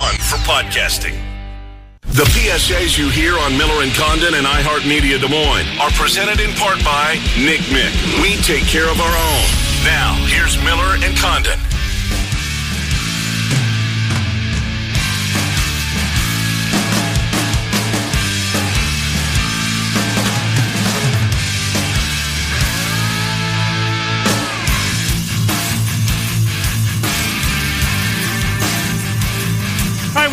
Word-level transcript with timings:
On 0.00 0.12
for 0.12 0.36
podcasting. 0.44 1.16
The 2.02 2.24
PSAs 2.36 2.98
you 2.98 3.08
hear 3.08 3.38
on 3.38 3.56
Miller 3.56 3.82
and 3.82 3.92
Condon 3.94 4.34
and 4.34 4.46
iHeartMedia 4.46 5.20
Des 5.20 5.28
Moines 5.28 5.66
are 5.80 5.90
presented 5.92 6.38
in 6.40 6.52
part 6.54 6.84
by 6.84 7.16
Nick 7.40 7.60
Mick. 7.72 7.92
We 8.20 8.36
take 8.42 8.64
care 8.64 8.88
of 8.88 9.00
our 9.00 9.16
own. 9.16 9.46
Now, 9.84 10.12
here's 10.28 10.56
Miller 10.62 11.00
and 11.00 11.16
Condon. 11.16 11.58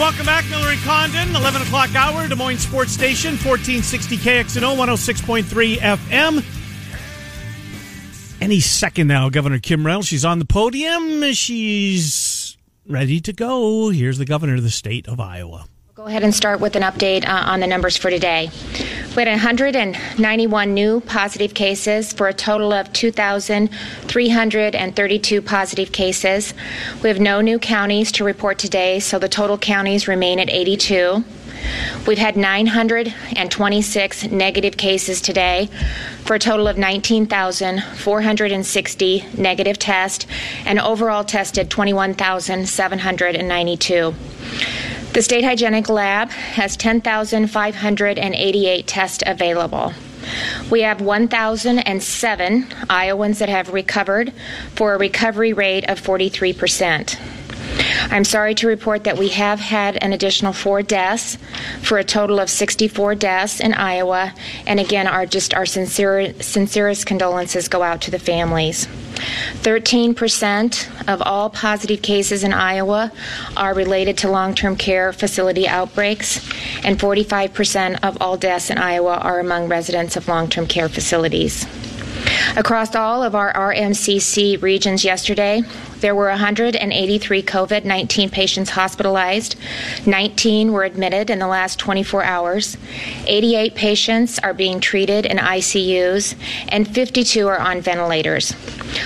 Welcome 0.03 0.25
back, 0.25 0.43
Miller 0.49 0.67
and 0.67 0.81
Condon, 0.81 1.33
11 1.33 1.61
o'clock 1.61 1.95
hour, 1.95 2.27
Des 2.27 2.35
Moines 2.35 2.57
Sports 2.57 2.91
Station, 2.91 3.37
1460 3.37 4.17
KXNO, 4.17 4.75
106.3 4.75 5.77
FM. 5.77 6.43
Any 8.41 8.59
second 8.59 9.07
now, 9.07 9.29
Governor 9.29 9.59
Kim 9.59 9.85
Reynolds. 9.85 10.09
She's 10.09 10.25
on 10.25 10.39
the 10.39 10.45
podium. 10.45 11.31
She's 11.31 12.57
ready 12.85 13.21
to 13.21 13.31
go. 13.31 13.91
Here's 13.91 14.17
the 14.17 14.25
governor 14.25 14.55
of 14.55 14.63
the 14.63 14.69
state 14.69 15.07
of 15.07 15.21
Iowa. 15.21 15.67
Go 15.95 16.07
ahead 16.07 16.23
and 16.23 16.33
start 16.33 16.59
with 16.59 16.75
an 16.75 16.81
update 16.81 17.23
uh, 17.23 17.43
on 17.45 17.59
the 17.59 17.67
numbers 17.67 17.95
for 17.95 18.09
today. 18.09 18.49
We 19.15 19.21
had 19.21 19.27
191 19.27 20.73
new 20.73 21.01
positive 21.01 21.53
cases 21.53 22.11
for 22.11 22.27
a 22.27 22.33
total 22.33 22.73
of 22.73 22.91
2,332 22.93 25.41
positive 25.43 25.91
cases. 25.91 26.55
We 27.03 27.09
have 27.09 27.19
no 27.19 27.41
new 27.41 27.59
counties 27.59 28.11
to 28.13 28.23
report 28.23 28.57
today, 28.57 28.99
so 28.99 29.19
the 29.19 29.29
total 29.29 29.59
counties 29.59 30.07
remain 30.07 30.39
at 30.39 30.49
82. 30.49 31.23
We've 32.07 32.17
had 32.17 32.37
926 32.37 34.23
negative 34.31 34.77
cases 34.77 35.21
today 35.21 35.69
for 36.23 36.33
a 36.33 36.39
total 36.39 36.67
of 36.67 36.79
19,460 36.79 39.25
negative 39.37 39.77
tests 39.77 40.25
and 40.65 40.79
overall 40.79 41.23
tested 41.23 41.69
21,792. 41.69 44.15
The 45.13 45.21
State 45.21 45.43
Hygienic 45.43 45.89
Lab 45.89 46.31
has 46.31 46.75
10,588 46.75 48.87
tests 48.87 49.23
available. 49.27 49.93
We 50.71 50.81
have 50.81 51.01
1,007 51.01 52.65
Iowans 52.89 53.37
that 53.37 53.49
have 53.49 53.71
recovered 53.71 54.33
for 54.73 54.95
a 54.95 54.97
recovery 54.97 55.53
rate 55.53 55.87
of 55.87 56.01
43%. 56.01 57.19
I'm 58.11 58.23
sorry 58.23 58.55
to 58.55 58.67
report 58.67 59.03
that 59.05 59.17
we 59.17 59.29
have 59.29 59.59
had 59.59 59.97
an 59.97 60.13
additional 60.13 60.53
four 60.53 60.81
deaths 60.81 61.37
for 61.81 61.97
a 61.97 62.03
total 62.03 62.39
of 62.39 62.49
64 62.49 63.15
deaths 63.15 63.59
in 63.59 63.73
Iowa. 63.73 64.33
And 64.65 64.79
again, 64.79 65.07
our 65.07 65.25
just 65.25 65.53
our 65.53 65.65
sincere, 65.65 66.33
sincerest 66.41 67.05
condolences 67.05 67.67
go 67.67 67.83
out 67.83 68.01
to 68.01 68.11
the 68.11 68.19
families. 68.19 68.87
13% 69.61 71.07
of 71.07 71.21
all 71.21 71.49
positive 71.49 72.01
cases 72.01 72.43
in 72.43 72.53
Iowa 72.53 73.11
are 73.55 73.73
related 73.73 74.17
to 74.19 74.29
long 74.29 74.55
term 74.55 74.75
care 74.75 75.13
facility 75.13 75.67
outbreaks, 75.67 76.37
and 76.83 76.99
45% 76.99 78.03
of 78.03 78.21
all 78.21 78.37
deaths 78.37 78.69
in 78.69 78.77
Iowa 78.77 79.15
are 79.17 79.39
among 79.39 79.69
residents 79.69 80.15
of 80.15 80.27
long 80.27 80.49
term 80.49 80.67
care 80.67 80.89
facilities. 80.89 81.65
Across 82.55 82.95
all 82.95 83.23
of 83.23 83.35
our 83.35 83.53
RMCC 83.53 84.61
regions 84.61 85.03
yesterday, 85.03 85.63
there 86.03 86.13
were 86.13 86.27
183 86.27 87.41
COVID 87.43 87.85
19 87.85 88.29
patients 88.29 88.71
hospitalized. 88.71 89.55
19 90.05 90.73
were 90.73 90.83
admitted 90.83 91.29
in 91.29 91.39
the 91.39 91.47
last 91.47 91.79
24 91.79 92.25
hours. 92.25 92.75
88 93.25 93.73
patients 93.73 94.37
are 94.39 94.53
being 94.53 94.81
treated 94.81 95.25
in 95.25 95.37
ICUs, 95.37 96.35
and 96.67 96.93
52 96.93 97.47
are 97.47 97.57
on 97.57 97.79
ventilators. 97.79 98.53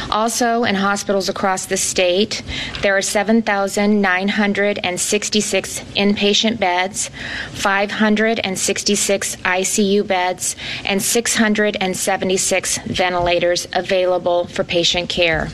Also, 0.10 0.64
in 0.64 0.74
hospitals 0.74 1.30
across 1.30 1.68
the 1.68 1.78
state, 1.78 2.42
there 2.82 2.98
are 2.98 3.02
7,966 3.04 5.80
inpatient 5.96 6.60
beds, 6.60 7.12
566 7.52 9.36
ICU 9.36 10.08
beds, 10.08 10.56
and 10.84 11.00
676 11.00 12.78
ventilators 12.80 13.68
available 13.74 14.48
for 14.48 14.64
patient 14.64 15.10
care. 15.10 15.50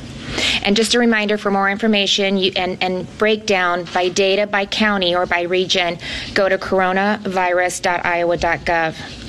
And 0.64 0.76
just 0.76 0.96
a 0.96 1.00
reminder 1.00 1.38
for 1.38 1.52
more 1.52 1.70
information 1.70 2.38
you, 2.38 2.52
and, 2.56 2.82
and 2.82 3.06
breakdown 3.18 3.86
by 3.94 4.10
data 4.10 4.48
by 4.48 4.66
county 4.66 5.16
or 5.16 5.26
by 5.26 5.44
region, 5.44 5.98
go 6.34 6.50
to 6.50 6.58
coronavirus.iowa.gov. 6.58 9.23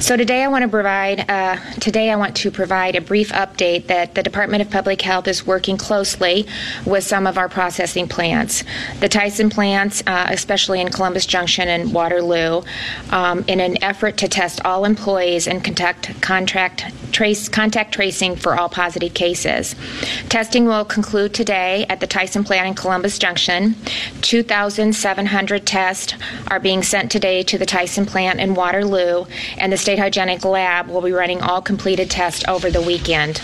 So 0.00 0.16
today 0.16 0.44
I 0.44 0.48
want 0.48 0.62
to 0.62 0.68
provide 0.68 1.28
uh, 1.28 1.56
today 1.80 2.10
I 2.10 2.16
want 2.16 2.36
to 2.36 2.50
provide 2.50 2.96
a 2.96 3.00
brief 3.00 3.32
update 3.32 3.86
that 3.86 4.14
the 4.14 4.22
Department 4.22 4.62
of 4.62 4.70
Public 4.70 5.00
Health 5.00 5.26
is 5.26 5.46
working 5.46 5.76
closely 5.76 6.46
with 6.84 7.02
some 7.02 7.26
of 7.26 7.38
our 7.38 7.48
processing 7.48 8.06
plants, 8.06 8.62
the 9.00 9.08
Tyson 9.08 9.50
plants, 9.50 10.02
uh, 10.06 10.26
especially 10.28 10.80
in 10.80 10.90
Columbus 10.90 11.26
Junction 11.26 11.68
and 11.68 11.92
Waterloo, 11.92 12.62
um, 13.10 13.44
in 13.48 13.58
an 13.60 13.82
effort 13.82 14.18
to 14.18 14.28
test 14.28 14.60
all 14.64 14.84
employees 14.84 15.48
and 15.48 15.64
conduct 15.64 16.20
contract 16.20 16.84
trace 17.12 17.48
contact 17.48 17.94
tracing 17.94 18.36
for 18.36 18.58
all 18.58 18.68
positive 18.68 19.14
cases. 19.14 19.74
Testing 20.28 20.66
will 20.66 20.84
conclude 20.84 21.32
today 21.32 21.86
at 21.88 22.00
the 22.00 22.06
Tyson 22.06 22.44
plant 22.44 22.68
in 22.68 22.74
Columbus 22.74 23.18
Junction. 23.18 23.74
2,700 24.20 25.66
tests 25.66 26.14
are 26.48 26.60
being 26.60 26.82
sent 26.82 27.10
today 27.10 27.42
to 27.42 27.56
the 27.56 27.64
Tyson 27.64 28.04
plant 28.04 28.38
in 28.38 28.54
Waterloo, 28.54 29.24
and 29.58 29.72
the 29.72 29.76
State 29.76 29.98
Hygienic 29.98 30.44
Lab 30.44 30.88
will 30.88 31.02
be 31.02 31.12
running 31.12 31.40
all 31.40 31.62
completed 31.62 32.10
tests 32.10 32.44
over 32.48 32.70
the 32.70 32.82
weekend. 32.82 33.40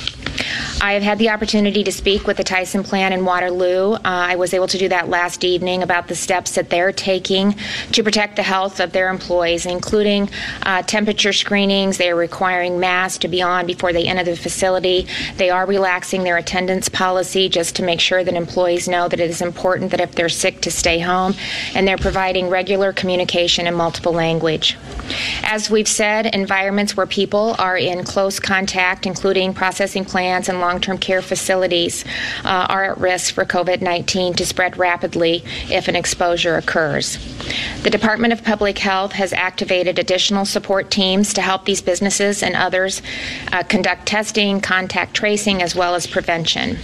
I 0.80 0.94
have 0.94 1.02
had 1.02 1.18
the 1.18 1.30
opportunity 1.30 1.84
to 1.84 1.92
speak 1.92 2.26
with 2.26 2.36
the 2.36 2.44
Tyson 2.44 2.82
plant 2.82 3.14
in 3.14 3.24
Waterloo. 3.24 3.92
Uh, 3.92 4.00
I 4.04 4.36
was 4.36 4.52
able 4.52 4.66
to 4.68 4.78
do 4.78 4.88
that 4.88 5.08
last 5.08 5.44
evening 5.44 5.82
about 5.82 6.08
the 6.08 6.14
steps 6.14 6.56
that 6.56 6.70
they're 6.70 6.92
taking 6.92 7.54
to 7.92 8.02
protect 8.02 8.36
the 8.36 8.42
health 8.42 8.80
of 8.80 8.92
their 8.92 9.08
employees, 9.08 9.66
including 9.66 10.28
uh, 10.62 10.82
temperature 10.82 11.32
screenings. 11.32 11.98
They 11.98 12.10
are 12.10 12.16
requiring 12.16 12.80
masks 12.80 13.18
to 13.18 13.28
be 13.28 13.42
on 13.42 13.66
before 13.66 13.92
they 13.92 14.06
enter 14.06 14.24
the 14.24 14.36
facility. 14.36 15.06
They 15.36 15.50
are 15.50 15.66
relaxing 15.66 16.24
their 16.24 16.36
attendance 16.36 16.88
policy 16.88 17.48
just 17.48 17.76
to 17.76 17.84
make 17.84 18.00
sure 18.00 18.24
that 18.24 18.34
employees 18.34 18.88
know 18.88 19.08
that 19.08 19.20
it 19.20 19.30
is 19.30 19.40
important 19.40 19.90
that 19.92 20.00
if 20.00 20.14
they're 20.14 20.28
sick 20.28 20.62
to 20.62 20.70
stay 20.70 20.98
home, 20.98 21.34
and 21.74 21.86
they're 21.86 21.98
providing 21.98 22.48
regular 22.48 22.92
communication 22.92 23.66
in 23.66 23.74
multiple 23.74 24.12
language. 24.12 24.76
As 25.42 25.70
we've 25.82 25.88
said, 25.88 26.26
environments 26.26 26.96
where 26.96 27.08
people 27.08 27.56
are 27.58 27.76
in 27.76 28.04
close 28.04 28.38
contact, 28.38 29.04
including 29.04 29.52
processing 29.52 30.04
plants 30.04 30.48
and 30.48 30.60
long 30.60 30.80
term 30.80 30.96
care 30.96 31.20
facilities, 31.20 32.04
uh, 32.44 32.66
are 32.68 32.84
at 32.84 32.98
risk 32.98 33.34
for 33.34 33.44
COVID 33.44 33.82
19 33.82 34.34
to 34.34 34.46
spread 34.46 34.76
rapidly 34.76 35.42
if 35.68 35.88
an 35.88 35.96
exposure 35.96 36.54
occurs. 36.54 37.18
The 37.82 37.90
Department 37.90 38.32
of 38.32 38.44
Public 38.44 38.78
Health 38.78 39.10
has 39.10 39.32
activated 39.32 39.98
additional 39.98 40.44
support 40.44 40.88
teams 40.88 41.34
to 41.34 41.42
help 41.42 41.64
these 41.64 41.82
businesses 41.82 42.44
and 42.44 42.54
others 42.54 43.02
uh, 43.50 43.64
conduct 43.64 44.06
testing, 44.06 44.60
contact 44.60 45.14
tracing, 45.14 45.62
as 45.62 45.74
well 45.74 45.96
as 45.96 46.06
prevention. 46.06 46.78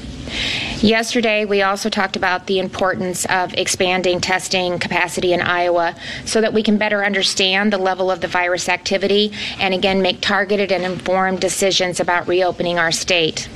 Yesterday, 0.80 1.44
we 1.44 1.62
also 1.62 1.88
talked 1.88 2.16
about 2.16 2.46
the 2.46 2.58
importance 2.58 3.24
of 3.26 3.54
expanding 3.54 4.20
testing 4.20 4.78
capacity 4.78 5.32
in 5.32 5.40
Iowa 5.40 5.96
so 6.24 6.40
that 6.40 6.52
we 6.52 6.62
can 6.62 6.78
better 6.78 7.04
understand 7.04 7.72
the 7.72 7.78
level 7.78 8.10
of 8.10 8.20
the 8.20 8.28
virus 8.28 8.68
activity 8.68 8.88
and 8.93 9.75
again 9.75 10.02
make 10.02 10.20
targeted 10.20 10.73
and 10.73 10.85
informed 10.85 11.40
decisions 11.40 12.00
about 12.00 12.29
reopening 12.29 12.79
our 12.79 12.93
state. 12.93 13.49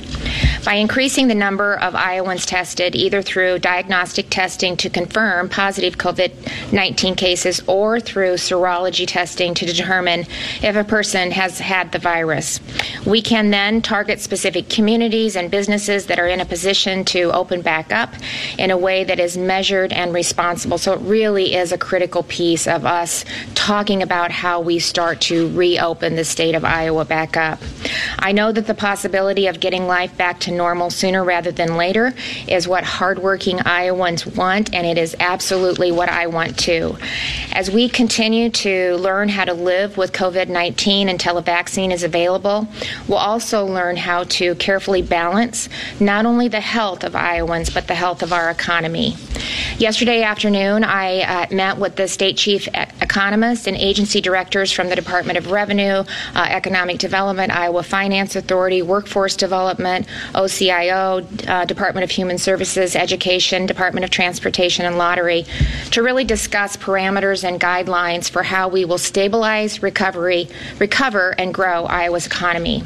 By 0.65 0.75
increasing 0.75 1.27
the 1.27 1.35
number 1.35 1.77
of 1.79 1.93
Iowans 1.93 2.45
tested, 2.45 2.95
either 2.95 3.21
through 3.21 3.59
diagnostic 3.59 4.29
testing 4.29 4.77
to 4.77 4.89
confirm 4.89 5.49
positive 5.49 5.97
COVID 5.97 6.31
19 6.71 7.15
cases 7.15 7.61
or 7.67 7.99
through 7.99 8.35
serology 8.35 9.05
testing 9.05 9.53
to 9.55 9.65
determine 9.65 10.25
if 10.61 10.75
a 10.75 10.83
person 10.83 11.31
has 11.31 11.59
had 11.59 11.91
the 11.91 11.99
virus, 11.99 12.61
we 13.05 13.21
can 13.21 13.51
then 13.51 13.81
target 13.81 14.21
specific 14.21 14.69
communities 14.69 15.35
and 15.35 15.51
businesses 15.51 16.05
that 16.05 16.17
are 16.17 16.27
in 16.27 16.39
a 16.39 16.45
position 16.45 17.03
to 17.05 17.31
open 17.33 17.61
back 17.61 17.91
up 17.91 18.13
in 18.57 18.71
a 18.71 18.77
way 18.77 19.03
that 19.03 19.19
is 19.19 19.37
measured 19.37 19.91
and 19.91 20.13
responsible. 20.13 20.77
So 20.77 20.93
it 20.93 21.01
really 21.01 21.55
is 21.55 21.73
a 21.73 21.77
critical 21.77 22.23
piece 22.23 22.67
of 22.67 22.85
us 22.85 23.25
talking 23.53 24.01
about 24.01 24.31
how 24.31 24.61
we 24.61 24.79
start 24.79 25.19
to 25.23 25.49
reopen 25.51 26.15
the 26.15 26.25
state 26.25 26.55
of 26.55 26.65
Iowa 26.65 27.05
back 27.05 27.37
up. 27.37 27.59
I 28.19 28.31
know 28.31 28.51
that 28.51 28.67
the 28.67 28.73
possibility 28.73 29.47
of 29.47 29.59
getting 29.59 29.87
life 29.87 30.15
back 30.17 30.39
to 30.41 30.51
normal 30.51 30.89
sooner 30.89 31.23
rather 31.23 31.51
than 31.51 31.77
later 31.77 32.13
is 32.47 32.67
what 32.67 32.83
hardworking 32.83 33.59
Iowans 33.65 34.25
want, 34.25 34.73
and 34.73 34.85
it 34.85 34.97
is 34.97 35.15
absolutely 35.19 35.91
what 35.91 36.09
I 36.09 36.27
want 36.27 36.57
too. 36.59 36.97
As 37.53 37.71
we 37.71 37.87
continue 37.87 38.49
to 38.49 38.95
learn 38.97 39.29
how 39.29 39.45
to 39.45 39.53
live 39.53 39.97
with 39.97 40.11
COVID 40.11 40.49
19 40.49 41.09
until 41.09 41.37
a 41.37 41.41
vaccine 41.41 41.91
is 41.91 42.03
available, 42.03 42.67
we'll 43.07 43.17
also 43.17 43.65
learn 43.65 43.95
how 43.95 44.23
to 44.25 44.55
carefully 44.55 45.01
balance 45.01 45.69
not 45.99 46.25
only 46.25 46.47
the 46.47 46.59
health 46.59 47.03
of 47.03 47.15
Iowans, 47.15 47.69
but 47.69 47.87
the 47.87 47.95
health 47.95 48.23
of 48.23 48.33
our 48.33 48.49
economy. 48.49 49.15
Yesterday 49.77 50.23
afternoon, 50.23 50.83
I 50.83 51.21
uh, 51.21 51.53
met 51.53 51.77
with 51.77 51.95
the 51.95 52.07
state 52.07 52.37
chief 52.37 52.67
economist 53.01 53.67
and 53.67 53.77
agency 53.77 54.21
directors 54.21 54.71
from 54.71 54.89
the 54.89 54.95
Department 55.03 55.37
of 55.37 55.51
Revenue, 55.51 56.03
uh, 56.35 56.47
Economic 56.49 56.97
Development, 56.97 57.51
Iowa 57.51 57.83
Finance 57.83 58.35
Authority, 58.35 58.81
Workforce 58.81 59.35
Development, 59.35 60.07
OCIO, 60.33 61.47
uh, 61.47 61.65
Department 61.65 62.03
of 62.03 62.11
Human 62.11 62.37
Services, 62.37 62.95
Education, 62.95 63.65
Department 63.65 64.03
of 64.03 64.09
Transportation, 64.09 64.85
and 64.85 64.97
Lottery 64.97 65.45
to 65.91 66.01
really 66.01 66.23
discuss 66.23 66.77
parameters 66.77 67.43
and 67.43 67.59
guidelines 67.59 68.29
for 68.29 68.43
how 68.43 68.67
we 68.67 68.85
will 68.85 68.97
stabilize, 68.97 69.83
recovery, 69.83 70.47
recover, 70.79 71.31
and 71.37 71.53
grow 71.53 71.85
Iowa's 71.85 72.25
economy. 72.25 72.83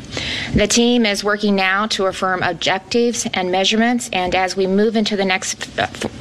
The 0.55 0.67
team 0.67 1.05
is 1.05 1.23
working 1.23 1.55
now 1.55 1.87
to 1.87 2.05
affirm 2.05 2.41
objectives 2.41 3.27
and 3.33 3.51
measurements, 3.51 4.09
and 4.11 4.33
as 4.33 4.55
we 4.55 4.65
move 4.65 4.95
into 4.95 5.15
the 5.15 5.25
next 5.25 5.67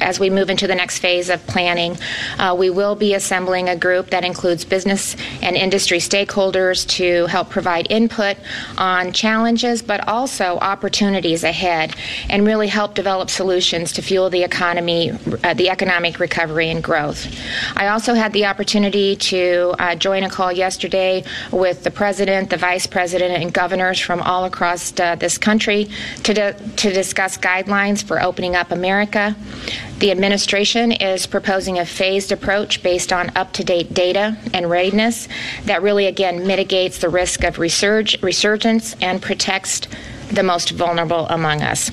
as 0.01 0.19
we 0.19 0.29
move 0.29 0.49
into 0.49 0.67
the 0.67 0.75
next 0.75 0.99
phase 0.99 1.29
of 1.29 1.45
planning, 1.47 1.97
uh, 2.37 2.55
we 2.57 2.69
will 2.69 2.95
be 2.95 3.13
assembling 3.13 3.69
a 3.69 3.75
group 3.75 4.09
that 4.09 4.23
includes 4.23 4.63
business 4.63 5.15
and 5.41 5.55
industry 5.55 5.86
stakeholders 5.95 6.85
to 6.87 7.25
help 7.27 7.49
provide 7.49 7.89
input 7.89 8.37
on 8.77 9.11
challenges, 9.13 9.81
but 9.81 10.07
also 10.07 10.57
opportunities 10.59 11.43
ahead, 11.43 11.95
and 12.29 12.45
really 12.45 12.67
help 12.67 12.93
develop 12.93 13.29
solutions 13.29 13.93
to 13.93 14.01
fuel 14.01 14.29
the 14.29 14.43
economy, 14.43 15.11
uh, 15.43 15.53
the 15.53 15.69
economic 15.69 16.19
recovery 16.19 16.69
and 16.69 16.83
growth. 16.83 17.27
I 17.75 17.87
also 17.87 18.13
had 18.13 18.33
the 18.33 18.45
opportunity 18.45 19.15
to 19.15 19.73
uh, 19.79 19.95
join 19.95 20.23
a 20.23 20.29
call 20.29 20.51
yesterday 20.51 21.23
with 21.51 21.83
the 21.83 21.91
president, 21.91 22.49
the 22.49 22.57
vice 22.57 22.85
president, 22.85 23.41
and 23.41 23.53
governors 23.53 23.99
from 23.99 24.21
all 24.21 24.45
across 24.45 24.97
uh, 24.99 25.15
this 25.15 25.37
country 25.37 25.89
to, 26.23 26.53
to 26.53 26.93
discuss 26.93 27.37
guidelines 27.37 28.03
for 28.03 28.21
opening 28.21 28.55
up 28.55 28.71
America. 28.71 29.35
The 29.99 30.11
administration 30.11 30.91
is 30.91 31.25
proposing 31.25 31.79
a 31.79 31.85
phased 31.85 32.31
approach 32.31 32.83
based 32.83 33.11
on 33.11 33.31
up 33.35 33.53
to 33.53 33.63
date 33.63 33.95
data 33.95 34.37
and 34.53 34.69
readiness 34.69 35.27
that 35.65 35.76
really, 35.81 36.05
again, 36.05 36.45
mitigates 36.47 36.99
the 36.99 37.09
risk 37.09 37.43
of 37.43 37.57
resurge, 37.57 38.21
resurgence 38.21 38.95
and 39.01 39.21
protects 39.21 39.81
the 40.29 40.43
most 40.43 40.71
vulnerable 40.71 41.27
among 41.27 41.61
us. 41.61 41.89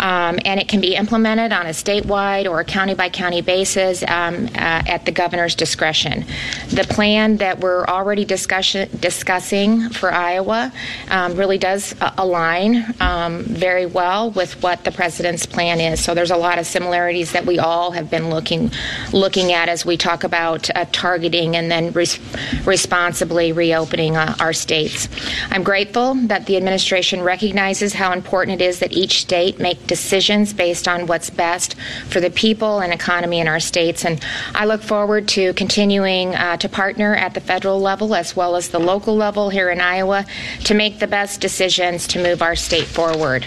Um, 0.00 0.38
and 0.44 0.60
it 0.60 0.68
can 0.68 0.80
be 0.80 0.94
implemented 0.94 1.52
on 1.52 1.66
a 1.66 1.70
statewide 1.70 2.48
or 2.50 2.60
a 2.60 2.64
county 2.64 2.94
by 2.94 3.08
county 3.08 3.42
basis 3.42 4.02
um, 4.08 4.46
uh, 4.46 4.82
at 4.86 5.04
the 5.04 5.12
governor's 5.12 5.54
discretion. 5.54 6.24
The 6.68 6.84
plan 6.84 7.36
that 7.38 7.60
we're 7.60 7.84
already 7.86 8.24
discussing 8.24 9.90
for 9.90 10.12
Iowa 10.12 10.72
um, 11.10 11.36
really 11.36 11.58
does 11.58 11.94
uh, 12.00 12.12
align 12.18 12.84
um, 13.00 13.44
very 13.44 13.86
well 13.86 14.30
with 14.30 14.62
what 14.62 14.84
the 14.84 14.90
president's 14.90 15.46
plan 15.46 15.80
is. 15.80 16.02
So 16.02 16.14
there's 16.14 16.30
a 16.30 16.36
lot 16.36 16.58
of 16.58 16.66
similarities 16.66 17.32
that 17.32 17.46
we 17.46 17.58
all 17.58 17.92
have 17.92 18.10
been 18.10 18.30
looking 18.30 18.70
looking 19.12 19.52
at 19.52 19.68
as 19.68 19.86
we 19.86 19.96
talk 19.96 20.24
about 20.24 20.68
uh, 20.74 20.84
targeting 20.92 21.56
and 21.56 21.70
then 21.70 21.92
res- 21.92 22.18
responsibly 22.66 23.52
reopening 23.52 24.16
uh, 24.16 24.34
our 24.40 24.52
states. 24.52 25.08
I'm 25.50 25.62
grateful 25.62 26.14
that 26.26 26.46
the 26.46 26.56
administration 26.56 27.22
recognizes 27.22 27.75
recognizes 27.76 27.98
how 27.98 28.12
important 28.12 28.60
it 28.60 28.64
is 28.64 28.78
that 28.78 28.92
each 28.92 29.20
state 29.20 29.58
make 29.58 29.86
decisions 29.86 30.54
based 30.54 30.88
on 30.88 31.06
what's 31.06 31.28
best 31.28 31.74
for 32.08 32.20
the 32.20 32.30
people 32.30 32.80
and 32.80 32.90
economy 32.92 33.38
in 33.38 33.48
our 33.48 33.60
states. 33.60 34.04
And 34.04 34.18
I 34.54 34.64
look 34.64 34.82
forward 34.82 35.28
to 35.36 35.52
continuing 35.54 36.34
uh, 36.34 36.56
to 36.56 36.68
partner 36.68 37.14
at 37.14 37.34
the 37.34 37.40
federal 37.40 37.78
level 37.78 38.14
as 38.14 38.34
well 38.34 38.56
as 38.56 38.68
the 38.68 38.80
local 38.80 39.14
level 39.14 39.50
here 39.50 39.68
in 39.70 39.80
Iowa 39.80 40.24
to 40.64 40.74
make 40.74 40.98
the 41.00 41.06
best 41.06 41.42
decisions 41.42 42.06
to 42.08 42.22
move 42.22 42.40
our 42.40 42.56
state 42.56 42.86
forward. 42.86 43.44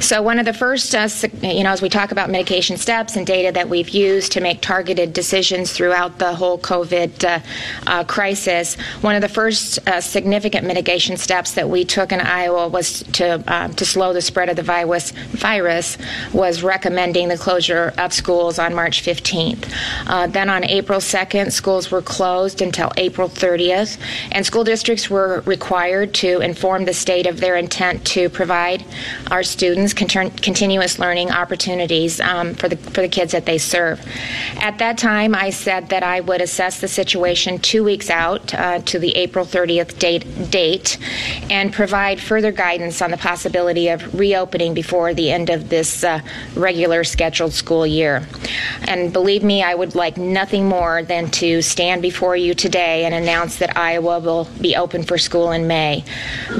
So, 0.00 0.22
one 0.22 0.38
of 0.38 0.46
the 0.46 0.54
first, 0.54 0.94
uh, 0.94 1.08
you 1.42 1.62
know, 1.62 1.70
as 1.70 1.82
we 1.82 1.90
talk 1.90 2.10
about 2.10 2.30
mitigation 2.30 2.78
steps 2.78 3.16
and 3.16 3.26
data 3.26 3.52
that 3.52 3.68
we've 3.68 3.90
used 3.90 4.32
to 4.32 4.40
make 4.40 4.62
targeted 4.62 5.12
decisions 5.12 5.72
throughout 5.74 6.18
the 6.18 6.34
whole 6.34 6.58
COVID 6.58 7.22
uh, 7.22 7.40
uh, 7.86 8.04
crisis, 8.04 8.76
one 9.02 9.14
of 9.14 9.20
the 9.20 9.28
first 9.28 9.78
uh, 9.86 10.00
significant 10.00 10.66
mitigation 10.66 11.18
steps 11.18 11.52
that 11.52 11.68
we 11.68 11.84
took 11.84 12.12
in 12.12 12.20
Iowa 12.20 12.68
was 12.68 13.02
to 13.12 13.44
um, 13.46 13.74
to 13.74 13.84
slow 13.84 14.14
the 14.14 14.22
spread 14.22 14.48
of 14.48 14.56
the 14.56 14.62
virus. 14.62 15.10
Virus 15.10 15.98
was 16.32 16.62
recommending 16.62 17.28
the 17.28 17.36
closure 17.36 17.92
of 17.98 18.14
schools 18.14 18.58
on 18.58 18.74
March 18.74 19.02
15th. 19.02 19.70
Uh, 20.06 20.26
then 20.26 20.48
on 20.48 20.64
April 20.64 21.00
2nd, 21.00 21.52
schools 21.52 21.90
were 21.90 22.02
closed 22.02 22.62
until 22.62 22.90
April 22.96 23.28
30th, 23.28 23.98
and 24.32 24.46
school 24.46 24.64
districts 24.64 25.10
were 25.10 25.42
required 25.44 26.14
to 26.14 26.40
inform 26.40 26.86
the 26.86 26.94
state 26.94 27.26
of 27.26 27.38
their 27.38 27.56
intent 27.56 28.02
to 28.06 28.30
provide 28.30 28.82
our 29.30 29.42
students 29.42 29.89
continuous 29.94 30.98
learning 30.98 31.30
opportunities 31.30 32.20
um, 32.20 32.54
for 32.54 32.68
the 32.68 32.76
for 32.76 33.00
the 33.02 33.08
kids 33.08 33.32
that 33.32 33.46
they 33.46 33.58
serve. 33.58 34.00
At 34.60 34.78
that 34.78 34.98
time, 34.98 35.34
I 35.34 35.50
said 35.50 35.88
that 35.90 36.02
I 36.02 36.20
would 36.20 36.40
assess 36.40 36.80
the 36.80 36.88
situation 36.88 37.58
two 37.58 37.84
weeks 37.84 38.10
out 38.10 38.54
uh, 38.54 38.80
to 38.80 38.98
the 38.98 39.16
April 39.16 39.44
30th 39.44 39.98
date 39.98 40.24
date 40.50 40.98
and 41.50 41.72
provide 41.72 42.20
further 42.20 42.52
guidance 42.52 43.02
on 43.02 43.10
the 43.10 43.16
possibility 43.16 43.88
of 43.88 44.14
reopening 44.14 44.74
before 44.74 45.14
the 45.14 45.30
end 45.30 45.50
of 45.50 45.68
this 45.68 46.04
uh, 46.04 46.20
regular 46.54 47.04
scheduled 47.04 47.52
school 47.52 47.86
year. 47.86 48.26
And 48.82 49.12
believe 49.12 49.42
me, 49.42 49.62
I 49.62 49.74
would 49.74 49.94
like 49.94 50.16
nothing 50.16 50.68
more 50.68 51.02
than 51.02 51.30
to 51.32 51.62
stand 51.62 52.02
before 52.02 52.36
you 52.36 52.54
today 52.54 53.04
and 53.04 53.14
announce 53.14 53.56
that 53.56 53.76
Iowa 53.76 54.20
will 54.20 54.48
be 54.60 54.76
open 54.76 55.02
for 55.02 55.18
school 55.18 55.52
in 55.52 55.66
May. 55.66 56.04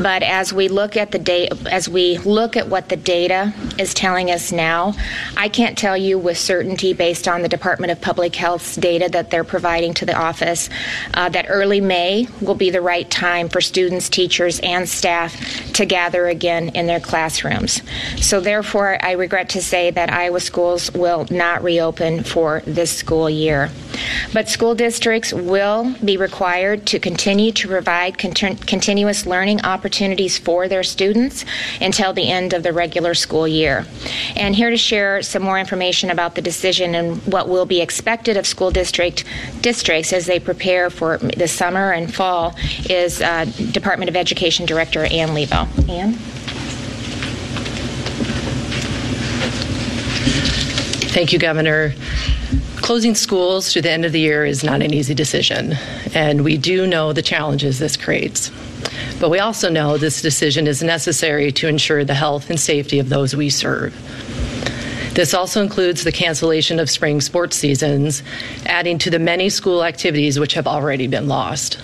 But 0.03 0.23
as 0.23 0.53
we 0.53 0.69
look 0.69 0.97
at 0.97 1.11
the 1.11 1.19
date, 1.19 1.53
as 1.67 1.89
we 1.89 2.19
look 2.19 2.57
at 2.57 2.69
what 2.69 2.89
the 2.89 2.97
date 2.97 3.20
data 3.21 3.53
is 3.79 3.93
telling 3.93 4.31
us 4.31 4.51
now. 4.51 4.95
I 5.37 5.49
can't 5.51 5.77
tell 5.77 5.97
you 5.97 6.19
with 6.19 6.39
certainty, 6.39 6.95
based 6.95 7.29
on 7.29 7.43
the 7.43 7.49
Department 7.49 7.93
of 7.93 8.01
Public 8.01 8.35
Health's 8.35 8.77
data 8.77 9.11
that 9.11 9.31
they're 9.31 9.45
providing 9.45 9.93
to 9.95 10.07
the 10.07 10.15
office, 10.15 10.71
uh, 11.13 11.29
that 11.29 11.47
early 11.49 11.83
May 11.83 12.27
will 12.41 12.55
be 12.55 12.71
the 12.71 12.81
right 12.81 13.09
time 13.11 13.51
for 13.51 13.61
students, 13.61 14.09
teachers, 14.09 14.59
and 14.61 14.89
staff 14.89 15.33
to 15.75 15.85
gather 15.85 16.29
again 16.29 16.71
in 16.71 16.87
their 16.87 17.01
classrooms. 17.01 17.83
So, 18.17 18.41
therefore, 18.41 18.99
I 19.05 19.13
regret 19.13 19.51
to 19.51 19.63
say 19.63 19.91
that 19.91 20.11
Iowa 20.11 20.41
schools 20.41 20.91
will 20.93 21.27
not 21.31 21.63
reopen 21.63 22.25
for 22.25 22.63
this 22.67 22.91
school 22.91 23.29
year. 23.29 23.71
But 24.33 24.49
school 24.49 24.75
districts 24.75 25.33
will 25.33 25.95
be 26.05 26.17
required 26.17 26.87
to 26.87 26.99
continue 26.99 27.53
to 27.53 27.69
provide 27.69 28.17
continuous 28.17 29.27
learning 29.27 29.61
opportunities 29.63 30.39
for 30.39 30.69
their 30.69 30.83
students 30.83 31.45
until 31.81 32.13
the 32.13 32.31
end 32.31 32.53
of 32.55 32.63
the 32.63 32.73
regular 32.73 33.10
school 33.15 33.47
year. 33.47 33.87
And 34.37 34.55
here 34.55 34.71
to 34.71 34.77
share 34.77 35.23
some 35.23 35.43
more 35.43 35.59
information 35.59 36.11
about 36.11 36.35
the 36.35 36.43
decision 36.43 36.95
and 36.95 37.19
what 37.27 37.49
will 37.49 37.67
be 37.67 37.81
expected 37.81 38.37
of 38.37 38.47
school 38.47 38.71
district 38.71 39.25
districts 39.61 40.13
as 40.13 40.27
they 40.27 40.41
prepare 40.41 40.91
for 40.91 41.19
the 41.19 41.49
summer 41.49 41.93
and 41.93 42.13
fall 42.15 42.55
is 42.89 43.21
uh, 43.21 43.45
Department 43.73 44.09
of 44.09 44.17
Education 44.17 44.67
Director 44.67 45.05
Ann 45.05 45.35
Lebo. 45.35 45.67
Ann? 45.89 46.15
Thank 51.11 51.33
you, 51.33 51.39
Governor. 51.39 51.93
Closing 52.77 53.15
schools 53.15 53.73
through 53.73 53.83
the 53.83 53.91
end 53.91 54.05
of 54.05 54.13
the 54.13 54.21
year 54.21 54.45
is 54.45 54.65
not 54.65 54.81
an 54.81 54.95
easy 54.95 55.13
decision, 55.13 55.75
and 56.15 56.45
we 56.45 56.57
do 56.57 56.87
know 56.87 57.13
the 57.13 57.23
challenges 57.23 57.79
this 57.79 57.97
creates. 57.97 58.51
But 59.21 59.31
we 59.31 59.39
also 59.39 59.69
know 59.71 59.97
this 59.97 60.23
decision 60.23 60.67
is 60.67 60.83
necessary 60.83 61.53
to 61.53 61.69
ensure 61.69 62.05
the 62.05 62.15
health 62.15 62.51
and 62.51 62.59
safety 62.59 62.99
of 62.99 63.09
those 63.09 63.37
we 63.37 63.51
serve. 63.51 63.95
This 65.15 65.35
also 65.35 65.63
includes 65.63 66.05
the 66.05 66.13
cancellation 66.13 66.79
of 66.79 66.89
spring 66.89 67.21
sports 67.21 67.57
seasons, 67.57 68.23
adding 68.65 68.97
to 68.99 69.11
the 69.11 69.19
many 69.19 69.49
school 69.49 69.85
activities 69.85 70.39
which 70.39 70.55
have 70.55 70.67
already 70.67 71.09
been 71.09 71.29
lost. 71.29 71.79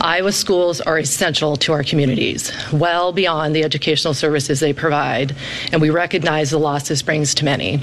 Iowa 0.00 0.32
schools 0.32 0.80
are 0.80 0.98
essential 0.98 1.56
to 1.56 1.72
our 1.72 1.82
communities, 1.82 2.52
well 2.72 3.12
beyond 3.12 3.54
the 3.54 3.62
educational 3.62 4.14
services 4.14 4.60
they 4.60 4.72
provide, 4.72 5.34
and 5.72 5.80
we 5.80 5.90
recognize 5.90 6.50
the 6.50 6.58
loss 6.58 6.88
this 6.88 7.02
brings 7.02 7.34
to 7.36 7.44
many. 7.44 7.80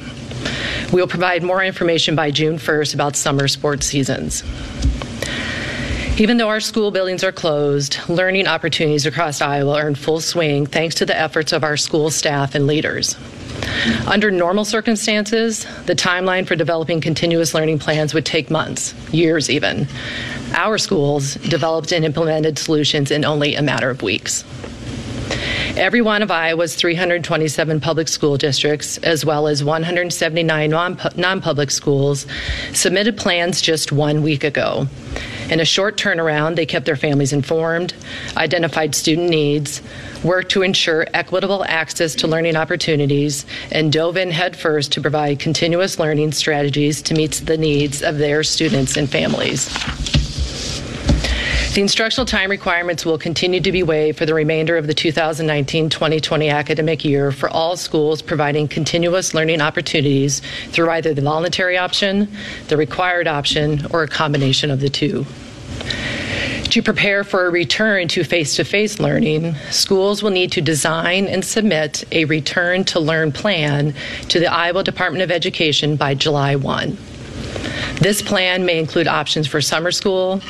We 0.91 1.01
will 1.01 1.07
provide 1.07 1.43
more 1.43 1.63
information 1.63 2.15
by 2.15 2.31
June 2.31 2.57
1st 2.57 2.93
about 2.93 3.15
summer 3.15 3.47
sports 3.47 3.85
seasons. 3.85 4.43
Even 6.19 6.35
though 6.35 6.49
our 6.49 6.59
school 6.59 6.91
buildings 6.91 7.23
are 7.23 7.31
closed, 7.31 7.97
learning 8.09 8.45
opportunities 8.45 9.05
across 9.05 9.39
Iowa 9.39 9.75
are 9.75 9.87
in 9.87 9.95
full 9.95 10.19
swing 10.19 10.65
thanks 10.65 10.95
to 10.95 11.05
the 11.05 11.17
efforts 11.17 11.53
of 11.53 11.63
our 11.63 11.77
school 11.77 12.09
staff 12.09 12.55
and 12.55 12.67
leaders. 12.67 13.15
Under 14.05 14.29
normal 14.29 14.65
circumstances, 14.65 15.65
the 15.85 15.95
timeline 15.95 16.45
for 16.45 16.57
developing 16.57 16.99
continuous 16.99 17.53
learning 17.53 17.79
plans 17.79 18.13
would 18.13 18.25
take 18.25 18.51
months, 18.51 18.93
years 19.13 19.49
even. 19.49 19.87
Our 20.55 20.77
schools 20.77 21.35
developed 21.35 21.93
and 21.93 22.03
implemented 22.03 22.59
solutions 22.59 23.11
in 23.11 23.23
only 23.23 23.55
a 23.55 23.61
matter 23.61 23.89
of 23.89 24.01
weeks. 24.01 24.43
Every 25.77 26.01
one 26.01 26.21
of 26.21 26.31
Iowa's 26.31 26.75
327 26.75 27.79
public 27.79 28.09
school 28.09 28.35
districts, 28.35 28.97
as 28.97 29.23
well 29.23 29.47
as 29.47 29.63
179 29.63 30.69
non 30.69 31.41
public 31.41 31.71
schools, 31.71 32.25
submitted 32.73 33.15
plans 33.15 33.61
just 33.61 33.93
one 33.93 34.21
week 34.21 34.43
ago. 34.43 34.87
In 35.49 35.59
a 35.59 35.65
short 35.65 35.97
turnaround, 35.97 36.55
they 36.55 36.67
kept 36.67 36.85
their 36.85 36.95
families 36.95 37.33
informed, 37.33 37.95
identified 38.37 38.93
student 38.93 39.29
needs, 39.29 39.81
worked 40.23 40.51
to 40.51 40.61
ensure 40.61 41.07
equitable 41.15 41.65
access 41.65 42.13
to 42.15 42.27
learning 42.27 42.55
opportunities, 42.55 43.47
and 43.71 43.91
dove 43.91 44.15
in 44.15 44.29
headfirst 44.29 44.91
to 44.91 45.01
provide 45.01 45.39
continuous 45.39 45.97
learning 45.97 46.33
strategies 46.33 47.01
to 47.01 47.15
meet 47.15 47.31
the 47.45 47.57
needs 47.57 48.03
of 48.03 48.19
their 48.19 48.43
students 48.43 48.95
and 48.95 49.09
families. 49.09 49.75
The 51.73 51.81
instructional 51.81 52.25
time 52.25 52.49
requirements 52.49 53.05
will 53.05 53.19
continue 53.19 53.61
to 53.61 53.71
be 53.71 53.83
waived 53.83 54.17
for 54.17 54.25
the 54.25 54.33
remainder 54.33 54.75
of 54.75 54.87
the 54.87 54.93
2019 54.93 55.89
2020 55.89 56.49
academic 56.49 57.05
year 57.05 57.31
for 57.31 57.47
all 57.47 57.77
schools 57.77 58.23
providing 58.23 58.67
continuous 58.67 59.35
learning 59.35 59.61
opportunities 59.61 60.41
through 60.69 60.89
either 60.89 61.13
the 61.13 61.21
voluntary 61.21 61.77
option, 61.77 62.27
the 62.69 62.75
required 62.75 63.27
option, 63.27 63.85
or 63.91 64.01
a 64.01 64.07
combination 64.07 64.71
of 64.71 64.79
the 64.79 64.89
two. 64.89 65.27
To 66.71 66.81
prepare 66.81 67.23
for 67.23 67.45
a 67.45 67.51
return 67.51 68.07
to 68.09 68.23
face 68.23 68.55
to 68.55 68.63
face 68.63 68.99
learning, 68.99 69.53
schools 69.69 70.23
will 70.23 70.31
need 70.31 70.51
to 70.53 70.61
design 70.61 71.27
and 71.27 71.45
submit 71.45 72.03
a 72.11 72.25
return 72.25 72.83
to 72.85 72.99
learn 72.99 73.31
plan 73.31 73.93
to 74.29 74.39
the 74.39 74.51
Iowa 74.51 74.83
Department 74.83 75.21
of 75.21 75.29
Education 75.29 75.97
by 75.97 76.15
July 76.15 76.55
1. 76.55 76.97
This 78.01 78.23
plan 78.23 78.65
may 78.65 78.79
include 78.79 79.07
options 79.07 79.45
for 79.45 79.61
summer 79.61 79.91
school, 79.91 80.41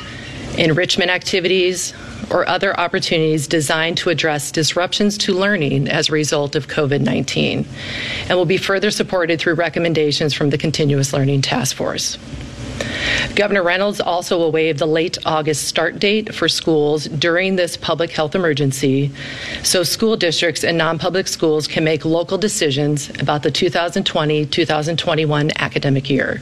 enrichment 0.58 1.10
activities, 1.10 1.94
or 2.30 2.48
other 2.48 2.78
opportunities 2.78 3.48
designed 3.48 3.96
to 3.98 4.10
address 4.10 4.52
disruptions 4.52 5.18
to 5.18 5.34
learning 5.34 5.88
as 5.88 6.08
a 6.08 6.12
result 6.12 6.54
of 6.54 6.68
COVID 6.68 7.00
19, 7.00 7.66
and 8.28 8.38
will 8.38 8.44
be 8.44 8.56
further 8.56 8.90
supported 8.90 9.40
through 9.40 9.54
recommendations 9.54 10.32
from 10.32 10.50
the 10.50 10.58
Continuous 10.58 11.12
Learning 11.12 11.42
Task 11.42 11.76
Force. 11.76 12.18
Governor 13.34 13.62
Reynolds 13.62 14.00
also 14.00 14.38
will 14.38 14.52
waive 14.52 14.78
the 14.78 14.86
late 14.86 15.18
August 15.26 15.66
start 15.66 15.98
date 15.98 16.34
for 16.34 16.48
schools 16.48 17.04
during 17.06 17.56
this 17.56 17.76
public 17.76 18.10
health 18.10 18.34
emergency 18.34 19.10
so 19.62 19.82
school 19.82 20.16
districts 20.16 20.64
and 20.64 20.78
non 20.78 20.98
public 20.98 21.28
schools 21.28 21.66
can 21.66 21.84
make 21.84 22.04
local 22.04 22.38
decisions 22.38 23.10
about 23.20 23.42
the 23.42 23.50
2020 23.50 24.46
2021 24.46 25.50
academic 25.56 26.08
year. 26.08 26.40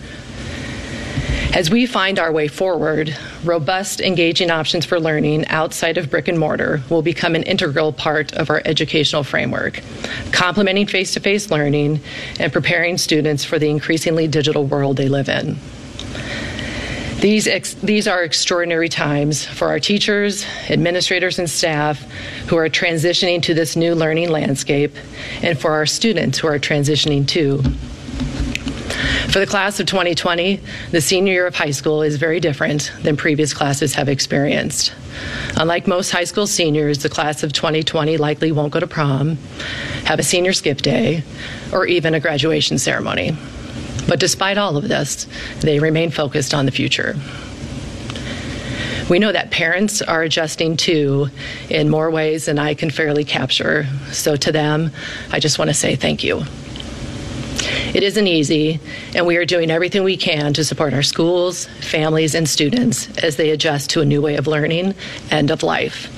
As 1.54 1.70
we 1.70 1.86
find 1.86 2.18
our 2.18 2.30
way 2.30 2.46
forward, 2.46 3.16
robust, 3.42 4.02
engaging 4.02 4.50
options 4.50 4.84
for 4.84 5.00
learning 5.00 5.46
outside 5.48 5.96
of 5.96 6.10
brick 6.10 6.28
and 6.28 6.38
mortar 6.38 6.82
will 6.90 7.00
become 7.00 7.34
an 7.34 7.42
integral 7.44 7.92
part 7.92 8.34
of 8.34 8.50
our 8.50 8.60
educational 8.66 9.24
framework, 9.24 9.80
complementing 10.30 10.86
face 10.86 11.14
to 11.14 11.20
face 11.20 11.50
learning 11.50 12.00
and 12.38 12.52
preparing 12.52 12.98
students 12.98 13.44
for 13.44 13.58
the 13.58 13.70
increasingly 13.70 14.28
digital 14.28 14.66
world 14.66 14.98
they 14.98 15.08
live 15.08 15.30
in. 15.30 15.56
These, 17.20 17.48
ex- 17.48 17.74
these 17.74 18.06
are 18.06 18.22
extraordinary 18.22 18.90
times 18.90 19.44
for 19.44 19.68
our 19.68 19.80
teachers, 19.80 20.46
administrators, 20.68 21.38
and 21.38 21.48
staff 21.48 22.00
who 22.46 22.56
are 22.56 22.68
transitioning 22.68 23.42
to 23.44 23.54
this 23.54 23.74
new 23.74 23.94
learning 23.94 24.28
landscape, 24.30 24.94
and 25.42 25.58
for 25.58 25.72
our 25.72 25.86
students 25.86 26.38
who 26.38 26.46
are 26.46 26.58
transitioning 26.58 27.26
too. 27.26 27.62
For 29.30 29.38
the 29.40 29.46
class 29.46 29.78
of 29.78 29.86
2020, 29.86 30.60
the 30.90 31.00
senior 31.00 31.32
year 31.32 31.46
of 31.46 31.54
high 31.54 31.70
school 31.70 32.02
is 32.02 32.16
very 32.16 32.40
different 32.40 32.92
than 33.02 33.16
previous 33.16 33.54
classes 33.54 33.94
have 33.94 34.08
experienced. 34.08 34.92
Unlike 35.56 35.86
most 35.86 36.10
high 36.10 36.24
school 36.24 36.46
seniors, 36.46 36.98
the 36.98 37.08
class 37.08 37.42
of 37.42 37.52
2020 37.52 38.16
likely 38.16 38.52
won't 38.52 38.72
go 38.72 38.80
to 38.80 38.86
prom, 38.86 39.36
have 40.04 40.18
a 40.18 40.22
senior 40.22 40.52
skip 40.52 40.78
day, 40.78 41.22
or 41.72 41.86
even 41.86 42.14
a 42.14 42.20
graduation 42.20 42.78
ceremony. 42.78 43.36
But 44.08 44.18
despite 44.18 44.58
all 44.58 44.76
of 44.76 44.88
this, 44.88 45.26
they 45.60 45.78
remain 45.78 46.10
focused 46.10 46.54
on 46.54 46.64
the 46.64 46.72
future. 46.72 47.14
We 49.10 49.18
know 49.18 49.32
that 49.32 49.50
parents 49.50 50.02
are 50.02 50.22
adjusting 50.22 50.76
too 50.76 51.28
in 51.70 51.88
more 51.88 52.10
ways 52.10 52.46
than 52.46 52.58
I 52.58 52.74
can 52.74 52.90
fairly 52.90 53.24
capture. 53.24 53.86
So 54.12 54.36
to 54.36 54.52
them, 54.52 54.90
I 55.30 55.40
just 55.40 55.58
want 55.58 55.70
to 55.70 55.74
say 55.74 55.96
thank 55.96 56.22
you. 56.22 56.42
It 57.94 58.02
isn't 58.02 58.26
easy, 58.26 58.80
and 59.14 59.26
we 59.26 59.36
are 59.36 59.44
doing 59.44 59.70
everything 59.70 60.04
we 60.04 60.16
can 60.16 60.52
to 60.54 60.64
support 60.64 60.92
our 60.94 61.02
schools, 61.02 61.66
families, 61.80 62.34
and 62.34 62.48
students 62.48 63.08
as 63.18 63.36
they 63.36 63.50
adjust 63.50 63.90
to 63.90 64.00
a 64.00 64.04
new 64.04 64.20
way 64.20 64.36
of 64.36 64.46
learning 64.46 64.94
and 65.30 65.50
of 65.50 65.62
life. 65.62 66.14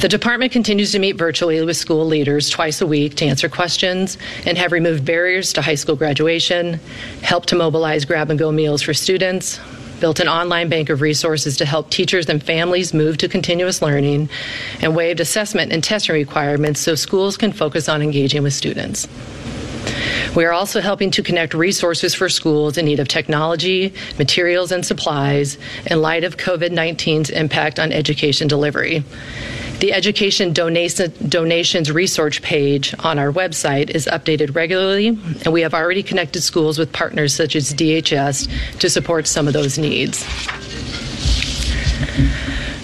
The 0.00 0.08
department 0.08 0.50
continues 0.50 0.92
to 0.92 0.98
meet 0.98 1.18
virtually 1.18 1.62
with 1.62 1.76
school 1.76 2.06
leaders 2.06 2.48
twice 2.48 2.80
a 2.80 2.86
week 2.86 3.16
to 3.16 3.26
answer 3.26 3.50
questions 3.50 4.16
and 4.46 4.56
have 4.56 4.72
removed 4.72 5.04
barriers 5.04 5.52
to 5.52 5.62
high 5.62 5.74
school 5.74 5.94
graduation, 5.94 6.80
helped 7.22 7.50
to 7.50 7.54
mobilize 7.54 8.06
grab 8.06 8.30
and 8.30 8.38
go 8.38 8.50
meals 8.50 8.80
for 8.80 8.94
students, 8.94 9.60
built 10.00 10.18
an 10.18 10.26
online 10.26 10.70
bank 10.70 10.88
of 10.88 11.02
resources 11.02 11.58
to 11.58 11.66
help 11.66 11.90
teachers 11.90 12.30
and 12.30 12.42
families 12.42 12.94
move 12.94 13.18
to 13.18 13.28
continuous 13.28 13.82
learning, 13.82 14.30
and 14.80 14.96
waived 14.96 15.20
assessment 15.20 15.70
and 15.70 15.84
testing 15.84 16.14
requirements 16.14 16.80
so 16.80 16.94
schools 16.94 17.36
can 17.36 17.52
focus 17.52 17.86
on 17.86 18.00
engaging 18.00 18.42
with 18.42 18.54
students. 18.54 19.06
We 20.34 20.44
are 20.44 20.52
also 20.52 20.80
helping 20.80 21.10
to 21.12 21.22
connect 21.22 21.54
resources 21.54 22.14
for 22.14 22.28
schools 22.28 22.78
in 22.78 22.84
need 22.84 23.00
of 23.00 23.08
technology, 23.08 23.92
materials, 24.18 24.70
and 24.70 24.86
supplies 24.86 25.58
in 25.86 26.00
light 26.00 26.22
of 26.22 26.36
COVID 26.36 26.70
19's 26.70 27.30
impact 27.30 27.80
on 27.80 27.92
education 27.92 28.46
delivery. 28.46 29.04
The 29.80 29.92
education 29.92 30.52
donation, 30.52 31.12
donations 31.28 31.90
resource 31.90 32.38
page 32.40 32.94
on 33.00 33.18
our 33.18 33.32
website 33.32 33.90
is 33.90 34.06
updated 34.06 34.54
regularly, 34.54 35.08
and 35.08 35.52
we 35.52 35.62
have 35.62 35.72
already 35.72 36.02
connected 36.02 36.42
schools 36.42 36.78
with 36.78 36.92
partners 36.92 37.34
such 37.34 37.56
as 37.56 37.72
DHS 37.72 38.78
to 38.78 38.90
support 38.90 39.26
some 39.26 39.46
of 39.48 39.54
those 39.54 39.78
needs. 39.78 40.22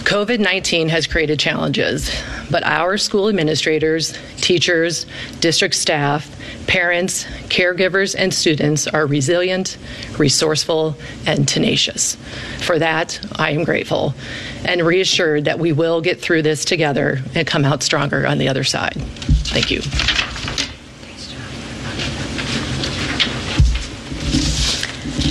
COVID 0.03 0.39
19 0.39 0.89
has 0.89 1.05
created 1.05 1.39
challenges, 1.39 2.09
but 2.49 2.63
our 2.63 2.97
school 2.97 3.29
administrators, 3.29 4.17
teachers, 4.37 5.05
district 5.39 5.75
staff, 5.75 6.36
parents, 6.67 7.23
caregivers, 7.49 8.15
and 8.17 8.33
students 8.33 8.87
are 8.87 9.07
resilient, 9.07 9.77
resourceful, 10.17 10.95
and 11.25 11.47
tenacious. 11.47 12.15
For 12.59 12.77
that, 12.77 13.19
I 13.37 13.51
am 13.51 13.63
grateful 13.63 14.13
and 14.65 14.81
reassured 14.85 15.45
that 15.45 15.59
we 15.59 15.71
will 15.71 16.01
get 16.01 16.21
through 16.21 16.43
this 16.43 16.65
together 16.65 17.19
and 17.33 17.47
come 17.47 17.65
out 17.65 17.81
stronger 17.81 18.27
on 18.27 18.37
the 18.37 18.49
other 18.49 18.63
side. 18.63 18.95
Thank 19.47 19.71
you. 19.71 19.81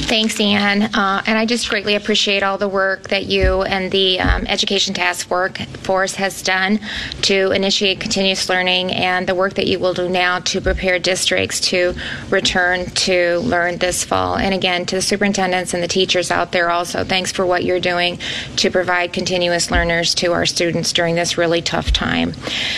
Thanks, 0.06 0.38
Ann. 0.38 0.82
Uh, 0.82 1.20
and 1.26 1.36
I 1.36 1.46
just 1.46 1.68
greatly 1.68 1.96
appreciate 1.96 2.44
all 2.44 2.58
the 2.58 2.68
work 2.68 3.08
that 3.08 3.26
you 3.26 3.62
and 3.62 3.90
the 3.90 4.20
um, 4.20 4.46
Education 4.46 4.94
Task 4.94 5.26
Force 5.26 6.14
has 6.14 6.42
done 6.42 6.78
to 7.22 7.50
initiate 7.50 7.98
continuous 7.98 8.48
learning 8.48 8.92
and 8.92 9.26
the 9.26 9.34
work 9.34 9.54
that 9.54 9.66
you 9.66 9.80
will 9.80 9.94
do 9.94 10.08
now 10.08 10.38
to 10.38 10.60
prepare 10.60 11.00
districts 11.00 11.58
to 11.70 11.92
return 12.30 12.86
to 12.90 13.38
learn 13.40 13.78
this 13.78 14.04
fall. 14.04 14.36
And 14.36 14.54
again, 14.54 14.86
to 14.86 14.94
the 14.94 15.02
superintendents 15.02 15.74
and 15.74 15.82
the 15.82 15.88
teachers 15.88 16.30
out 16.30 16.52
there 16.52 16.70
also, 16.70 17.02
thanks 17.02 17.32
for 17.32 17.44
what 17.44 17.64
you're 17.64 17.80
doing 17.80 18.20
to 18.58 18.70
provide 18.70 19.12
continuous 19.12 19.72
learners 19.72 20.14
to 20.16 20.32
our 20.32 20.46
students 20.46 20.92
during 20.92 21.16
this 21.16 21.36
really 21.36 21.62
tough 21.62 21.90
time. 21.90 22.32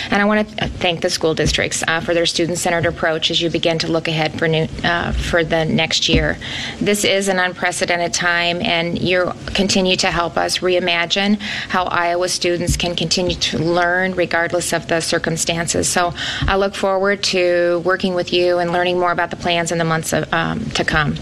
And 0.09 0.19
I 0.19 0.25
want 0.25 0.49
to 0.49 0.67
thank 0.67 1.01
the 1.01 1.11
school 1.11 1.35
districts 1.35 1.83
uh, 1.87 1.99
for 1.99 2.15
their 2.15 2.25
student 2.25 2.57
centered 2.57 2.87
approach 2.87 3.29
as 3.29 3.39
you 3.39 3.51
begin 3.51 3.77
to 3.79 3.87
look 3.87 4.07
ahead 4.07 4.33
for, 4.39 4.47
new, 4.47 4.67
uh, 4.83 5.11
for 5.11 5.43
the 5.43 5.63
next 5.63 6.09
year. 6.09 6.35
This 6.81 7.05
is 7.05 7.18
an 7.27 7.39
unprecedented 7.39 8.13
time, 8.13 8.61
and 8.61 8.99
you 8.99 9.31
continue 9.47 9.95
to 9.97 10.11
help 10.11 10.37
us 10.37 10.59
reimagine 10.59 11.39
how 11.39 11.85
Iowa 11.85 12.29
students 12.29 12.77
can 12.77 12.95
continue 12.95 13.35
to 13.35 13.59
learn 13.59 14.15
regardless 14.15 14.73
of 14.73 14.87
the 14.87 15.01
circumstances. 15.01 15.87
So 15.89 16.13
I 16.41 16.55
look 16.55 16.75
forward 16.75 17.23
to 17.23 17.81
working 17.85 18.13
with 18.13 18.31
you 18.33 18.59
and 18.59 18.71
learning 18.71 18.99
more 18.99 19.11
about 19.11 19.29
the 19.29 19.35
plans 19.35 19.71
in 19.71 19.77
the 19.77 19.83
months 19.83 20.13
of, 20.13 20.31
um, 20.33 20.65
to 20.71 20.83
come. 20.83 21.15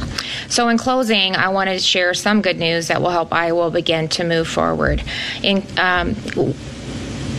So, 0.49 0.69
in 0.69 0.77
closing, 0.77 1.35
I 1.35 1.49
want 1.49 1.69
to 1.69 1.79
share 1.79 2.13
some 2.13 2.41
good 2.41 2.57
news 2.57 2.87
that 2.87 3.01
will 3.01 3.09
help 3.09 3.33
Iowa 3.33 3.71
begin 3.71 4.07
to 4.09 4.23
move 4.23 4.47
forward. 4.47 5.03
In, 5.43 5.63
um, 5.77 6.15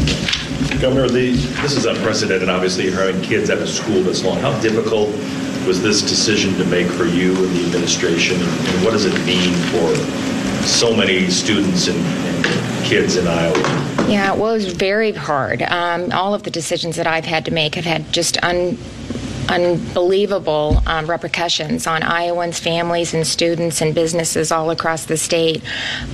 Governor, 0.79 1.08
the, 1.10 1.32
this 1.62 1.75
is 1.75 1.86
unprecedented, 1.86 2.48
obviously, 2.50 2.89
having 2.91 3.22
kids 3.22 3.50
out 3.50 3.60
of 3.60 3.70
school 3.70 4.01
this 4.03 4.24
long. 4.24 4.39
How 4.39 4.58
difficult 4.62 5.10
was 5.67 5.82
this 5.82 6.01
decision 6.01 6.53
to 6.55 6.65
make 6.65 6.88
for 6.88 7.05
you 7.05 7.36
and 7.36 7.55
the 7.55 7.65
administration, 7.65 8.38
and 8.39 8.86
what 8.86 8.91
does 8.91 9.05
it 9.05 9.25
mean 9.25 9.53
for 9.72 9.96
so 10.65 10.96
many 10.96 11.29
students 11.29 11.88
and, 11.88 11.98
and 11.98 12.86
kids 12.86 13.17
in 13.17 13.27
Iowa? 13.27 13.95
Yeah, 14.08 14.34
well, 14.36 14.52
it 14.52 14.58
was 14.58 14.74
very 14.74 15.12
hard. 15.14 15.64
Um, 15.64 16.12
all 16.12 16.34
of 16.34 16.44
the 16.44 16.52
decisions 16.52 16.96
that 16.98 17.08
I've 17.08 17.26
had 17.26 17.46
to 17.46 17.52
make 17.52 17.76
have 17.76 17.86
had 17.86 18.12
just 18.14 18.38
un 18.44 18.78
unbelievable 19.50 20.82
um, 20.88 21.10
repercussions 21.10 21.88
on 21.88 22.04
Iowans, 22.04 22.60
families, 22.60 23.14
and 23.14 23.25
students 23.25 23.82
and 23.82 23.94
businesses 23.94 24.52
all 24.52 24.72
across 24.72 25.06
the 25.06 25.18
state. 25.18 25.64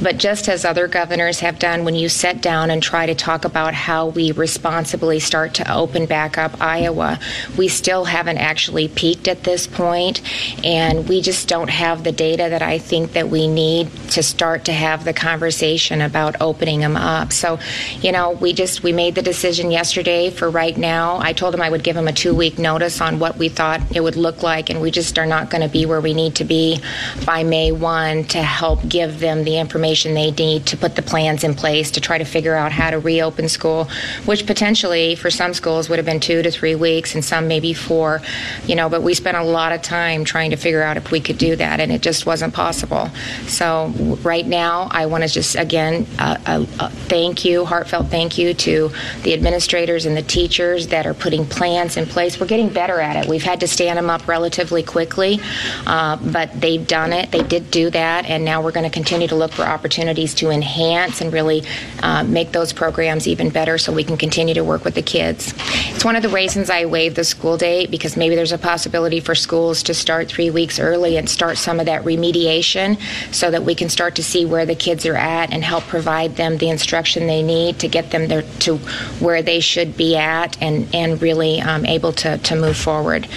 But 0.01 0.17
just 0.17 0.49
as 0.49 0.65
other 0.65 0.87
governors 0.87 1.39
have 1.39 1.59
done, 1.59 1.85
when 1.85 1.95
you 1.95 2.09
sit 2.09 2.41
down 2.41 2.71
and 2.71 2.81
try 2.81 3.05
to 3.05 3.15
talk 3.15 3.45
about 3.45 3.73
how 3.73 4.07
we 4.07 4.31
responsibly 4.31 5.19
start 5.19 5.53
to 5.55 5.73
open 5.73 6.05
back 6.05 6.37
up 6.37 6.61
Iowa, 6.61 7.19
we 7.57 7.67
still 7.67 8.05
haven't 8.05 8.37
actually 8.37 8.87
peaked 8.87 9.27
at 9.27 9.43
this 9.43 9.67
point, 9.67 10.21
and 10.65 11.07
we 11.07 11.21
just 11.21 11.47
don't 11.47 11.69
have 11.69 12.03
the 12.03 12.11
data 12.11 12.47
that 12.49 12.61
I 12.61 12.77
think 12.77 13.13
that 13.13 13.29
we 13.29 13.47
need 13.47 13.91
to 14.11 14.23
start 14.23 14.65
to 14.65 14.73
have 14.73 15.05
the 15.05 15.13
conversation 15.13 16.01
about 16.01 16.35
opening 16.41 16.81
them 16.81 16.97
up. 16.97 17.31
So, 17.31 17.59
you 18.01 18.11
know, 18.11 18.31
we 18.31 18.53
just 18.53 18.83
we 18.83 18.91
made 18.91 19.15
the 19.15 19.21
decision 19.21 19.71
yesterday 19.71 20.29
for 20.29 20.49
right 20.49 20.77
now. 20.77 21.19
I 21.19 21.33
told 21.33 21.53
them 21.53 21.61
I 21.61 21.69
would 21.69 21.83
give 21.83 21.95
them 21.95 22.07
a 22.07 22.13
two 22.13 22.35
week 22.35 22.59
notice 22.59 22.99
on 23.01 23.19
what 23.21 23.37
we 23.37 23.47
thought 23.47 23.79
it 23.95 24.01
would 24.01 24.17
look 24.17 24.43
like, 24.43 24.69
and 24.69 24.81
we 24.81 24.91
just 24.91 25.17
are 25.17 25.25
not 25.25 25.49
going 25.49 25.61
to 25.61 25.69
be 25.69 25.85
where 25.85 26.01
we 26.01 26.13
need 26.13 26.35
to 26.35 26.43
be 26.43 26.81
by 27.25 27.43
May 27.43 27.71
1 27.71 28.25
to 28.25 28.41
help 28.41 28.85
give 28.89 29.19
them 29.19 29.45
the 29.45 29.57
information 29.57 30.13
they 30.13 30.31
need 30.31 30.65
to 30.65 30.75
put 30.75 30.95
the 30.95 31.01
plans 31.01 31.43
in 31.43 31.53
place 31.53 31.91
to 31.91 32.01
try 32.01 32.17
to 32.17 32.25
figure 32.25 32.55
out 32.55 32.71
how 32.71 32.89
to 32.89 32.99
reopen 32.99 33.47
school, 33.47 33.87
which 34.25 34.45
potentially 34.45 35.15
for 35.15 35.29
some 35.29 35.53
schools 35.53 35.87
would 35.87 35.99
have 35.99 36.05
been 36.05 36.19
two 36.19 36.41
to 36.41 36.51
three 36.51 36.75
weeks 36.75 37.15
and 37.15 37.23
some 37.23 37.47
maybe 37.47 37.73
four, 37.73 38.21
you 38.65 38.75
know, 38.75 38.89
but 38.89 39.01
we 39.01 39.13
spent 39.13 39.37
a 39.37 39.43
lot 39.43 39.71
of 39.71 39.81
time 39.81 40.25
trying 40.25 40.49
to 40.49 40.57
figure 40.57 40.81
out 40.81 40.97
if 40.97 41.11
we 41.11 41.19
could 41.19 41.37
do 41.37 41.55
that, 41.55 41.79
and 41.79 41.91
it 41.91 42.01
just 42.01 42.25
wasn't 42.25 42.53
possible. 42.53 43.09
So 43.47 43.87
right 44.23 44.45
now, 44.45 44.89
I 44.91 45.05
want 45.05 45.23
to 45.23 45.29
just 45.29 45.55
again 45.55 46.07
uh, 46.19 46.37
uh, 46.45 46.65
uh, 46.79 46.89
thank 46.89 47.45
you, 47.45 47.65
heartfelt 47.65 48.07
thank 48.07 48.37
you 48.37 48.53
to 48.53 48.91
the 49.23 49.33
administrators 49.33 50.05
and 50.05 50.17
the 50.17 50.21
teachers 50.21 50.87
that 50.87 51.05
are 51.05 51.13
putting 51.13 51.45
plans 51.45 51.97
in 51.97 52.05
place. 52.05 52.39
We're 52.39 52.47
getting 52.47 52.69
better 52.69 52.99
at 52.99 53.10
at 53.15 53.25
it. 53.25 53.29
We've 53.29 53.43
had 53.43 53.59
to 53.61 53.67
stand 53.67 53.97
them 53.97 54.09
up 54.09 54.27
relatively 54.27 54.83
quickly, 54.83 55.39
uh, 55.85 56.17
but 56.17 56.59
they've 56.59 56.85
done 56.85 57.13
it. 57.13 57.31
They 57.31 57.43
did 57.43 57.71
do 57.71 57.89
that, 57.89 58.25
and 58.25 58.45
now 58.45 58.61
we're 58.61 58.71
going 58.71 58.89
to 58.89 58.93
continue 58.93 59.27
to 59.27 59.35
look 59.35 59.51
for 59.51 59.63
opportunities 59.63 60.33
to 60.35 60.49
enhance 60.49 61.21
and 61.21 61.31
really 61.31 61.63
uh, 62.03 62.23
make 62.23 62.51
those 62.51 62.73
programs 62.73 63.27
even 63.27 63.49
better 63.49 63.77
so 63.77 63.91
we 63.91 64.03
can 64.03 64.17
continue 64.17 64.53
to 64.53 64.63
work 64.63 64.83
with 64.83 64.95
the 64.95 65.01
kids. 65.01 65.53
It's 65.93 66.05
one 66.05 66.15
of 66.15 66.23
the 66.23 66.29
reasons 66.29 66.69
I 66.69 66.85
waived 66.85 67.15
the 67.15 67.23
school 67.23 67.57
date 67.57 67.91
because 67.91 68.17
maybe 68.17 68.35
there's 68.35 68.51
a 68.51 68.57
possibility 68.57 69.19
for 69.19 69.35
schools 69.35 69.83
to 69.83 69.93
start 69.93 70.27
three 70.27 70.49
weeks 70.49 70.79
early 70.79 71.17
and 71.17 71.29
start 71.29 71.57
some 71.57 71.79
of 71.79 71.85
that 71.85 72.03
remediation 72.03 72.99
so 73.33 73.51
that 73.51 73.63
we 73.63 73.75
can 73.75 73.89
start 73.89 74.15
to 74.15 74.23
see 74.23 74.45
where 74.45 74.65
the 74.65 74.75
kids 74.75 75.05
are 75.05 75.15
at 75.15 75.51
and 75.53 75.63
help 75.63 75.83
provide 75.85 76.35
them 76.35 76.57
the 76.57 76.69
instruction 76.69 77.27
they 77.27 77.43
need 77.43 77.79
to 77.79 77.87
get 77.87 78.11
them 78.11 78.27
there 78.27 78.43
to 78.59 78.77
where 79.19 79.41
they 79.41 79.59
should 79.59 79.97
be 79.97 80.15
at 80.15 80.61
and, 80.61 80.93
and 80.95 81.21
really 81.21 81.61
um, 81.61 81.85
able 81.85 82.11
to, 82.11 82.37
to 82.39 82.55
move 82.55 82.77
forward 82.77 83.00
forward. 83.01 83.27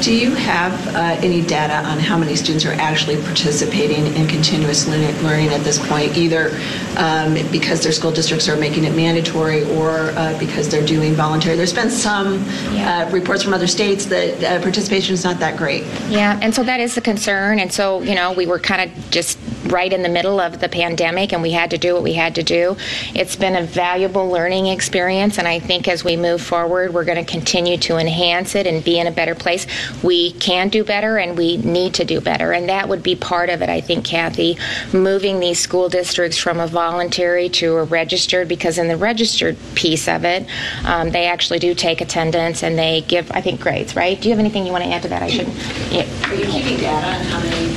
Do 0.00 0.12
you 0.12 0.34
have 0.34 0.72
uh, 0.88 0.98
any 1.22 1.42
data 1.42 1.76
on 1.88 1.98
how 1.98 2.18
many 2.18 2.34
students 2.34 2.64
are 2.64 2.72
actually 2.72 3.22
participating 3.22 4.06
in 4.14 4.26
continuous 4.26 4.88
learning 4.88 5.48
at 5.48 5.62
this 5.62 5.78
point, 5.88 6.16
either 6.16 6.58
um, 6.96 7.34
because 7.52 7.82
their 7.82 7.92
school 7.92 8.10
districts 8.10 8.48
are 8.48 8.56
making 8.56 8.84
it 8.84 8.96
mandatory 8.96 9.62
or 9.76 10.10
uh, 10.16 10.36
because 10.40 10.68
they're 10.68 10.84
doing 10.84 11.14
voluntary? 11.14 11.56
There's 11.56 11.72
been 11.72 11.90
some 11.90 12.44
yeah. 12.72 13.06
uh, 13.06 13.10
reports 13.10 13.42
from 13.44 13.54
other 13.54 13.68
states 13.68 14.06
that 14.06 14.42
uh, 14.42 14.60
participation 14.60 15.14
is 15.14 15.22
not 15.22 15.38
that 15.38 15.56
great. 15.56 15.84
Yeah, 16.08 16.38
and 16.42 16.52
so 16.52 16.64
that 16.64 16.80
is 16.80 16.94
the 16.96 17.00
concern. 17.00 17.60
And 17.60 17.72
so, 17.72 18.02
you 18.02 18.14
know, 18.14 18.32
we 18.32 18.46
were 18.46 18.58
kind 18.58 18.90
of 18.90 19.10
just 19.10 19.38
right 19.66 19.92
in 19.92 20.02
the 20.02 20.08
middle 20.08 20.40
of 20.40 20.60
the 20.60 20.68
pandemic 20.68 21.32
and 21.32 21.40
we 21.40 21.52
had 21.52 21.70
to 21.70 21.78
do 21.78 21.94
what 21.94 22.02
we 22.02 22.12
had 22.12 22.34
to 22.34 22.42
do. 22.42 22.76
It's 23.14 23.36
been 23.36 23.54
a 23.56 23.62
valuable 23.62 24.28
learning 24.28 24.66
experience, 24.66 25.38
and 25.38 25.46
I 25.46 25.60
think 25.60 25.86
as 25.86 26.02
we 26.04 26.16
move 26.16 26.42
forward, 26.42 26.92
we're 26.92 27.04
going 27.04 27.24
to 27.24 27.30
continue 27.30 27.76
to 27.78 27.96
enhance 27.96 28.54
it 28.54 28.66
and 28.66 28.82
be 28.82 28.98
in 28.98 29.06
a 29.06 29.11
better 29.12 29.34
place. 29.34 29.66
We 30.02 30.32
can 30.32 30.68
do 30.68 30.84
better 30.84 31.18
and 31.18 31.36
we 31.36 31.56
need 31.58 31.94
to 31.94 32.04
do 32.04 32.20
better, 32.20 32.52
and 32.52 32.68
that 32.68 32.88
would 32.88 33.02
be 33.02 33.14
part 33.16 33.50
of 33.50 33.62
it, 33.62 33.68
I 33.68 33.80
think, 33.80 34.04
Kathy, 34.04 34.58
moving 34.92 35.40
these 35.40 35.60
school 35.60 35.88
districts 35.88 36.38
from 36.38 36.60
a 36.60 36.66
voluntary 36.66 37.48
to 37.50 37.76
a 37.76 37.84
registered, 37.84 38.48
because 38.48 38.78
in 38.78 38.88
the 38.88 38.96
registered 38.96 39.56
piece 39.74 40.08
of 40.08 40.24
it, 40.24 40.46
um, 40.84 41.10
they 41.10 41.26
actually 41.26 41.58
do 41.58 41.74
take 41.74 42.00
attendance 42.00 42.62
and 42.62 42.78
they 42.78 43.02
give, 43.02 43.30
I 43.32 43.40
think, 43.40 43.60
grades, 43.60 43.94
right? 43.96 44.20
Do 44.20 44.28
you 44.28 44.34
have 44.34 44.40
anything 44.40 44.66
you 44.66 44.72
want 44.72 44.84
to 44.84 44.90
add 44.90 45.02
to 45.02 45.08
that? 45.08 45.22
I 45.22 45.28
should. 45.28 45.48
Yeah. 45.90 46.06
Are 46.28 46.34
you 46.34 46.44
keeping 46.46 46.78
data 46.78 47.06
on 47.06 47.24
how 47.26 47.40
many? 47.40 47.76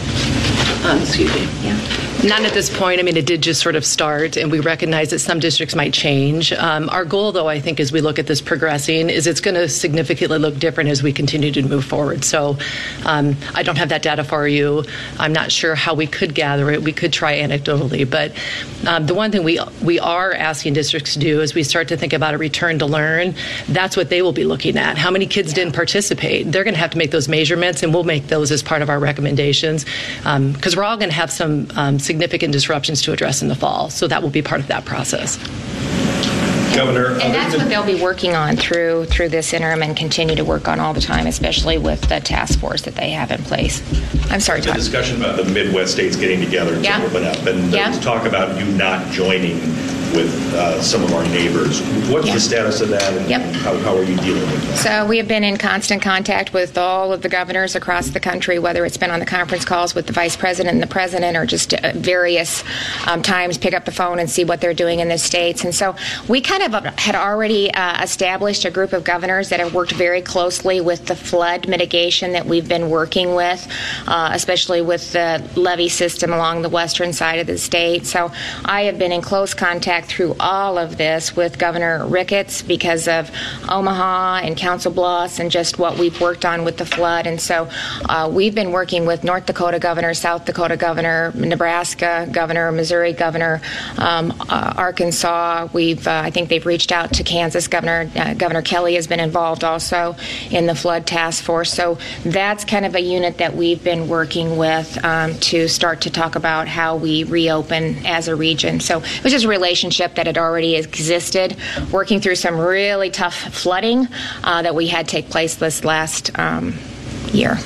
Um, 0.85 1.01
excuse 1.01 1.33
me. 1.33 1.43
Yeah. 1.63 2.14
Not 2.25 2.41
at 2.41 2.53
this 2.53 2.75
point. 2.75 2.99
I 2.99 3.03
mean, 3.03 3.17
it 3.17 3.27
did 3.27 3.43
just 3.43 3.61
sort 3.61 3.75
of 3.75 3.85
start, 3.85 4.35
and 4.35 4.51
we 4.51 4.59
recognize 4.59 5.11
that 5.11 5.19
some 5.19 5.39
districts 5.39 5.75
might 5.75 5.93
change. 5.93 6.51
Um, 6.53 6.89
our 6.89 7.05
goal, 7.05 7.31
though, 7.31 7.47
I 7.47 7.59
think, 7.59 7.79
as 7.79 7.91
we 7.91 8.01
look 8.01 8.17
at 8.17 8.25
this 8.25 8.41
progressing, 8.41 9.11
is 9.11 9.27
it's 9.27 9.41
going 9.41 9.53
to 9.53 9.69
significantly 9.69 10.39
look 10.39 10.57
different 10.57 10.89
as 10.89 11.03
we 11.03 11.13
continue 11.13 11.51
to 11.51 11.61
move 11.61 11.85
forward. 11.85 12.25
So 12.25 12.57
um, 13.05 13.35
I 13.53 13.61
don't 13.61 13.75
have 13.75 13.89
that 13.89 14.01
data 14.01 14.23
for 14.23 14.47
you. 14.47 14.85
I'm 15.19 15.33
not 15.33 15.51
sure 15.51 15.75
how 15.75 15.93
we 15.93 16.07
could 16.07 16.33
gather 16.33 16.71
it. 16.71 16.81
We 16.81 16.93
could 16.93 17.13
try 17.13 17.37
anecdotally, 17.37 18.09
but 18.09 18.33
um, 18.87 19.05
the 19.05 19.13
one 19.13 19.31
thing 19.31 19.43
we 19.43 19.59
we 19.83 19.99
are 19.99 20.33
asking 20.33 20.73
districts 20.73 21.13
to 21.13 21.19
do 21.19 21.41
as 21.41 21.53
we 21.53 21.61
start 21.61 21.89
to 21.89 21.97
think 21.97 22.13
about 22.13 22.33
a 22.33 22.39
return 22.39 22.79
to 22.79 22.87
learn, 22.87 23.35
that's 23.67 23.95
what 23.95 24.09
they 24.09 24.23
will 24.23 24.33
be 24.33 24.45
looking 24.45 24.77
at. 24.77 24.97
How 24.97 25.11
many 25.11 25.27
kids 25.27 25.53
didn't 25.53 25.75
participate? 25.75 26.51
They're 26.51 26.63
going 26.63 26.73
to 26.73 26.79
have 26.79 26.91
to 26.91 26.97
make 26.97 27.11
those 27.11 27.27
measurements, 27.27 27.83
and 27.83 27.93
we'll 27.93 28.03
make 28.03 28.27
those 28.29 28.51
as 28.51 28.63
part 28.63 28.81
of 28.81 28.89
our 28.89 28.99
recommendations 28.99 29.83
because 29.83 30.25
um, 30.25 30.75
we're 30.75 30.83
all 30.83 30.97
going 30.97 31.09
to 31.09 31.15
have 31.15 31.31
some 31.31 31.67
um, 31.75 31.99
significant 32.15 32.53
disruptions 32.53 33.01
to 33.01 33.11
address 33.11 33.41
in 33.41 33.49
the 33.49 33.55
fall. 33.55 33.89
So 33.89 34.07
that 34.07 34.21
will 34.23 34.29
be 34.29 34.41
part 34.41 34.61
of 34.61 34.67
that 34.67 34.85
process. 34.85 35.35
Governor, 36.73 37.11
And 37.21 37.33
that's 37.33 37.55
what 37.55 37.67
they'll 37.69 37.85
be 37.85 38.01
working 38.01 38.33
on 38.35 38.55
through 38.57 39.05
through 39.05 39.29
this 39.29 39.53
interim 39.53 39.81
and 39.83 39.95
continue 39.95 40.35
to 40.35 40.43
work 40.43 40.67
on 40.67 40.79
all 40.79 40.93
the 40.93 40.99
time, 41.01 41.25
especially 41.27 41.77
with 41.77 42.01
the 42.09 42.19
task 42.19 42.59
force 42.59 42.81
that 42.83 42.95
they 42.95 43.11
have 43.11 43.31
in 43.31 43.41
place. 43.43 43.81
I'm 44.31 44.39
sorry, 44.41 44.59
the 44.61 44.67
Todd. 44.67 44.75
discussion 44.77 45.17
about 45.21 45.37
the 45.37 45.45
Midwest 45.45 45.91
states 45.93 46.15
getting 46.17 46.39
together 46.41 46.75
to 46.75 46.81
Yeah. 46.81 47.01
open 47.03 47.23
up, 47.25 47.45
and 47.45 47.71
Yeah. 47.71 47.91
talk 47.99 48.25
about 48.25 48.57
you 48.59 48.65
not 48.65 49.09
joining 49.11 49.59
with 50.15 50.53
uh, 50.53 50.81
some 50.81 51.03
of 51.03 51.13
our 51.13 51.23
neighbors. 51.25 51.81
What's 52.09 52.27
Yeah. 52.27 52.35
the 52.35 52.39
status 52.39 52.81
of 52.81 52.89
that, 52.89 53.03
and 53.13 53.29
Yep. 53.29 53.41
how, 53.55 53.77
how 53.79 53.97
are 53.97 54.03
you 54.03 54.15
dealing 54.17 54.41
with 54.49 54.67
that? 54.69 54.77
So 54.77 55.05
we 55.05 55.17
have 55.17 55.27
been 55.27 55.43
in 55.43 55.57
constant 55.57 56.01
contact 56.01 56.53
with 56.53 56.77
all 56.77 57.11
of 57.11 57.21
the 57.21 57.29
governors 57.29 57.75
across 57.75 58.07
the 58.09 58.19
country, 58.19 58.57
whether 58.57 58.85
it's 58.85 58.97
been 58.97 59.11
on 59.11 59.19
the 59.19 59.25
conference 59.25 59.65
calls 59.65 59.93
with 59.93 60.07
the 60.07 60.13
vice 60.13 60.35
president 60.35 60.73
and 60.73 60.81
the 60.81 60.87
president, 60.87 61.35
or 61.35 61.45
just 61.45 61.73
uh, 61.73 61.91
various 61.95 62.63
um, 63.07 63.21
times 63.21 63.57
pick 63.57 63.73
up 63.73 63.83
the 63.85 63.91
phone 63.91 64.19
and 64.19 64.29
see 64.29 64.43
what 64.45 64.61
they're 64.61 64.73
doing 64.73 64.99
in 65.01 65.09
the 65.09 65.17
states. 65.17 65.63
And 65.65 65.75
so 65.75 65.95
we 66.27 66.39
kind 66.39 66.63
of 66.63 66.83
had 66.97 67.15
already 67.15 67.73
uh, 67.73 68.01
established 68.01 68.63
a 68.65 68.71
group 68.71 68.93
of 68.93 69.03
governors 69.03 69.49
that 69.49 69.59
have 69.59 69.73
worked 69.73 69.91
very 69.93 70.21
closely 70.21 70.79
with 70.79 71.05
the 71.07 71.15
flood 71.15 71.67
mitigation 71.67 72.31
that 72.33 72.45
we've 72.45 72.67
been 72.69 72.89
working 72.89 73.35
with, 73.35 73.67
uh, 74.07 74.29
especially 74.33 74.81
with 74.81 75.11
the 75.11 75.43
levee 75.55 75.89
system 75.89 76.31
along 76.31 76.61
the 76.61 76.69
western 76.69 77.11
side 77.11 77.39
of 77.39 77.47
the 77.47 77.57
state. 77.57 78.05
So 78.05 78.31
I 78.63 78.83
have 78.83 78.97
been 78.97 79.11
in 79.11 79.21
close 79.21 79.53
contact 79.53 80.04
through 80.05 80.35
all 80.39 80.77
of 80.77 80.97
this 80.97 81.35
with 81.35 81.57
Governor 81.57 82.05
Ricketts 82.07 82.61
because 82.61 83.07
of 83.07 83.31
Omaha 83.69 84.41
and 84.43 84.55
Council 84.57 84.91
Bluffs 84.91 85.39
and 85.39 85.51
just 85.51 85.79
what 85.79 85.97
we've 85.97 86.19
worked 86.21 86.45
on 86.45 86.63
with 86.63 86.77
the 86.77 86.85
flood. 86.85 87.27
And 87.27 87.39
so 87.39 87.69
uh, 88.07 88.29
we've 88.31 88.55
been 88.55 88.71
working 88.71 89.05
with 89.05 89.23
North 89.23 89.45
Dakota 89.45 89.79
Governor, 89.79 90.13
South 90.13 90.45
Dakota 90.45 90.77
Governor, 90.77 91.31
Nebraska 91.35 92.27
Governor, 92.31 92.71
Missouri 92.71 93.13
Governor, 93.13 93.61
um, 93.97 94.33
uh, 94.49 94.73
Arkansas. 94.77 95.67
We've, 95.73 96.07
uh, 96.07 96.21
I 96.23 96.31
think 96.31 96.49
they've 96.49 96.65
reached 96.65 96.91
out 96.91 97.13
to 97.13 97.23
Kansas 97.23 97.67
Governor. 97.67 98.09
Uh, 98.15 98.33
Governor 98.33 98.61
Kelly 98.61 98.95
has 98.95 99.07
been 99.07 99.19
involved 99.19 99.63
also 99.63 100.15
in 100.51 100.65
the 100.65 100.75
flood 100.75 101.05
task 101.05 101.43
force. 101.43 101.73
So 101.73 101.97
that's 102.23 102.65
kind 102.65 102.85
of 102.85 102.95
a 102.95 103.01
unit 103.01 103.37
that 103.37 103.55
we've 103.55 103.83
been 103.83 104.07
working 104.07 104.57
with 104.57 105.03
um, 105.03 105.35
to 105.39 105.67
start 105.67 106.01
to 106.01 106.09
talk 106.09 106.35
about 106.35 106.67
how 106.67 106.95
we 106.95 107.23
reopen 107.23 108.05
as 108.05 108.27
a 108.27 108.35
region. 108.35 108.79
So 108.79 108.99
it 108.99 109.23
was 109.23 109.33
just 109.33 109.45
a 109.45 109.47
relationship 109.99 110.15
that 110.15 110.27
had 110.27 110.37
already 110.37 110.75
existed, 110.75 111.55
working 111.91 112.19
through 112.19 112.35
some 112.35 112.57
really 112.57 113.09
tough 113.09 113.35
flooding 113.35 114.07
uh, 114.43 114.61
that 114.61 114.75
we 114.75 114.87
had 114.87 115.07
take 115.07 115.29
place 115.29 115.55
this 115.55 115.83
last 115.83 116.37
um, 116.37 116.73
year. 117.31 117.57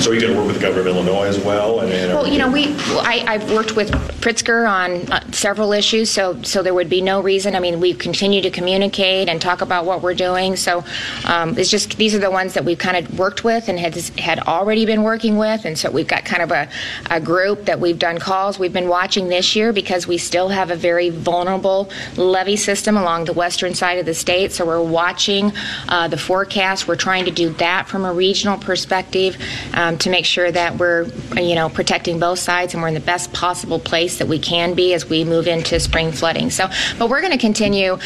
So 0.00 0.12
are 0.12 0.14
you 0.14 0.20
going 0.22 0.32
to 0.32 0.38
work 0.38 0.46
with 0.46 0.56
the 0.56 0.62
governor 0.62 0.80
of 0.80 0.96
Illinois 0.96 1.26
as 1.26 1.38
well? 1.38 1.80
And, 1.80 1.92
and 1.92 2.14
Well, 2.14 2.26
you 2.26 2.38
know, 2.38 2.50
we 2.50 2.74
I, 3.00 3.22
I've 3.28 3.52
worked 3.52 3.76
with 3.76 3.90
Pritzker 4.22 4.66
on 4.66 5.12
uh, 5.12 5.20
several 5.30 5.74
issues, 5.74 6.08
so 6.08 6.40
so 6.42 6.62
there 6.62 6.72
would 6.72 6.88
be 6.88 7.02
no 7.02 7.20
reason. 7.20 7.54
I 7.54 7.60
mean, 7.60 7.80
we 7.80 7.92
continue 7.92 8.40
to 8.40 8.50
communicate 8.50 9.28
and 9.28 9.42
talk 9.42 9.60
about 9.60 9.84
what 9.84 10.00
we're 10.00 10.14
doing. 10.14 10.56
So 10.56 10.84
um, 11.26 11.58
it's 11.58 11.68
just 11.68 11.98
these 11.98 12.14
are 12.14 12.18
the 12.18 12.30
ones 12.30 12.54
that 12.54 12.64
we've 12.64 12.78
kind 12.78 12.96
of 12.96 13.18
worked 13.18 13.44
with 13.44 13.68
and 13.68 13.78
had 13.78 13.94
had 14.18 14.38
already 14.40 14.86
been 14.86 15.02
working 15.02 15.36
with, 15.36 15.66
and 15.66 15.78
so 15.78 15.90
we've 15.90 16.08
got 16.08 16.24
kind 16.24 16.42
of 16.42 16.50
a, 16.50 16.66
a 17.10 17.20
group 17.20 17.66
that 17.66 17.78
we've 17.78 17.98
done 17.98 18.18
calls. 18.18 18.58
We've 18.58 18.72
been 18.72 18.88
watching 18.88 19.28
this 19.28 19.54
year 19.54 19.70
because 19.70 20.06
we 20.06 20.16
still 20.16 20.48
have 20.48 20.70
a 20.70 20.76
very 20.76 21.10
vulnerable 21.10 21.90
levee 22.16 22.56
system 22.56 22.96
along 22.96 23.26
the 23.26 23.34
western 23.34 23.74
side 23.74 23.98
of 23.98 24.06
the 24.06 24.14
state. 24.14 24.52
So 24.52 24.64
we're 24.64 24.82
watching 24.82 25.52
uh, 25.88 26.08
the 26.08 26.16
forecast. 26.18 26.88
We're 26.88 26.96
trying 26.96 27.26
to 27.26 27.30
do 27.30 27.50
that 27.54 27.86
from 27.86 28.06
a 28.06 28.12
regional 28.14 28.56
perspective 28.56 29.36
um, 29.74 29.89
Um, 29.90 29.98
to 29.98 30.10
make 30.10 30.24
sure 30.24 30.50
that 30.52 30.78
we're, 30.78 31.06
you 31.36 31.56
know, 31.56 31.68
protecting 31.68 32.20
both 32.20 32.38
sides 32.38 32.74
and 32.74 32.82
we're 32.82 32.88
in 32.88 32.94
the 32.94 33.00
best 33.00 33.32
possible 33.32 33.80
place 33.80 34.18
that 34.18 34.28
we 34.28 34.38
can 34.38 34.74
be 34.74 34.94
as 34.94 35.04
we 35.04 35.24
move 35.24 35.48
into 35.48 35.80
spring 35.80 36.12
flooding. 36.12 36.50
So, 36.50 36.68
but 36.96 37.10
we're 37.10 37.20
going 37.20 37.32
to 37.32 37.38
continue. 37.38 37.98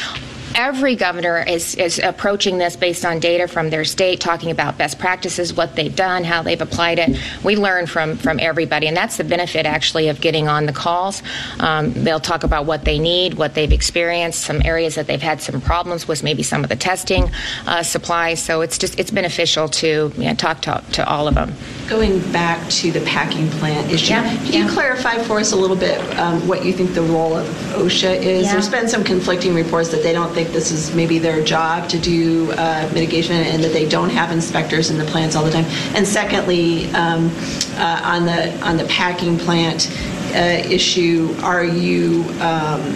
Every 0.54 0.94
governor 0.94 1.42
is, 1.46 1.74
is 1.74 1.98
approaching 1.98 2.58
this 2.58 2.76
based 2.76 3.04
on 3.04 3.18
data 3.18 3.48
from 3.48 3.70
their 3.70 3.84
state, 3.84 4.20
talking 4.20 4.50
about 4.50 4.78
best 4.78 4.98
practices, 4.98 5.52
what 5.52 5.74
they've 5.74 5.94
done, 5.94 6.22
how 6.22 6.42
they've 6.42 6.60
applied 6.60 6.98
it. 7.00 7.18
We 7.42 7.56
learn 7.56 7.86
from, 7.86 8.16
from 8.16 8.38
everybody, 8.38 8.86
and 8.86 8.96
that's 8.96 9.16
the 9.16 9.24
benefit 9.24 9.66
actually 9.66 10.08
of 10.08 10.20
getting 10.20 10.46
on 10.46 10.66
the 10.66 10.72
calls. 10.72 11.22
Um, 11.58 11.92
they'll 11.92 12.20
talk 12.20 12.44
about 12.44 12.66
what 12.66 12.84
they 12.84 12.98
need, 12.98 13.34
what 13.34 13.54
they've 13.54 13.72
experienced, 13.72 14.42
some 14.42 14.62
areas 14.64 14.94
that 14.94 15.08
they've 15.08 15.20
had 15.20 15.42
some 15.42 15.60
problems 15.60 16.06
with, 16.06 16.22
maybe 16.22 16.44
some 16.44 16.62
of 16.62 16.70
the 16.70 16.76
testing 16.76 17.30
uh, 17.66 17.82
supplies. 17.82 18.40
So 18.40 18.60
it's 18.60 18.78
just 18.78 18.98
it's 18.98 19.10
beneficial 19.10 19.68
to 19.68 20.12
you 20.16 20.24
know, 20.24 20.34
talk 20.34 20.62
to, 20.62 20.84
to 20.92 21.08
all 21.08 21.26
of 21.26 21.34
them. 21.34 21.52
Going 21.88 22.20
back 22.32 22.68
to 22.70 22.92
the 22.92 23.00
packing 23.00 23.48
plant 23.50 23.90
issue, 23.90 24.12
Yeah, 24.12 24.36
can 24.44 24.52
you 24.52 24.72
clarify 24.72 25.18
for 25.18 25.38
us 25.40 25.52
a 25.52 25.56
little 25.56 25.76
bit 25.76 25.98
um, 26.18 26.46
what 26.46 26.64
you 26.64 26.72
think 26.72 26.94
the 26.94 27.02
role 27.02 27.36
of 27.36 27.46
OSHA 27.74 28.22
is? 28.22 28.46
Yeah. 28.46 28.52
There's 28.52 28.68
been 28.68 28.88
some 28.88 29.02
conflicting 29.02 29.54
reports 29.54 29.90
that 29.90 30.02
they 30.02 30.12
don't 30.12 30.32
think 30.32 30.43
this 30.52 30.70
is 30.70 30.94
maybe 30.94 31.18
their 31.18 31.42
job 31.42 31.88
to 31.90 31.98
do 31.98 32.52
uh, 32.52 32.88
mitigation 32.92 33.34
and 33.36 33.62
that 33.62 33.72
they 33.72 33.88
don't 33.88 34.10
have 34.10 34.30
inspectors 34.30 34.90
in 34.90 34.98
the 34.98 35.04
plants 35.04 35.36
all 35.36 35.44
the 35.44 35.50
time. 35.50 35.64
And 35.94 36.06
secondly, 36.06 36.86
um, 36.94 37.30
uh, 37.76 38.00
on 38.04 38.24
the 38.26 38.58
on 38.62 38.76
the 38.76 38.84
packing 38.84 39.38
plant 39.38 39.90
uh, 40.34 40.68
issue, 40.68 41.34
are 41.42 41.64
you? 41.64 42.24
Um, 42.40 42.94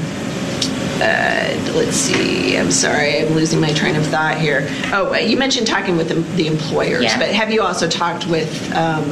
uh, 1.00 1.72
let's 1.76 1.96
see. 1.96 2.56
I'm 2.58 2.72
sorry, 2.72 3.20
I'm 3.20 3.34
losing 3.34 3.60
my 3.60 3.72
train 3.72 3.94
of 3.94 4.04
thought 4.06 4.40
here. 4.40 4.66
Oh, 4.92 5.14
you 5.14 5.36
mentioned 5.36 5.66
talking 5.66 5.96
with 5.96 6.08
the, 6.08 6.16
the 6.36 6.48
employers, 6.48 7.04
Yeah. 7.04 7.18
but 7.18 7.28
have 7.30 7.52
you 7.52 7.62
also 7.62 7.88
talked 7.88 8.26
with 8.26 8.50
um, 8.74 9.04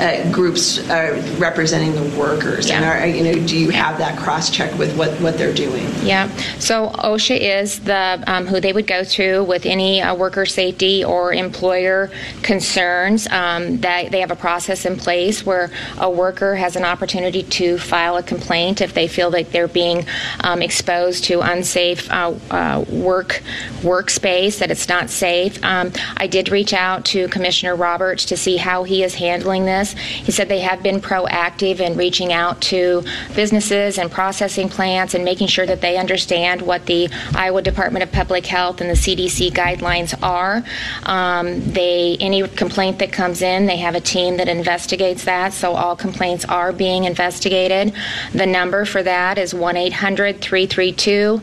uh, 0.00 0.30
groups 0.32 0.78
uh, 0.90 1.36
representing 1.38 1.94
the 1.94 2.18
workers? 2.18 2.70
And 2.70 2.84
are, 2.84 3.06
you 3.06 3.24
know, 3.24 3.46
do 3.46 3.58
you 3.58 3.70
have 3.70 3.98
that 3.98 4.18
cross 4.18 4.50
check 4.50 4.76
with 4.78 4.96
what, 4.96 5.10
what 5.20 5.38
they're 5.38 5.54
doing? 5.54 5.86
Yeah. 6.02 6.28
So 6.58 6.88
OSHA 6.90 7.60
is 7.60 7.80
the 7.80 8.22
um, 8.26 8.46
who 8.46 8.60
they 8.60 8.72
would 8.72 8.86
go 8.86 9.04
to 9.04 9.44
with 9.44 9.66
any 9.66 10.02
uh, 10.02 10.14
worker 10.14 10.46
safety 10.46 11.04
or 11.04 11.32
employer 11.32 12.10
concerns. 12.42 13.26
Um, 13.28 13.78
that 13.80 14.10
they 14.10 14.20
have 14.20 14.30
a 14.30 14.36
process 14.36 14.84
in 14.84 14.96
place 14.96 15.44
where 15.44 15.70
a 15.98 16.10
worker 16.10 16.54
has 16.56 16.76
an 16.76 16.84
opportunity 16.84 17.42
to 17.42 17.78
file 17.78 18.16
a 18.16 18.22
complaint 18.22 18.80
if 18.80 18.94
they 18.94 19.08
feel 19.08 19.30
that 19.30 19.52
they're 19.52 19.68
being 19.68 20.06
um, 20.40 20.62
exposed 20.62 21.24
to 21.24 21.40
unsafe 21.40 22.10
uh, 22.10 22.34
uh, 22.50 22.84
work 22.88 23.42
workspace, 23.82 24.58
that 24.58 24.70
it's 24.70 24.88
not 24.88 25.10
safe. 25.10 25.62
Um, 25.64 25.92
I 26.16 26.26
did 26.26 26.48
reach 26.48 26.72
out 26.72 27.04
to 27.06 27.28
Commissioner 27.28 27.76
Roberts 27.76 28.24
to 28.26 28.36
see 28.36 28.56
how 28.56 28.82
he 28.84 29.02
is 29.02 29.14
handling 29.14 29.64
this. 29.64 29.85
He 29.92 30.32
said 30.32 30.48
they 30.48 30.60
have 30.60 30.82
been 30.82 31.00
proactive 31.00 31.80
in 31.80 31.96
reaching 31.96 32.32
out 32.32 32.60
to 32.62 33.04
businesses 33.34 33.98
and 33.98 34.10
processing 34.10 34.68
plants 34.68 35.14
and 35.14 35.24
making 35.24 35.48
sure 35.48 35.66
that 35.66 35.80
they 35.80 35.96
understand 35.96 36.62
what 36.62 36.86
the 36.86 37.08
Iowa 37.34 37.62
Department 37.62 38.02
of 38.02 38.12
Public 38.12 38.46
Health 38.46 38.80
and 38.80 38.90
the 38.90 38.94
CDC 38.94 39.52
guidelines 39.52 40.14
are. 40.22 40.62
Um, 41.04 41.60
they 41.72 42.16
any 42.20 42.46
complaint 42.48 42.98
that 42.98 43.12
comes 43.12 43.42
in, 43.42 43.66
they 43.66 43.76
have 43.78 43.94
a 43.94 44.00
team 44.00 44.36
that 44.38 44.48
investigates 44.48 45.24
that. 45.24 45.52
So 45.52 45.74
all 45.74 45.96
complaints 45.96 46.44
are 46.44 46.72
being 46.72 47.04
investigated. 47.04 47.92
The 48.32 48.46
number 48.46 48.84
for 48.84 49.02
that 49.02 49.38
is 49.38 49.54
1 49.54 49.76
800 49.76 50.40
332 50.40 51.40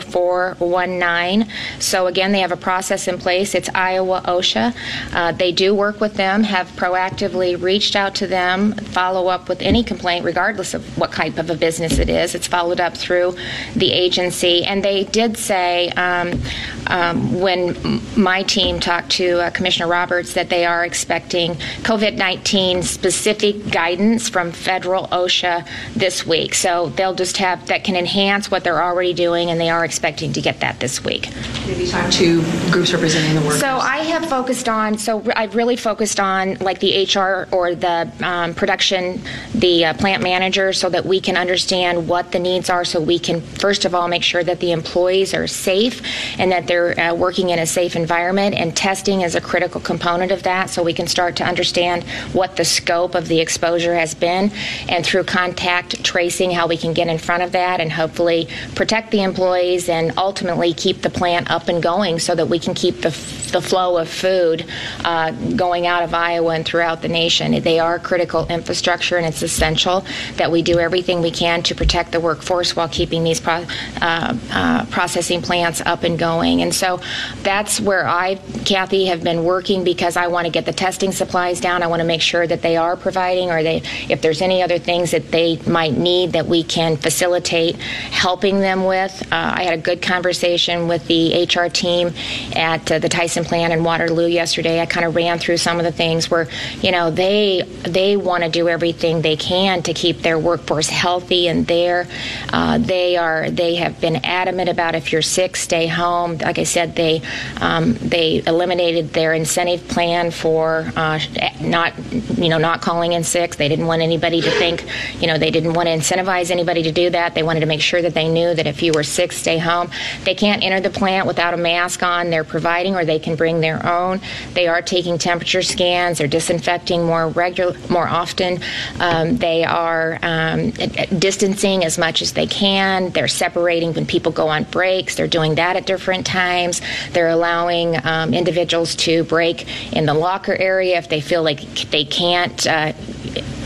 0419. 0.00 1.48
So 1.78 2.06
again, 2.06 2.32
they 2.32 2.40
have 2.40 2.52
a 2.52 2.56
process 2.56 3.08
in 3.08 3.18
place. 3.18 3.54
It's 3.54 3.68
Iowa 3.74 4.22
OSHA. 4.24 4.74
Uh, 5.12 5.32
they 5.32 5.52
do 5.52 5.74
work 5.74 6.00
with 6.00 6.14
them, 6.14 6.42
have 6.44 6.68
proactively 6.72 7.60
reached 7.68 7.94
out 7.96 8.14
to 8.14 8.26
them, 8.26 8.72
follow 8.72 9.28
up 9.28 9.46
with 9.46 9.60
any 9.60 9.84
complaint, 9.84 10.24
regardless 10.24 10.72
of 10.72 10.82
what 10.96 11.12
type 11.12 11.36
of 11.36 11.50
a 11.50 11.54
business 11.54 11.98
it 11.98 12.08
is. 12.08 12.34
It's 12.34 12.46
followed 12.46 12.80
up 12.80 12.96
through 12.96 13.36
the 13.76 13.92
agency. 13.92 14.64
And 14.64 14.82
they 14.82 15.04
did 15.04 15.36
say 15.36 15.90
um, 15.90 16.40
um, 16.86 17.38
when 17.40 17.76
my 18.16 18.42
team 18.42 18.80
talked 18.80 19.10
to 19.22 19.40
uh, 19.40 19.50
Commissioner 19.50 19.86
Roberts 19.86 20.32
that 20.32 20.48
they 20.48 20.64
are 20.64 20.82
expecting 20.82 21.56
COVID 21.82 22.16
19 22.16 22.82
specific 22.82 23.70
guidance 23.70 24.30
from 24.30 24.50
federal 24.50 25.06
OSHA 25.08 25.68
this 25.94 26.26
week. 26.26 26.54
So 26.54 26.88
they'll 26.96 27.14
just 27.14 27.36
have 27.36 27.66
that 27.66 27.84
can 27.84 27.96
enhance 27.96 28.50
what 28.50 28.64
they're 28.64 28.82
already 28.82 29.12
doing, 29.12 29.50
and 29.50 29.60
they 29.60 29.68
are 29.68 29.84
expecting 29.84 30.32
to 30.32 30.40
get 30.40 30.60
that 30.60 30.80
this 30.80 31.04
week. 31.04 31.28
You 31.66 31.86
talked 31.86 32.14
to 32.14 32.40
groups 32.70 32.94
representing 32.94 33.34
the 33.34 33.42
workers? 33.42 33.60
So 33.60 33.76
I 33.76 33.98
have 33.98 34.24
focused 34.26 34.68
on, 34.70 34.96
so 34.96 35.22
I've 35.36 35.54
really 35.54 35.76
focused 35.76 36.18
on 36.18 36.56
like 36.60 36.80
the 36.80 37.04
HR 37.04 37.46
or 37.58 37.74
the 37.74 38.10
um, 38.22 38.54
production, 38.54 39.20
the 39.54 39.86
uh, 39.86 39.94
plant 39.94 40.22
manager, 40.22 40.72
so 40.72 40.88
that 40.88 41.04
we 41.04 41.20
can 41.20 41.36
understand 41.36 42.08
what 42.08 42.30
the 42.30 42.38
needs 42.38 42.70
are, 42.70 42.84
so 42.84 43.00
we 43.00 43.18
can, 43.18 43.40
first 43.40 43.84
of 43.84 43.94
all, 43.94 44.06
make 44.06 44.22
sure 44.22 44.44
that 44.44 44.60
the 44.60 44.70
employees 44.70 45.34
are 45.34 45.48
safe 45.48 46.00
and 46.38 46.52
that 46.52 46.66
they're 46.68 46.98
uh, 46.98 47.14
working 47.14 47.50
in 47.50 47.58
a 47.58 47.66
safe 47.66 47.96
environment. 47.96 48.54
And 48.54 48.76
testing 48.76 49.22
is 49.22 49.34
a 49.34 49.40
critical 49.40 49.80
component 49.80 50.30
of 50.30 50.44
that, 50.44 50.70
so 50.70 50.82
we 50.82 50.94
can 50.94 51.08
start 51.08 51.34
to 51.36 51.44
understand 51.44 52.04
what 52.32 52.56
the 52.56 52.64
scope 52.64 53.14
of 53.16 53.26
the 53.26 53.40
exposure 53.40 53.94
has 53.94 54.14
been. 54.14 54.52
And 54.88 55.04
through 55.04 55.24
contact 55.24 56.04
tracing, 56.04 56.52
how 56.52 56.68
we 56.68 56.76
can 56.76 56.92
get 56.92 57.08
in 57.08 57.18
front 57.18 57.42
of 57.42 57.52
that 57.52 57.80
and 57.80 57.90
hopefully 57.90 58.48
protect 58.76 59.10
the 59.10 59.22
employees 59.22 59.88
and 59.88 60.16
ultimately 60.16 60.72
keep 60.72 61.02
the 61.02 61.10
plant 61.10 61.50
up 61.50 61.68
and 61.68 61.82
going 61.82 62.18
so 62.20 62.34
that 62.34 62.46
we 62.46 62.58
can 62.58 62.74
keep 62.74 63.02
the, 63.02 63.10
the 63.52 63.60
flow 63.60 63.96
of 63.96 64.08
food 64.08 64.64
uh, 65.04 65.32
going 65.56 65.86
out 65.86 66.02
of 66.02 66.14
Iowa 66.14 66.54
and 66.54 66.64
throughout 66.64 67.02
the 67.02 67.08
nation. 67.08 67.47
Position. 67.48 67.68
They 67.68 67.78
are 67.78 67.98
critical 67.98 68.46
infrastructure, 68.48 69.16
and 69.16 69.26
it's 69.26 69.42
essential 69.42 70.04
that 70.36 70.50
we 70.50 70.62
do 70.62 70.78
everything 70.78 71.20
we 71.22 71.30
can 71.30 71.62
to 71.64 71.74
protect 71.74 72.12
the 72.12 72.20
workforce 72.20 72.76
while 72.76 72.88
keeping 72.88 73.24
these 73.24 73.40
pro- 73.40 73.66
uh, 74.00 74.36
uh, 74.52 74.86
processing 74.86 75.42
plants 75.42 75.80
up 75.84 76.02
and 76.04 76.18
going. 76.18 76.62
And 76.62 76.74
so 76.74 77.00
that's 77.42 77.80
where 77.80 78.06
I, 78.06 78.36
Kathy, 78.64 79.06
have 79.06 79.22
been 79.22 79.44
working 79.44 79.84
because 79.84 80.16
I 80.16 80.26
want 80.28 80.46
to 80.46 80.52
get 80.52 80.64
the 80.64 80.72
testing 80.72 81.12
supplies 81.12 81.60
down. 81.60 81.82
I 81.82 81.86
want 81.86 82.00
to 82.00 82.06
make 82.06 82.22
sure 82.22 82.46
that 82.46 82.62
they 82.62 82.76
are 82.76 82.96
providing, 82.96 83.50
or 83.50 83.62
they, 83.62 83.82
if 84.08 84.22
there's 84.22 84.42
any 84.42 84.62
other 84.62 84.78
things 84.78 85.10
that 85.10 85.30
they 85.30 85.58
might 85.66 85.96
need, 85.96 86.32
that 86.32 86.46
we 86.46 86.62
can 86.62 86.96
facilitate 86.96 87.76
helping 87.76 88.60
them 88.60 88.84
with. 88.84 89.22
Uh, 89.32 89.54
I 89.56 89.64
had 89.64 89.74
a 89.74 89.82
good 89.82 90.02
conversation 90.02 90.88
with 90.88 91.06
the 91.06 91.44
HR 91.44 91.68
team 91.68 92.12
at 92.54 92.90
uh, 92.90 92.98
the 92.98 93.08
Tyson 93.08 93.44
plant 93.44 93.72
in 93.72 93.84
Waterloo 93.84 94.26
yesterday. 94.26 94.80
I 94.80 94.86
kind 94.86 95.06
of 95.06 95.14
ran 95.14 95.38
through 95.38 95.58
some 95.58 95.78
of 95.78 95.84
the 95.84 95.92
things 95.92 96.30
where, 96.30 96.48
you 96.82 96.92
know, 96.92 97.10
they 97.10 97.37
they 97.82 98.16
want 98.16 98.44
to 98.44 98.50
do 98.50 98.68
everything 98.68 99.22
they 99.22 99.36
can 99.36 99.82
to 99.82 99.94
keep 99.94 100.18
their 100.18 100.38
workforce 100.38 100.88
healthy 100.88 101.48
and 101.48 101.66
there. 101.66 102.06
Uh, 102.52 102.78
they 102.78 103.16
are 103.16 103.50
they 103.50 103.76
have 103.76 104.00
been 104.00 104.16
adamant 104.24 104.68
about 104.68 104.94
if 104.94 105.12
you're 105.12 105.22
sick, 105.22 105.56
stay 105.56 105.86
home. 105.86 106.38
Like 106.38 106.58
I 106.58 106.64
said, 106.64 106.94
they 106.96 107.22
um, 107.60 107.94
they 107.94 108.42
eliminated 108.46 109.12
their 109.12 109.32
incentive 109.34 109.86
plan 109.88 110.30
for 110.30 110.90
uh, 110.96 111.18
not 111.60 111.92
you 112.38 112.48
know 112.48 112.58
not 112.58 112.80
calling 112.80 113.12
in 113.12 113.24
sick. 113.24 113.56
They 113.56 113.68
didn't 113.68 113.86
want 113.86 114.02
anybody 114.02 114.40
to 114.40 114.50
think 114.50 114.84
you 115.20 115.26
know 115.26 115.38
they 115.38 115.50
didn't 115.50 115.74
want 115.74 115.88
to 115.88 115.94
incentivize 115.94 116.50
anybody 116.50 116.82
to 116.82 116.92
do 116.92 117.10
that. 117.10 117.34
They 117.34 117.42
wanted 117.42 117.60
to 117.60 117.66
make 117.66 117.80
sure 117.80 118.02
that 118.02 118.14
they 118.14 118.28
knew 118.28 118.54
that 118.54 118.66
if 118.66 118.82
you 118.82 118.92
were 118.92 119.02
sick, 119.02 119.32
stay 119.32 119.58
home. 119.58 119.90
They 120.24 120.34
can't 120.34 120.62
enter 120.62 120.80
the 120.80 120.90
plant 120.90 121.26
without 121.26 121.54
a 121.54 121.56
mask 121.56 122.02
on. 122.02 122.30
They're 122.30 122.44
providing, 122.44 122.94
or 122.94 123.04
they 123.04 123.18
can 123.18 123.36
bring 123.36 123.60
their 123.60 123.84
own. 123.86 124.20
They 124.54 124.66
are 124.66 124.82
taking 124.82 125.18
temperature 125.18 125.62
scans. 125.62 126.18
They're 126.18 126.26
disinfecting 126.26 127.04
more 127.04 127.27
regular, 127.28 127.76
more 127.88 128.08
often. 128.08 128.60
Um, 129.00 129.36
they 129.36 129.64
are 129.64 130.18
um, 130.22 130.70
distancing 130.70 131.84
as 131.84 131.98
much 131.98 132.22
as 132.22 132.32
they 132.32 132.46
can. 132.46 133.10
They're 133.10 133.28
separating 133.28 133.94
when 133.94 134.06
people 134.06 134.32
go 134.32 134.48
on 134.48 134.64
breaks. 134.64 135.16
They're 135.16 135.26
doing 135.26 135.56
that 135.56 135.76
at 135.76 135.86
different 135.86 136.26
times. 136.26 136.80
They're 137.12 137.28
allowing 137.28 137.96
um, 138.04 138.34
individuals 138.34 138.94
to 138.96 139.24
break 139.24 139.66
in 139.92 140.06
the 140.06 140.14
locker 140.14 140.54
area 140.54 140.98
if 140.98 141.08
they 141.08 141.20
feel 141.20 141.42
like 141.42 141.60
they 141.90 142.04
can't. 142.04 142.66
Uh, 142.66 142.92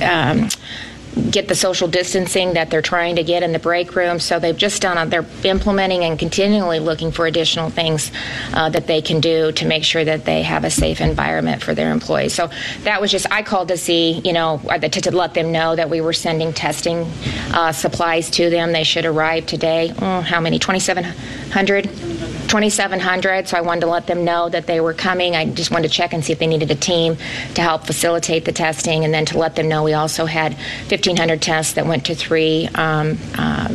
um, 0.03 0.48
get 1.31 1.48
the 1.48 1.55
social 1.55 1.88
distancing 1.88 2.55
that 2.55 2.70
they're 2.70 2.83
trying 2.83 3.16
to 3.16 3.25
get 3.25 3.42
in 3.42 3.53
the 3.53 3.59
break 3.59 3.94
room. 3.94 4.18
So 4.18 4.38
they've 4.38 4.57
just 4.57 4.83
done, 4.83 4.96
a, 4.98 5.07
they're 5.07 5.27
implementing 5.44 6.05
and 6.05 6.18
continually 6.18 6.79
looking 6.79 7.12
for 7.12 7.27
additional 7.27 7.70
things 7.70 8.11
uh, 8.55 8.68
that 8.70 8.87
they 8.87 9.03
can 9.03 9.20
do 9.20 9.53
to 9.53 9.66
make 9.66 9.85
sure 9.85 10.05
that 10.05 10.25
they 10.25 10.42
have 10.42 10.64
a 10.64 10.70
safe 10.70 11.01
environment 11.01 11.62
for 11.62 11.75
their 11.75 11.90
employees. 11.90 12.35
So 12.35 12.51
that 12.85 13.01
was 13.01 13.11
just, 13.11 13.31
I 13.31 13.42
called 13.42 13.68
to 13.68 13.77
see, 13.77 14.20
you 14.25 14.33
know, 14.33 14.61
to, 14.68 14.88
to 14.88 15.11
let 15.11 15.35
them 15.35 15.53
know 15.53 15.77
that 15.77 15.90
we 15.90 16.01
were 16.01 16.12
sending 16.12 16.53
testing 16.53 17.07
uh, 17.53 17.72
supplies 17.72 18.31
to 18.31 18.51
them. 18.51 18.72
They 18.72 18.85
should 18.85 19.05
arrive 19.05 19.46
today. 19.46 19.92
Oh, 19.98 20.20
how 20.20 20.40
many? 20.40 20.59
2,700? 20.59 22.41
2,700. 22.52 23.48
So 23.48 23.56
I 23.56 23.62
wanted 23.62 23.80
to 23.80 23.86
let 23.86 24.06
them 24.06 24.26
know 24.26 24.50
that 24.50 24.66
they 24.66 24.78
were 24.78 24.92
coming. 24.92 25.34
I 25.34 25.46
just 25.46 25.70
wanted 25.70 25.88
to 25.88 25.94
check 25.94 26.12
and 26.12 26.22
see 26.22 26.34
if 26.34 26.38
they 26.38 26.46
needed 26.46 26.70
a 26.70 26.74
team 26.74 27.16
to 27.54 27.62
help 27.62 27.86
facilitate 27.86 28.44
the 28.44 28.52
testing 28.52 29.06
and 29.06 29.14
then 29.14 29.24
to 29.26 29.38
let 29.38 29.56
them 29.56 29.68
know 29.68 29.82
we 29.82 29.94
also 29.94 30.26
had 30.26 30.52
1,500 30.90 31.40
tests 31.40 31.72
that 31.72 31.86
went 31.86 32.04
to 32.06 32.14
three. 32.14 32.68
Um, 32.74 33.16
uh, 33.38 33.74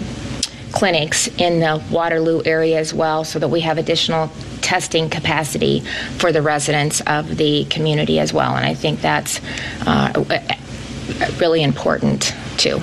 clinics 0.74 1.28
in 1.40 1.60
the 1.60 1.82
Waterloo 1.90 2.44
area 2.46 2.78
as 2.78 2.94
well, 2.94 3.24
so 3.24 3.40
that 3.40 3.48
we 3.48 3.62
have 3.62 3.80
additional 3.80 4.30
testing 4.62 5.10
capacity 5.10 5.80
for 6.20 6.32
the 6.32 6.42
residents 6.42 7.02
of 7.08 7.38
the 7.38 7.66
community 7.66 8.20
as 8.20 8.32
well. 8.32 8.56
And 8.56 8.66
I 8.66 8.76
think 8.76 9.02
that's 9.02 9.40
uh, 9.88 10.12
really 11.40 11.64
important 11.64 12.36
too. 12.58 12.80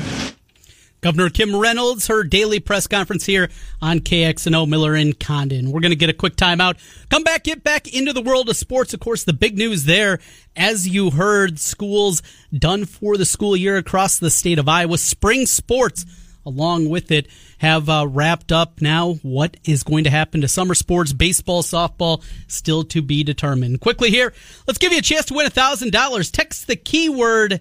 Governor 1.04 1.28
Kim 1.28 1.54
Reynolds, 1.54 2.06
her 2.06 2.24
daily 2.24 2.60
press 2.60 2.86
conference 2.86 3.26
here 3.26 3.50
on 3.82 4.00
KXNO 4.00 4.66
Miller 4.66 4.94
and 4.94 5.20
Condon. 5.20 5.70
We're 5.70 5.82
going 5.82 5.90
to 5.90 5.96
get 5.96 6.08
a 6.08 6.14
quick 6.14 6.34
timeout. 6.34 6.78
Come 7.10 7.22
back, 7.22 7.44
get 7.44 7.62
back 7.62 7.86
into 7.92 8.14
the 8.14 8.22
world 8.22 8.48
of 8.48 8.56
sports. 8.56 8.94
Of 8.94 9.00
course, 9.00 9.22
the 9.22 9.34
big 9.34 9.58
news 9.58 9.84
there, 9.84 10.18
as 10.56 10.88
you 10.88 11.10
heard, 11.10 11.58
schools 11.58 12.22
done 12.58 12.86
for 12.86 13.18
the 13.18 13.26
school 13.26 13.54
year 13.54 13.76
across 13.76 14.18
the 14.18 14.30
state 14.30 14.58
of 14.58 14.66
Iowa. 14.66 14.96
Spring 14.96 15.44
sports, 15.44 16.06
along 16.46 16.88
with 16.88 17.10
it, 17.10 17.28
have 17.58 17.90
uh, 17.90 18.06
wrapped 18.08 18.50
up 18.50 18.80
now. 18.80 19.12
What 19.20 19.58
is 19.62 19.82
going 19.82 20.04
to 20.04 20.10
happen 20.10 20.40
to 20.40 20.48
summer 20.48 20.74
sports, 20.74 21.12
baseball, 21.12 21.62
softball, 21.62 22.24
still 22.46 22.82
to 22.84 23.02
be 23.02 23.22
determined. 23.22 23.82
Quickly 23.82 24.08
here, 24.08 24.32
let's 24.66 24.78
give 24.78 24.90
you 24.90 25.00
a 25.00 25.02
chance 25.02 25.26
to 25.26 25.34
win 25.34 25.46
$1,000. 25.48 26.32
Text 26.32 26.66
the 26.66 26.76
keyword 26.76 27.60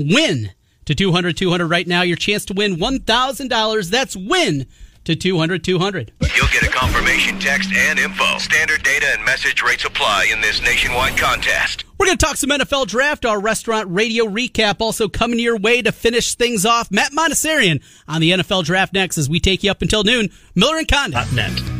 win 0.00 0.50
to 0.84 0.94
200 0.94 1.36
200 1.36 1.66
right 1.66 1.86
now. 1.86 2.02
Your 2.02 2.16
chance 2.16 2.44
to 2.46 2.54
win 2.54 2.76
$1,000. 2.76 3.90
That's 3.90 4.16
win 4.16 4.66
to 5.04 5.16
200 5.16 5.64
200. 5.64 6.12
You'll 6.36 6.46
get 6.48 6.62
a 6.62 6.68
confirmation 6.68 7.38
text 7.38 7.72
and 7.72 7.98
info. 7.98 8.38
Standard 8.38 8.82
data 8.82 9.06
and 9.14 9.24
message 9.24 9.62
rates 9.62 9.84
apply 9.84 10.28
in 10.32 10.40
this 10.40 10.62
nationwide 10.62 11.18
contest. 11.18 11.84
We're 11.98 12.06
going 12.06 12.18
to 12.18 12.26
talk 12.26 12.36
some 12.36 12.50
NFL 12.50 12.88
draft, 12.88 13.24
our 13.24 13.40
restaurant 13.40 13.88
radio 13.90 14.26
recap 14.26 14.80
also 14.80 15.08
coming 15.08 15.38
your 15.38 15.56
way 15.56 15.82
to 15.82 15.92
finish 15.92 16.34
things 16.34 16.66
off. 16.66 16.90
Matt 16.90 17.12
Manocherian 17.12 17.82
on 18.08 18.20
the 18.20 18.32
NFL 18.32 18.64
draft 18.64 18.92
next 18.92 19.18
as 19.18 19.28
we 19.28 19.40
take 19.40 19.62
you 19.62 19.70
up 19.70 19.82
until 19.82 20.04
noon. 20.04 20.30
Miller 20.54 20.78
and 20.78 20.88
Condon. 20.88 21.34
Net. 21.34 21.71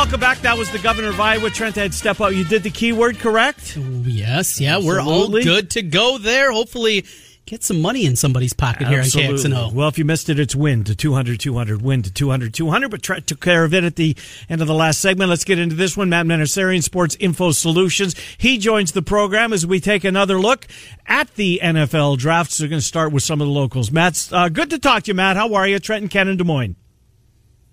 Welcome 0.00 0.18
back. 0.18 0.38
That 0.38 0.56
was 0.56 0.70
the 0.70 0.78
governor 0.78 1.08
of 1.08 1.20
Iowa, 1.20 1.50
Trent 1.50 1.76
Ed 1.76 1.92
Step 1.92 2.22
Up. 2.22 2.32
You 2.32 2.42
did 2.42 2.62
the 2.62 2.70
keyword 2.70 3.18
correct? 3.18 3.76
Yes, 3.76 4.58
yeah, 4.58 4.76
Absolutely. 4.76 4.88
we're 4.88 5.00
all 5.02 5.28
good 5.28 5.70
to 5.72 5.82
go 5.82 6.16
there. 6.16 6.50
Hopefully, 6.50 7.04
get 7.44 7.62
some 7.62 7.82
money 7.82 8.06
in 8.06 8.16
somebody's 8.16 8.54
pocket 8.54 8.86
Absolutely. 8.86 9.42
here 9.42 9.54
on 9.54 9.68
KXNO. 9.68 9.74
Well, 9.74 9.88
if 9.88 9.98
you 9.98 10.06
missed 10.06 10.30
it, 10.30 10.40
it's 10.40 10.56
win 10.56 10.84
to 10.84 10.94
200 10.96 11.38
200, 11.38 11.82
win 11.82 12.00
to 12.00 12.10
200 12.10 12.54
200. 12.54 12.90
But 12.90 13.02
Trent 13.02 13.26
took 13.26 13.40
care 13.40 13.62
of 13.62 13.74
it 13.74 13.84
at 13.84 13.96
the 13.96 14.16
end 14.48 14.62
of 14.62 14.68
the 14.68 14.74
last 14.74 15.02
segment. 15.02 15.28
Let's 15.28 15.44
get 15.44 15.58
into 15.58 15.76
this 15.76 15.98
one. 15.98 16.08
Matt 16.08 16.24
Manocherian, 16.24 16.82
Sports 16.82 17.14
Info 17.20 17.50
Solutions. 17.52 18.14
He 18.38 18.56
joins 18.56 18.92
the 18.92 19.02
program 19.02 19.52
as 19.52 19.66
we 19.66 19.80
take 19.80 20.04
another 20.04 20.40
look 20.40 20.66
at 21.04 21.34
the 21.34 21.60
NFL 21.62 22.16
draft. 22.16 22.52
So 22.52 22.64
we're 22.64 22.70
going 22.70 22.80
to 22.80 22.86
start 22.86 23.12
with 23.12 23.22
some 23.22 23.42
of 23.42 23.48
the 23.48 23.52
locals. 23.52 23.92
Matt's 23.92 24.32
uh, 24.32 24.48
good 24.48 24.70
to 24.70 24.78
talk 24.78 25.02
to 25.02 25.08
you, 25.08 25.14
Matt. 25.14 25.36
How 25.36 25.52
are 25.52 25.68
you? 25.68 25.78
Trent 25.78 26.00
and 26.00 26.10
Ken 26.10 26.26
in 26.26 26.38
Des 26.38 26.44
Moines. 26.44 26.76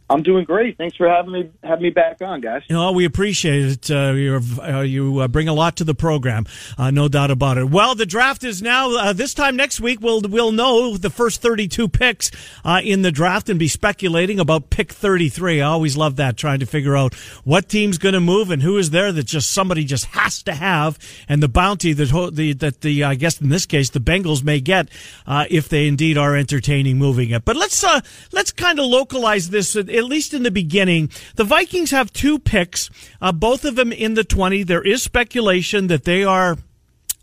I'm 0.09 0.23
doing 0.23 0.45
great. 0.45 0.77
Thanks 0.77 0.95
for 0.95 1.09
having 1.09 1.33
me 1.33 1.49
having 1.63 1.83
me 1.83 1.89
back 1.89 2.21
on, 2.21 2.39
guys. 2.39 2.61
You 2.69 2.75
know, 2.75 2.93
we 2.93 3.03
appreciate 3.03 3.65
it. 3.65 3.91
Uh, 3.91 4.39
uh, 4.61 4.81
you 4.81 5.19
uh, 5.19 5.27
bring 5.27 5.49
a 5.49 5.53
lot 5.53 5.75
to 5.77 5.83
the 5.83 5.93
program, 5.93 6.45
uh, 6.77 6.91
no 6.91 7.09
doubt 7.09 7.29
about 7.29 7.57
it. 7.57 7.69
Well, 7.69 7.93
the 7.93 8.05
draft 8.05 8.45
is 8.45 8.61
now. 8.61 8.95
Uh, 8.95 9.11
this 9.11 9.33
time 9.33 9.57
next 9.57 9.81
week, 9.81 9.99
we'll 9.99 10.21
we'll 10.21 10.53
know 10.53 10.95
the 10.95 11.09
first 11.09 11.41
32 11.41 11.89
picks 11.89 12.31
uh, 12.63 12.79
in 12.81 13.01
the 13.01 13.11
draft 13.11 13.49
and 13.49 13.59
be 13.59 13.67
speculating 13.67 14.39
about 14.39 14.69
pick 14.69 14.93
33. 14.93 15.61
I 15.61 15.67
always 15.67 15.97
love 15.97 16.15
that, 16.15 16.37
trying 16.37 16.59
to 16.61 16.65
figure 16.65 16.95
out 16.95 17.13
what 17.43 17.67
team's 17.67 17.97
going 17.97 18.13
to 18.13 18.21
move 18.21 18.49
and 18.49 18.63
who 18.63 18.77
is 18.77 18.91
there 18.91 19.11
that 19.11 19.25
just 19.25 19.51
somebody 19.51 19.83
just 19.83 20.05
has 20.05 20.41
to 20.43 20.53
have, 20.53 20.97
and 21.27 21.43
the 21.43 21.49
bounty 21.49 21.91
that 21.91 22.31
the 22.33 22.53
that 22.53 22.79
the 22.79 23.03
I 23.03 23.15
guess 23.15 23.41
in 23.41 23.49
this 23.49 23.65
case 23.65 23.89
the 23.89 23.99
Bengals 23.99 24.41
may 24.41 24.61
get 24.61 24.87
if 25.27 25.67
they 25.67 25.85
indeed 25.85 26.17
are 26.17 26.33
entertaining 26.33 26.97
moving 26.97 27.31
it. 27.31 27.43
But 27.43 27.57
let's 27.57 27.83
let's 28.31 28.53
kind 28.53 28.79
of 28.79 28.85
localize 28.85 29.49
this 29.49 29.75
at 29.97 30.05
least 30.05 30.33
in 30.33 30.43
the 30.43 30.51
beginning. 30.51 31.09
The 31.35 31.43
Vikings 31.43 31.91
have 31.91 32.13
two 32.13 32.39
picks, 32.39 32.89
uh, 33.21 33.31
both 33.31 33.65
of 33.65 33.75
them 33.75 33.91
in 33.91 34.13
the 34.13 34.23
20. 34.23 34.63
There 34.63 34.83
is 34.83 35.03
speculation 35.03 35.87
that 35.87 36.03
they 36.03 36.23
are 36.23 36.57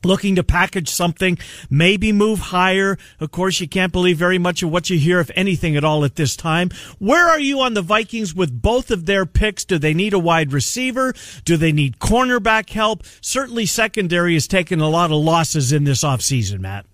looking 0.04 0.36
to 0.36 0.44
package 0.44 0.88
something, 0.88 1.38
maybe 1.70 2.12
move 2.12 2.38
higher. 2.38 2.98
Of 3.20 3.30
course, 3.30 3.60
you 3.60 3.68
can't 3.68 3.92
believe 3.92 4.18
very 4.18 4.38
much 4.38 4.62
of 4.62 4.70
what 4.70 4.90
you 4.90 4.98
hear, 4.98 5.20
if 5.20 5.30
anything 5.34 5.76
at 5.76 5.84
all, 5.84 6.04
at 6.04 6.16
this 6.16 6.36
time. 6.36 6.70
Where 6.98 7.28
are 7.28 7.40
you 7.40 7.60
on 7.60 7.74
the 7.74 7.82
Vikings 7.82 8.34
with 8.34 8.60
both 8.62 8.90
of 8.90 9.06
their 9.06 9.26
picks? 9.26 9.64
Do 9.64 9.78
they 9.78 9.94
need 9.94 10.12
a 10.12 10.18
wide 10.18 10.52
receiver? 10.52 11.14
Do 11.44 11.56
they 11.56 11.72
need 11.72 11.98
cornerback 11.98 12.70
help? 12.70 13.02
Certainly, 13.20 13.66
secondary 13.66 14.34
has 14.34 14.46
taken 14.46 14.80
a 14.80 14.88
lot 14.88 15.10
of 15.10 15.16
losses 15.16 15.72
in 15.72 15.84
this 15.84 16.04
offseason, 16.04 16.60
Matt. 16.60 16.86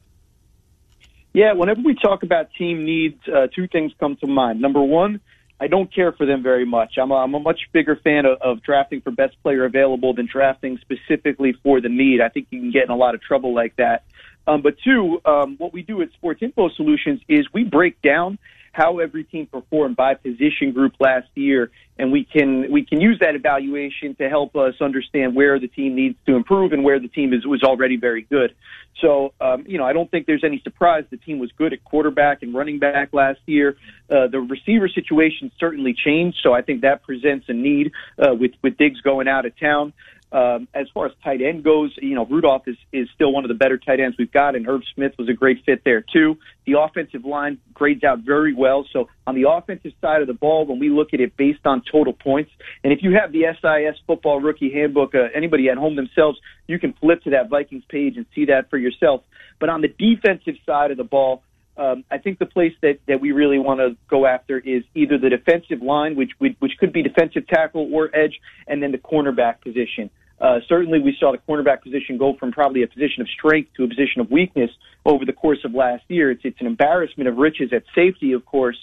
Yeah, 1.32 1.52
whenever 1.52 1.80
we 1.82 1.94
talk 1.94 2.24
about 2.24 2.48
team 2.58 2.84
needs, 2.84 3.20
uh, 3.28 3.46
two 3.54 3.68
things 3.68 3.92
come 4.00 4.16
to 4.16 4.26
mind. 4.26 4.60
Number 4.60 4.82
one, 4.82 5.20
I 5.60 5.66
don't 5.66 5.92
care 5.94 6.12
for 6.12 6.24
them 6.24 6.42
very 6.42 6.64
much. 6.64 6.94
I'm 6.96 7.10
a, 7.10 7.16
I'm 7.16 7.34
a 7.34 7.40
much 7.40 7.60
bigger 7.72 7.94
fan 7.96 8.24
of, 8.24 8.38
of 8.40 8.62
drafting 8.62 9.02
for 9.02 9.10
best 9.10 9.40
player 9.42 9.66
available 9.66 10.14
than 10.14 10.26
drafting 10.26 10.78
specifically 10.78 11.52
for 11.62 11.80
the 11.82 11.90
need. 11.90 12.22
I 12.22 12.30
think 12.30 12.46
you 12.50 12.60
can 12.60 12.70
get 12.70 12.84
in 12.84 12.90
a 12.90 12.96
lot 12.96 13.14
of 13.14 13.20
trouble 13.20 13.54
like 13.54 13.76
that. 13.76 14.04
Um, 14.46 14.62
but 14.62 14.76
two, 14.82 15.20
um, 15.26 15.56
what 15.58 15.72
we 15.74 15.82
do 15.82 16.00
at 16.00 16.12
Sports 16.12 16.42
Info 16.42 16.70
Solutions 16.70 17.20
is 17.28 17.46
we 17.52 17.64
break 17.64 18.00
down 18.00 18.38
how 18.72 18.98
every 18.98 19.24
team 19.24 19.46
performed 19.46 19.96
by 19.96 20.14
position 20.14 20.72
group 20.72 20.94
last 21.00 21.28
year, 21.35 21.70
and 21.98 22.12
we 22.12 22.24
can 22.24 22.70
we 22.70 22.85
can 22.85 23.00
use 23.00 23.18
that 23.20 23.35
evaluation 23.35 24.14
to 24.16 24.28
help 24.28 24.54
us 24.56 24.74
understand 24.80 25.35
where 25.35 25.59
the 25.59 25.68
team 25.68 25.94
needs 25.94 26.16
to 26.26 26.37
improve 26.37 26.72
and 26.72 26.85
where 26.85 27.00
the 27.00 27.09
team 27.09 27.33
is 27.33 27.46
was 27.46 27.62
already 27.62 27.96
very 27.96 28.22
good. 28.22 28.54
So, 29.00 29.33
um, 29.40 29.64
you 29.66 29.78
know, 29.78 29.85
I 29.85 29.92
don't 29.92 30.11
think 30.11 30.26
there's 30.26 30.44
any 30.44 30.61
surprise 30.62 31.04
the 31.11 31.16
team 31.16 31.38
was 31.38 31.50
good 31.52 31.72
at 31.72 31.83
quarterback 31.85 32.42
and 32.42 32.54
running 32.54 32.78
back 32.78 33.12
last 33.12 33.40
year. 33.46 33.76
Uh, 34.11 34.26
the 34.26 34.40
receiver 34.40 34.88
situation 34.88 35.50
certainly 35.59 35.94
changed, 35.94 36.38
so 36.42 36.52
I 36.52 36.62
think 36.62 36.83
that 36.83 37.02
presents 37.02 37.46
a 37.48 37.52
need 37.52 37.92
uh, 38.18 38.35
with 38.35 38.52
with 38.62 38.76
Diggs 38.76 39.00
going 39.00 39.28
out 39.28 39.46
of 39.46 39.59
town. 39.59 39.92
Um, 40.32 40.68
as 40.74 40.86
far 40.94 41.06
as 41.06 41.12
tight 41.24 41.42
end 41.42 41.64
goes, 41.64 41.92
you 42.00 42.14
know, 42.14 42.24
Rudolph 42.24 42.68
is, 42.68 42.76
is 42.92 43.08
still 43.14 43.32
one 43.32 43.44
of 43.44 43.48
the 43.48 43.54
better 43.54 43.76
tight 43.76 43.98
ends 43.98 44.16
we've 44.16 44.30
got, 44.30 44.54
and 44.54 44.68
Irv 44.68 44.82
Smith 44.94 45.12
was 45.18 45.28
a 45.28 45.32
great 45.32 45.64
fit 45.64 45.82
there, 45.84 46.02
too. 46.02 46.36
The 46.66 46.78
offensive 46.78 47.24
line 47.24 47.58
grades 47.74 48.04
out 48.04 48.20
very 48.20 48.54
well. 48.54 48.86
So 48.92 49.08
on 49.26 49.34
the 49.34 49.50
offensive 49.50 49.92
side 50.00 50.22
of 50.22 50.28
the 50.28 50.34
ball, 50.34 50.66
when 50.66 50.78
we 50.78 50.88
look 50.88 51.12
at 51.12 51.20
it 51.20 51.36
based 51.36 51.66
on 51.66 51.82
total 51.90 52.12
points, 52.12 52.52
and 52.84 52.92
if 52.92 53.00
you 53.02 53.16
have 53.20 53.32
the 53.32 53.42
SIS 53.60 54.00
football 54.06 54.40
rookie 54.40 54.72
handbook, 54.72 55.16
uh, 55.16 55.28
anybody 55.34 55.68
at 55.68 55.76
home 55.76 55.96
themselves, 55.96 56.38
you 56.68 56.78
can 56.78 56.92
flip 56.92 57.22
to 57.22 57.30
that 57.30 57.48
Vikings 57.48 57.84
page 57.88 58.16
and 58.16 58.26
see 58.32 58.44
that 58.44 58.70
for 58.70 58.78
yourself. 58.78 59.22
But 59.58 59.68
on 59.68 59.80
the 59.80 59.88
defensive 59.88 60.54
side 60.64 60.92
of 60.92 60.96
the 60.96 61.04
ball, 61.04 61.42
um, 61.76 62.04
I 62.10 62.18
think 62.18 62.38
the 62.38 62.46
place 62.46 62.74
that, 62.82 62.98
that 63.08 63.20
we 63.20 63.32
really 63.32 63.58
want 63.58 63.80
to 63.80 63.96
go 64.08 64.26
after 64.26 64.58
is 64.58 64.84
either 64.94 65.18
the 65.18 65.30
defensive 65.30 65.82
line, 65.82 66.14
which 66.14 66.32
which 66.38 66.72
could 66.78 66.92
be 66.92 67.02
defensive 67.02 67.46
tackle 67.46 67.88
or 67.92 68.14
edge, 68.14 68.38
and 68.66 68.82
then 68.82 68.92
the 68.92 68.98
cornerback 68.98 69.62
position. 69.62 70.10
Uh, 70.40 70.61
certainly, 70.68 71.00
we 71.00 71.14
saw 71.20 71.33
the 71.33 71.38
cornerback 71.38 71.83
position 71.83 72.16
go 72.16 72.35
from 72.35 72.50
probably 72.50 72.83
a 72.83 72.87
position 72.87 73.20
of 73.20 73.29
strength 73.29 73.70
to 73.76 73.85
a 73.85 73.88
position 73.88 74.20
of 74.20 74.31
weakness 74.31 74.70
over 75.05 75.24
the 75.24 75.33
course 75.33 75.59
of 75.64 75.74
last 75.74 76.03
year. 76.09 76.31
It's, 76.31 76.42
it's 76.44 76.61
an 76.61 76.66
embarrassment 76.66 77.29
of 77.29 77.37
riches 77.37 77.72
at 77.72 77.85
safety, 77.94 78.33
of 78.33 78.46
course. 78.46 78.79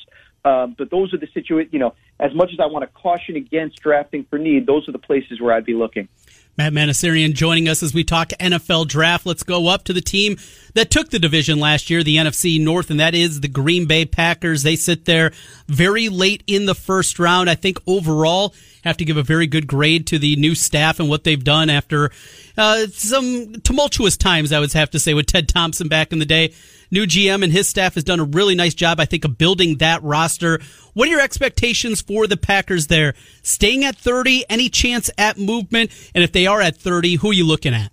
Um, 0.46 0.76
but 0.78 0.92
those 0.92 1.14
are 1.14 1.18
the 1.18 1.28
situations, 1.34 1.74
you 1.74 1.80
know, 1.80 1.96
as 2.20 2.34
much 2.34 2.52
as 2.54 2.60
I 2.60 2.68
want 2.68 2.84
to 2.84 2.88
caution 2.88 3.36
against 3.36 3.82
drafting 3.82 4.26
for 4.30 4.38
need, 4.38 4.66
those 4.66 4.88
are 4.88 4.92
the 4.92 5.00
places 5.00 5.42
where 5.42 5.54
I'd 5.54 5.66
be 5.66 5.74
looking. 5.74 6.08
Matt 6.58 6.74
Manocherian 6.74 7.34
joining 7.34 7.70
us 7.70 7.84
as 7.84 7.94
we 7.94 8.04
talk 8.04 8.30
NFL 8.30 8.88
draft. 8.88 9.28
Let's 9.28 9.44
go 9.44 9.68
up 9.68 9.84
to 9.84 9.94
the 9.94 10.02
team 10.02 10.38
that 10.74 10.90
took 10.90 11.12
the 11.12 11.20
division 11.20 11.60
last 11.60 11.92
year, 11.92 12.04
the 12.04 12.18
NFC 12.18 12.60
North, 12.60 12.90
and 12.90 13.00
that 13.00 13.14
is 13.14 13.42
the 13.42 13.48
Green 13.48 13.86
Bay 13.86 14.06
Packers. 14.06 14.64
They 14.64 14.76
sit 14.76 15.06
there 15.06 15.32
very 15.68 16.10
late 16.10 16.44
in 16.48 16.66
the 16.66 16.74
first 16.74 17.20
round. 17.20 17.48
I 17.48 17.54
think 17.54 17.78
overall 17.86 18.56
have 18.84 18.98
to 18.98 19.06
give 19.06 19.18
a 19.18 19.24
very 19.24 19.46
good 19.46 19.68
grade 19.68 20.08
to 20.08 20.18
the 20.18 20.36
new 20.38 20.56
staff 20.56 21.00
and 21.00 21.08
what 21.08 21.24
they've 21.24 21.44
done 21.44 21.70
after 21.70 22.10
uh, 22.58 22.88
some 22.88 23.54
tumultuous 23.62 24.18
times, 24.18 24.52
I 24.52 24.60
would 24.60 24.74
have 24.74 24.90
to 24.92 25.00
say, 25.00 25.14
with 25.14 25.28
Ted 25.28 25.48
Thompson 25.48 25.88
back 25.88 26.12
in 26.12 26.18
the 26.18 26.26
day. 26.26 26.54
New 26.92 27.06
GM 27.06 27.44
and 27.44 27.52
his 27.52 27.68
staff 27.68 27.96
has 27.96 28.04
done 28.04 28.20
a 28.20 28.24
really 28.26 28.56
nice 28.56 28.74
job, 28.74 29.00
I 29.00 29.06
think, 29.06 29.26
of 29.26 29.38
building 29.38 29.78
that 29.78 30.02
roster. 30.04 30.60
What 30.94 31.08
are 31.08 31.12
your 31.12 31.22
expectations 31.22 32.02
for 32.02 32.28
the 32.28 32.38
Packers 32.38 32.88
there? 32.88 33.14
Staying 33.42 33.84
at 33.84 33.96
30, 33.96 34.46
any 34.50 34.70
chance 34.70 35.10
at 35.18 35.38
movement? 35.38 35.92
And 36.16 36.24
if 36.24 36.32
they 36.32 36.48
are 36.48 36.62
at 36.62 36.78
30, 36.78 37.16
who 37.16 37.30
are 37.30 37.34
you 37.34 37.46
looking 37.46 37.74
at? 37.74 37.92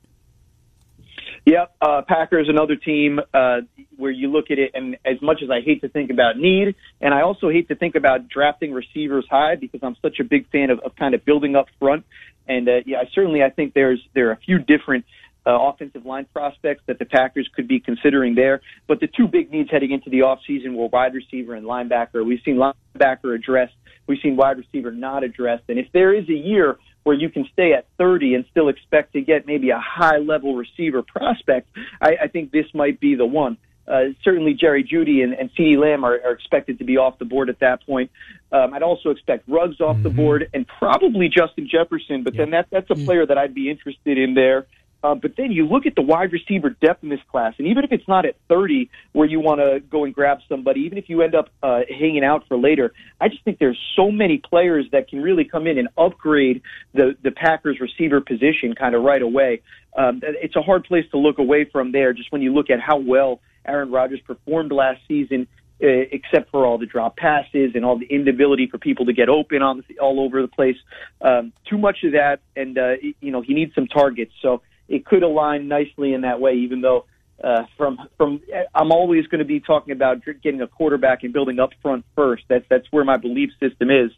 Yep, 1.47 1.77
uh, 1.83 2.03
Packers, 2.09 2.49
another 2.49 2.75
team 2.75 3.21
uh, 3.35 3.61
where 3.97 4.11
you 4.11 4.29
look 4.29 4.51
at 4.51 4.59
it, 4.59 4.71
and 4.73 4.97
as 5.05 5.21
much 5.21 5.43
as 5.43 5.51
I 5.51 5.61
hate 5.61 5.83
to 5.83 5.89
think 5.89 6.11
about 6.11 6.39
need, 6.39 6.75
and 7.03 7.13
I 7.13 7.21
also 7.21 7.51
hate 7.51 7.69
to 7.69 7.75
think 7.75 7.97
about 7.97 8.29
drafting 8.29 8.73
receivers 8.73 9.27
high 9.31 9.57
because 9.57 9.81
I'm 9.83 9.97
such 10.01 10.21
a 10.21 10.25
big 10.25 10.49
fan 10.51 10.71
of, 10.71 10.79
of 10.81 10.97
kind 10.97 11.15
of 11.15 11.25
building 11.25 11.55
up 11.55 11.67
front. 11.79 12.07
And 12.49 12.69
uh, 12.69 12.73
yeah, 12.87 13.05
certainly 13.15 13.43
I 13.43 13.51
think 13.51 13.75
there's 13.75 14.01
there 14.15 14.29
are 14.31 14.33
a 14.33 14.39
few 14.39 14.59
different 14.59 15.05
uh, 15.47 15.59
offensive 15.61 16.07
line 16.07 16.27
prospects 16.33 16.83
that 16.87 16.99
the 16.99 17.05
Packers 17.05 17.49
could 17.55 17.69
be 17.69 17.81
considering 17.81 18.35
there. 18.35 18.61
But 18.87 19.01
the 19.01 19.07
two 19.07 19.29
big 19.29 19.51
needs 19.51 19.71
heading 19.71 19.91
into 19.91 20.11
the 20.11 20.21
offseason 20.21 20.75
were 20.75 20.89
wide 20.89 21.15
receiver 21.15 21.55
and 21.55 21.67
linebacker. 21.67 22.25
We've 22.25 22.41
seen 22.45 22.57
linebacker 22.57 23.35
addressed. 23.35 23.75
We've 24.07 24.21
seen 24.23 24.37
wide 24.37 24.59
receiver 24.59 24.91
not 24.91 25.25
addressed. 25.25 25.65
And 25.69 25.79
if 25.79 25.87
there 25.93 26.15
is 26.15 26.29
a 26.29 26.35
year 26.35 26.79
where 27.05 27.17
you 27.17 27.29
can 27.29 27.47
stay 27.53 27.73
at 27.73 27.87
30 27.99 28.35
and 28.35 28.45
still 28.51 28.69
expect 28.69 29.13
to 29.13 29.21
get 29.21 29.47
maybe 29.47 29.71
a 29.71 29.81
high 29.81 30.19
level 30.19 30.57
receiver 30.57 31.03
prospect, 31.03 31.69
I, 32.01 32.17
I 32.23 32.29
think 32.29 32.51
this 32.51 32.67
might 32.75 33.01
be 33.01 33.15
the 33.15 33.27
one. 33.27 33.59
Uh, 33.87 34.05
certainly 34.23 34.55
Jerry 34.55 34.83
Jeudy 34.83 35.23
and, 35.23 35.35
and 35.35 35.51
CeeDee 35.55 35.79
Lamb 35.79 36.05
are, 36.05 36.15
are 36.25 36.33
expected 36.33 36.79
to 36.79 36.85
be 36.85 36.97
off 36.97 37.19
the 37.19 37.27
board 37.27 37.51
at 37.51 37.61
that 37.61 37.85
point. 37.85 38.11
Um, 38.51 38.73
I'd 38.73 38.83
also 38.83 39.11
expect 39.11 39.47
Ruggs 39.47 39.81
off 39.81 39.97
mm-hmm. 39.97 40.03
the 40.05 40.11
board 40.11 40.49
and 40.55 40.67
probably 40.67 41.29
Justin 41.29 41.69
Jefferson, 41.71 42.25
but 42.25 42.35
yeah. 42.35 42.43
then 42.43 42.51
that, 42.53 42.69
that's 42.71 42.91
a 42.91 42.95
mm. 42.95 43.05
player 43.05 43.27
that 43.27 43.37
I'd 43.37 43.55
be 43.55 43.69
interested 43.69 44.17
in 44.17 44.33
there. 44.33 44.61
Uh, 44.61 44.63
but 45.13 45.33
then 45.37 45.53
you 45.53 45.67
look 45.67 45.85
at 45.85 45.95
the 45.95 46.03
wide 46.03 46.33
receiver 46.33 46.71
depth 46.71 47.03
in 47.03 47.11
this 47.11 47.21
class, 47.31 47.53
and 47.59 47.67
even 47.67 47.85
if 47.85 47.93
it's 47.93 48.09
not 48.09 48.25
at 48.25 48.37
30 48.49 48.89
where 49.13 49.29
you 49.29 49.39
want 49.39 49.61
to 49.61 49.81
go 49.81 50.05
and 50.05 50.15
grab 50.15 50.39
somebody, 50.49 50.81
even 50.81 50.97
if 50.97 51.11
you 51.11 51.21
end 51.21 51.35
up 51.35 51.51
uh, 51.63 51.81
hanging 51.91 52.25
out 52.25 52.47
for 52.49 52.57
later, 52.57 52.95
I 53.21 53.29
just 53.29 53.45
think 53.45 53.59
there's 53.59 53.79
so 53.95 54.11
many 54.11 54.39
players 54.39 54.87
that 54.93 55.09
can 55.09 55.21
really 55.21 55.45
come 55.45 55.67
in 55.67 55.77
and 55.77 55.89
upgrade 55.99 56.63
the 56.95 57.17
the 57.23 57.31
Packers 57.31 57.81
receiver 57.81 58.23
position 58.23 58.75
kind 58.75 58.95
of 58.95 59.03
right 59.03 59.21
away. 59.21 59.61
Um, 59.97 60.21
it's 60.23 60.57
a 60.57 60.63
hard 60.63 60.85
place 60.85 61.05
to 61.11 61.19
look 61.19 61.39
away 61.39 61.65
from 61.65 61.93
there. 61.93 62.15
Just 62.15 62.33
when 62.33 62.41
you 62.41 62.55
look 62.55 62.71
at 62.71 62.81
how 62.81 62.97
well 62.97 63.41
Aaron 63.67 63.91
Rodgers 63.91 64.21
performed 64.21 64.73
last 64.73 65.01
season, 65.07 65.47
uh, 65.83 65.87
except 66.13 66.51
for 66.51 66.65
all 66.65 66.79
the 66.79 66.87
drop 66.87 67.17
passes 67.17 67.73
and 67.75 67.85
all 67.85 67.99
the 67.99 68.07
inability 68.07 68.69
for 68.69 68.79
people 68.79 69.05
to 69.07 69.13
get 69.13 69.29
open 69.29 69.61
on 69.61 69.85
all 70.01 70.21
over 70.21 70.41
the 70.41 70.49
place. 70.49 70.77
Um, 71.21 71.53
too 71.69 71.77
much 71.77 72.05
of 72.05 72.13
that, 72.13 72.41
and 72.57 72.79
uh, 72.79 72.95
you 73.21 73.31
know 73.31 73.43
he 73.43 73.53
needs 73.53 73.75
some 73.75 73.87
targets. 73.87 74.33
So 74.41 74.63
it 74.89 75.05
could 75.05 75.23
align 75.23 75.69
nicely 75.69 76.15
in 76.15 76.23
that 76.23 76.41
way, 76.41 76.55
even 76.55 76.81
though 76.81 77.07
uh, 77.43 77.65
from 77.77 77.99
from 78.17 78.41
I'm 78.75 78.93
always 78.93 79.27
going 79.27 79.41
to 79.41 79.45
be 79.45 79.61
talking 79.61 79.93
about 79.93 80.19
getting 80.43 80.61
a 80.61 80.67
quarterback 80.67 81.25
and 81.25 81.33
building 81.33 81.59
up 81.59 81.71
front 81.83 82.05
first. 82.15 82.45
That's 82.49 82.65
that's 82.71 82.87
where 82.91 83.05
my 83.05 83.17
belief 83.17 83.51
system 83.61 83.91
is 83.91 84.11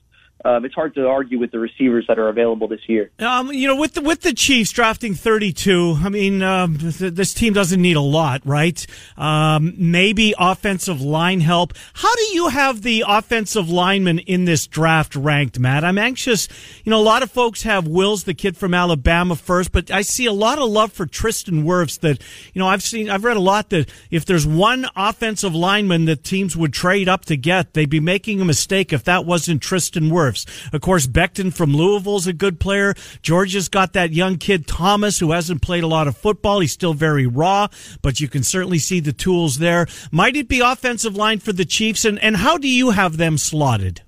um, 0.44 0.64
it's 0.64 0.74
hard 0.74 0.94
to 0.94 1.08
argue 1.08 1.38
with 1.38 1.50
the 1.50 1.58
receivers 1.58 2.04
that 2.08 2.18
are 2.18 2.28
available 2.28 2.68
this 2.68 2.86
year. 2.88 3.10
Um, 3.18 3.50
you 3.52 3.66
know, 3.66 3.76
with 3.76 3.94
the 3.94 4.02
with 4.02 4.20
the 4.20 4.34
Chiefs 4.34 4.70
drafting 4.70 5.14
32, 5.14 5.96
I 6.02 6.08
mean, 6.10 6.42
um, 6.42 6.76
th- 6.76 7.14
this 7.14 7.32
team 7.32 7.54
doesn't 7.54 7.80
need 7.80 7.96
a 7.96 8.02
lot, 8.02 8.42
right? 8.44 8.86
Um, 9.16 9.74
maybe 9.78 10.34
offensive 10.38 11.00
line 11.00 11.40
help. 11.40 11.72
How 11.94 12.14
do 12.14 12.22
you 12.34 12.48
have 12.48 12.82
the 12.82 13.04
offensive 13.08 13.70
lineman 13.70 14.18
in 14.20 14.44
this 14.44 14.66
draft 14.66 15.16
ranked, 15.16 15.58
Matt? 15.58 15.84
I'm 15.84 15.96
anxious. 15.96 16.48
You 16.84 16.90
know, 16.90 17.00
a 17.00 17.02
lot 17.02 17.22
of 17.22 17.30
folks 17.30 17.62
have 17.62 17.88
Wills, 17.88 18.24
the 18.24 18.34
kid 18.34 18.58
from 18.58 18.74
Alabama, 18.74 19.36
first, 19.36 19.72
but 19.72 19.90
I 19.90 20.02
see 20.02 20.26
a 20.26 20.32
lot 20.32 20.58
of 20.58 20.68
love 20.68 20.92
for 20.92 21.06
Tristan 21.06 21.64
Wirfs. 21.64 21.98
That 22.00 22.22
you 22.52 22.60
know, 22.60 22.68
I've 22.68 22.82
seen, 22.82 23.08
I've 23.08 23.24
read 23.24 23.38
a 23.38 23.40
lot 23.40 23.70
that 23.70 23.88
if 24.10 24.26
there's 24.26 24.46
one 24.46 24.86
offensive 24.94 25.54
lineman 25.54 26.04
that 26.04 26.24
teams 26.24 26.54
would 26.56 26.74
trade 26.74 27.08
up 27.08 27.24
to 27.24 27.38
get, 27.38 27.72
they'd 27.72 27.88
be 27.88 28.00
making 28.00 28.42
a 28.42 28.44
mistake 28.44 28.92
if 28.92 29.02
that 29.04 29.24
wasn't 29.24 29.62
Tristan 29.62 30.10
Wirfs. 30.10 30.25
Of 30.28 30.80
course, 30.80 31.06
Becton 31.06 31.54
from 31.54 31.74
Louisville's 31.74 32.26
a 32.26 32.32
good 32.32 32.58
player. 32.58 32.94
Georgia's 33.22 33.68
got 33.68 33.92
that 33.92 34.12
young 34.12 34.36
kid, 34.36 34.66
Thomas, 34.66 35.18
who 35.18 35.32
hasn't 35.32 35.62
played 35.62 35.84
a 35.84 35.88
lot 35.88 36.08
of 36.08 36.16
football. 36.16 36.60
He's 36.60 36.72
still 36.72 36.94
very 36.94 37.26
raw, 37.26 37.68
but 38.02 38.20
you 38.20 38.28
can 38.28 38.42
certainly 38.42 38.78
see 38.78 39.00
the 39.00 39.12
tools 39.12 39.58
there. 39.58 39.86
Might 40.10 40.36
it 40.36 40.48
be 40.48 40.60
offensive 40.60 41.16
line 41.16 41.38
for 41.38 41.52
the 41.52 41.64
Chiefs? 41.64 42.04
And, 42.04 42.18
and 42.20 42.36
how 42.36 42.58
do 42.58 42.68
you 42.68 42.90
have 42.90 43.16
them 43.16 43.38
slotted? 43.38 44.02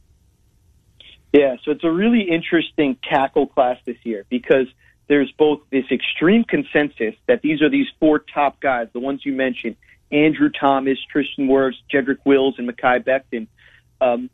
Yeah, 1.33 1.57
so 1.63 1.73
it's 1.73 1.85
a 1.85 1.91
really 1.91 2.23
interesting 2.23 2.97
tackle 3.05 3.47
class 3.47 3.79
this 3.85 3.99
year 4.03 4.25
because 4.31 4.67
there's 5.09 5.31
both 5.33 5.61
this 5.71 5.85
extreme 5.91 6.45
consensus 6.45 7.15
that 7.27 7.43
these 7.43 7.61
are 7.61 7.69
these 7.69 7.87
four 8.01 8.19
top 8.19 8.61
guys, 8.61 8.89
the 8.93 9.01
ones 9.01 9.25
you 9.25 9.33
mentioned, 9.33 9.77
Andrew 10.11 10.51
Thomas, 10.51 10.99
Tristan 11.11 11.49
Wirfs, 11.49 11.77
Jedrick 11.93 12.19
Wills, 12.25 12.55
and 12.59 12.69
Mekhi 12.69 13.05
Becton. 13.05 13.47
Um, 14.01 14.31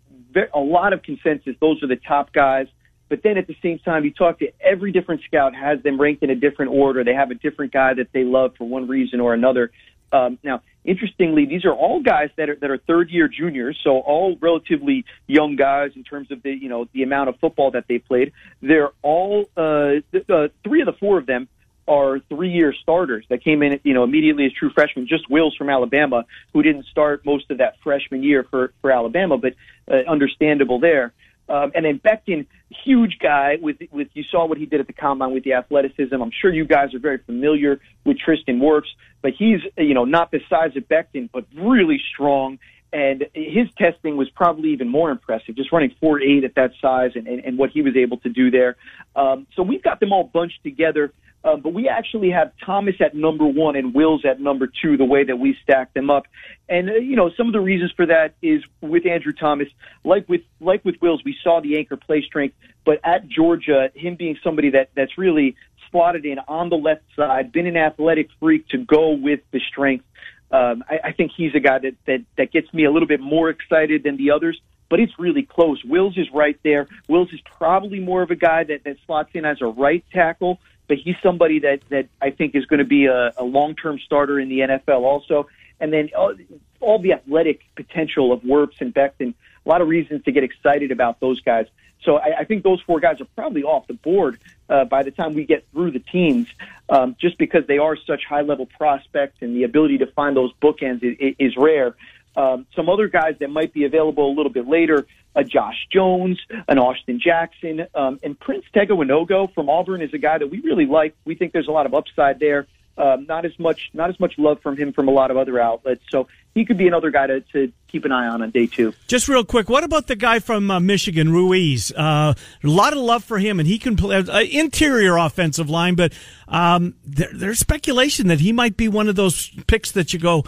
a 0.54 0.60
lot 0.60 0.92
of 0.92 1.02
consensus. 1.02 1.56
Those 1.60 1.82
are 1.82 1.86
the 1.86 1.96
top 1.96 2.32
guys. 2.32 2.66
But 3.08 3.22
then 3.22 3.36
at 3.36 3.46
the 3.46 3.56
same 3.62 3.78
time, 3.78 4.04
you 4.04 4.12
talk 4.12 4.38
to 4.38 4.50
every 4.60 4.90
different 4.90 5.22
scout 5.24 5.54
has 5.54 5.82
them 5.82 6.00
ranked 6.00 6.22
in 6.22 6.30
a 6.30 6.34
different 6.34 6.72
order. 6.72 7.04
They 7.04 7.14
have 7.14 7.30
a 7.30 7.34
different 7.34 7.72
guy 7.72 7.94
that 7.94 8.08
they 8.12 8.24
love 8.24 8.54
for 8.56 8.66
one 8.66 8.88
reason 8.88 9.20
or 9.20 9.34
another. 9.34 9.70
Um, 10.10 10.38
now, 10.42 10.62
interestingly, 10.84 11.44
these 11.44 11.64
are 11.64 11.72
all 11.72 12.00
guys 12.00 12.30
that 12.36 12.48
are 12.48 12.56
that 12.56 12.70
are 12.70 12.78
third 12.78 13.10
year 13.10 13.28
juniors, 13.28 13.78
so 13.82 13.98
all 13.98 14.36
relatively 14.40 15.04
young 15.26 15.56
guys 15.56 15.90
in 15.96 16.04
terms 16.04 16.30
of 16.30 16.42
the 16.42 16.50
you 16.50 16.68
know 16.68 16.88
the 16.92 17.02
amount 17.02 17.28
of 17.28 17.38
football 17.40 17.72
that 17.72 17.86
they 17.88 17.98
played. 17.98 18.32
They're 18.62 18.90
all 19.02 19.48
uh, 19.56 19.94
th- 20.12 20.30
uh, 20.30 20.48
three 20.62 20.80
of 20.80 20.86
the 20.86 20.92
four 20.92 21.18
of 21.18 21.26
them 21.26 21.48
are 21.86 22.20
three-year 22.28 22.72
starters 22.82 23.24
that 23.28 23.42
came 23.42 23.62
in, 23.62 23.80
you 23.82 23.94
know, 23.94 24.04
immediately 24.04 24.46
as 24.46 24.52
true 24.52 24.70
freshmen. 24.70 25.06
Just 25.06 25.28
Wills 25.30 25.54
from 25.56 25.68
Alabama, 25.68 26.24
who 26.52 26.62
didn't 26.62 26.86
start 26.86 27.24
most 27.24 27.50
of 27.50 27.58
that 27.58 27.76
freshman 27.82 28.22
year 28.22 28.44
for 28.50 28.72
for 28.80 28.90
Alabama, 28.90 29.36
but 29.38 29.54
uh, 29.90 30.08
understandable 30.08 30.78
there. 30.80 31.12
Um, 31.48 31.72
and 31.74 31.84
then 31.84 32.00
Becton, 32.00 32.46
huge 32.84 33.18
guy 33.20 33.58
with 33.60 33.76
with 33.90 34.08
you 34.14 34.24
saw 34.30 34.46
what 34.46 34.56
he 34.56 34.66
did 34.66 34.80
at 34.80 34.86
the 34.86 34.94
combine 34.94 35.32
with 35.32 35.44
the 35.44 35.52
athleticism. 35.52 36.14
I'm 36.14 36.30
sure 36.30 36.52
you 36.52 36.64
guys 36.64 36.94
are 36.94 36.98
very 36.98 37.18
familiar 37.18 37.80
with 38.04 38.18
Tristan 38.18 38.60
Wirfs, 38.60 38.88
but 39.20 39.32
he's 39.38 39.60
you 39.76 39.92
know 39.92 40.04
not 40.04 40.30
the 40.30 40.40
size 40.48 40.74
of 40.76 40.88
Becton, 40.88 41.28
but 41.32 41.44
really 41.54 42.00
strong. 42.12 42.58
And 42.94 43.26
his 43.34 43.68
testing 43.76 44.16
was 44.16 44.30
probably 44.30 44.70
even 44.70 44.88
more 44.88 45.10
impressive, 45.10 45.56
just 45.56 45.72
running 45.72 45.92
4.8 46.00 46.44
at 46.44 46.54
that 46.54 46.70
size 46.80 47.10
and, 47.16 47.26
and, 47.26 47.44
and 47.44 47.58
what 47.58 47.70
he 47.70 47.82
was 47.82 47.96
able 47.96 48.18
to 48.18 48.28
do 48.28 48.50
there. 48.50 48.76
Um, 49.16 49.46
so 49.54 49.62
we've 49.62 49.82
got 49.82 49.98
them 50.00 50.12
all 50.12 50.30
bunched 50.32 50.62
together 50.62 51.12
Uh, 51.44 51.56
but 51.56 51.74
we 51.74 51.88
actually 51.88 52.30
have 52.30 52.52
Thomas 52.64 52.94
at 53.00 53.14
number 53.14 53.44
one 53.44 53.76
and 53.76 53.92
Wills 53.92 54.24
at 54.24 54.40
number 54.40 54.66
two, 54.66 54.96
the 54.96 55.04
way 55.04 55.24
that 55.24 55.36
we 55.36 55.54
stack 55.62 55.92
them 55.92 56.08
up. 56.08 56.24
And 56.70 56.88
uh, 56.88 56.94
you 56.94 57.16
know, 57.16 57.30
some 57.36 57.46
of 57.48 57.52
the 57.52 57.60
reasons 57.60 57.92
for 57.94 58.06
that 58.06 58.34
is 58.40 58.62
with 58.80 59.06
Andrew 59.06 59.32
Thomas, 59.32 59.68
like 60.04 60.26
with 60.26 60.40
like 60.58 60.82
with 60.86 60.96
Wills, 61.02 61.22
we 61.22 61.36
saw 61.44 61.60
the 61.60 61.76
anchor 61.76 61.98
play 61.98 62.22
strength, 62.22 62.56
but 62.86 62.98
at 63.04 63.28
Georgia, 63.28 63.90
him 63.94 64.16
being 64.16 64.38
somebody 64.42 64.70
that 64.70 64.88
that's 64.96 65.18
really 65.18 65.54
slotted 65.90 66.24
in 66.24 66.38
on 66.48 66.70
the 66.70 66.76
left 66.76 67.02
side, 67.14 67.52
been 67.52 67.66
an 67.66 67.76
athletic 67.76 68.28
freak 68.40 68.66
to 68.68 68.78
go 68.78 69.10
with 69.10 69.40
the 69.52 69.60
strength. 69.70 70.06
Um, 70.54 70.84
I, 70.88 71.08
I 71.08 71.12
think 71.12 71.32
he's 71.36 71.54
a 71.54 71.60
guy 71.60 71.78
that, 71.80 71.94
that 72.06 72.20
that 72.36 72.52
gets 72.52 72.72
me 72.72 72.84
a 72.84 72.90
little 72.90 73.08
bit 73.08 73.20
more 73.20 73.50
excited 73.50 74.04
than 74.04 74.16
the 74.16 74.30
others 74.30 74.60
but 74.88 75.00
it's 75.00 75.18
really 75.18 75.42
close. 75.42 75.82
Wills 75.84 76.16
is 76.16 76.30
right 76.32 76.58
there. 76.62 76.86
Wills 77.08 77.32
is 77.32 77.40
probably 77.40 78.00
more 78.00 78.22
of 78.22 78.30
a 78.30 78.36
guy 78.36 78.64
that, 78.64 78.84
that 78.84 78.96
slots 79.06 79.30
in 79.34 79.44
as 79.44 79.60
a 79.60 79.66
right 79.66 80.04
tackle, 80.12 80.60
but 80.88 80.98
he's 80.98 81.16
somebody 81.22 81.58
that, 81.60 81.80
that 81.88 82.06
I 82.20 82.30
think 82.30 82.54
is 82.54 82.66
going 82.66 82.78
to 82.78 82.84
be 82.84 83.06
a, 83.06 83.32
a 83.36 83.44
long 83.44 83.74
term 83.74 83.98
starter 83.98 84.38
in 84.38 84.48
the 84.48 84.60
NFL 84.60 85.02
also. 85.02 85.48
And 85.80 85.92
then 85.92 86.10
all, 86.16 86.34
all 86.80 86.98
the 86.98 87.12
athletic 87.12 87.62
potential 87.74 88.32
of 88.32 88.42
Wirfs 88.42 88.80
and 88.80 88.94
Becton, 88.94 89.34
a 89.64 89.68
lot 89.68 89.80
of 89.80 89.88
reasons 89.88 90.24
to 90.24 90.32
get 90.32 90.44
excited 90.44 90.92
about 90.92 91.20
those 91.20 91.40
guys. 91.40 91.66
So 92.04 92.16
I, 92.16 92.40
I 92.40 92.44
think 92.44 92.62
those 92.62 92.80
four 92.82 93.00
guys 93.00 93.20
are 93.20 93.26
probably 93.36 93.62
off 93.62 93.86
the 93.86 93.94
board 93.94 94.38
uh, 94.68 94.84
by 94.84 95.02
the 95.02 95.10
time 95.10 95.34
we 95.34 95.44
get 95.44 95.66
through 95.72 95.92
the 95.92 95.98
teams, 95.98 96.48
um, 96.88 97.16
just 97.20 97.38
because 97.38 97.66
they 97.66 97.78
are 97.78 97.96
such 97.96 98.24
high 98.24 98.42
level 98.42 98.66
prospects 98.66 99.38
and 99.40 99.56
the 99.56 99.64
ability 99.64 99.98
to 99.98 100.06
find 100.06 100.36
those 100.36 100.52
bookends 100.62 101.02
is, 101.02 101.34
is 101.38 101.56
rare. 101.56 101.94
Um, 102.36 102.66
some 102.74 102.88
other 102.88 103.08
guys 103.08 103.36
that 103.40 103.50
might 103.50 103.72
be 103.72 103.84
available 103.84 104.28
a 104.28 104.34
little 104.34 104.52
bit 104.52 104.66
later, 104.66 105.06
a 105.36 105.44
Josh 105.44 105.86
Jones, 105.90 106.40
an 106.68 106.78
Austin 106.78 107.20
Jackson, 107.20 107.86
um, 107.94 108.18
and 108.22 108.38
Prince 108.38 108.64
Tega 108.72 108.92
Wanogho 108.92 109.52
from 109.54 109.68
Auburn 109.68 110.02
is 110.02 110.12
a 110.12 110.18
guy 110.18 110.38
that 110.38 110.48
we 110.48 110.60
really 110.60 110.86
like. 110.86 111.14
We 111.24 111.34
think 111.34 111.52
there's 111.52 111.68
a 111.68 111.72
lot 111.72 111.86
of 111.86 111.94
upside 111.94 112.40
there. 112.40 112.66
Um, 112.96 113.26
not 113.26 113.44
as 113.44 113.58
much, 113.58 113.90
not 113.92 114.08
as 114.10 114.20
much 114.20 114.38
love 114.38 114.60
from 114.62 114.76
him 114.76 114.92
from 114.92 115.08
a 115.08 115.10
lot 115.10 115.32
of 115.32 115.36
other 115.36 115.58
outlets. 115.58 116.02
So 116.10 116.28
he 116.54 116.64
could 116.64 116.78
be 116.78 116.86
another 116.86 117.10
guy 117.10 117.26
to, 117.26 117.40
to 117.40 117.72
keep 117.88 118.04
an 118.04 118.12
eye 118.12 118.28
on 118.28 118.40
on 118.40 118.50
day 118.50 118.66
two. 118.66 118.92
Just 119.08 119.26
real 119.28 119.44
quick, 119.44 119.68
what 119.68 119.82
about 119.82 120.06
the 120.06 120.14
guy 120.14 120.38
from 120.38 120.70
uh, 120.70 120.78
Michigan, 120.78 121.32
Ruiz? 121.32 121.90
Uh, 121.90 122.34
a 122.62 122.66
lot 122.66 122.92
of 122.92 123.00
love 123.00 123.24
for 123.24 123.38
him, 123.38 123.58
and 123.58 123.66
he 123.66 123.78
can 123.78 123.96
play 123.96 124.16
uh, 124.16 124.40
interior 124.42 125.16
offensive 125.16 125.68
line. 125.68 125.96
But 125.96 126.12
um, 126.46 126.94
there, 127.04 127.30
there's 127.34 127.58
speculation 127.58 128.28
that 128.28 128.38
he 128.38 128.52
might 128.52 128.76
be 128.76 128.86
one 128.86 129.08
of 129.08 129.16
those 129.16 129.48
picks 129.66 129.90
that 129.92 130.12
you 130.12 130.20
go, 130.20 130.44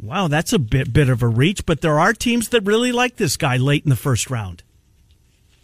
Wow, 0.00 0.28
that's 0.28 0.52
a 0.52 0.58
bit 0.58 0.92
bit 0.92 1.08
of 1.08 1.22
a 1.22 1.28
reach, 1.28 1.64
but 1.64 1.80
there 1.80 1.98
are 1.98 2.12
teams 2.12 2.50
that 2.50 2.62
really 2.62 2.92
like 2.92 3.16
this 3.16 3.36
guy 3.36 3.56
late 3.56 3.84
in 3.84 3.90
the 3.90 3.96
first 3.96 4.28
round. 4.28 4.62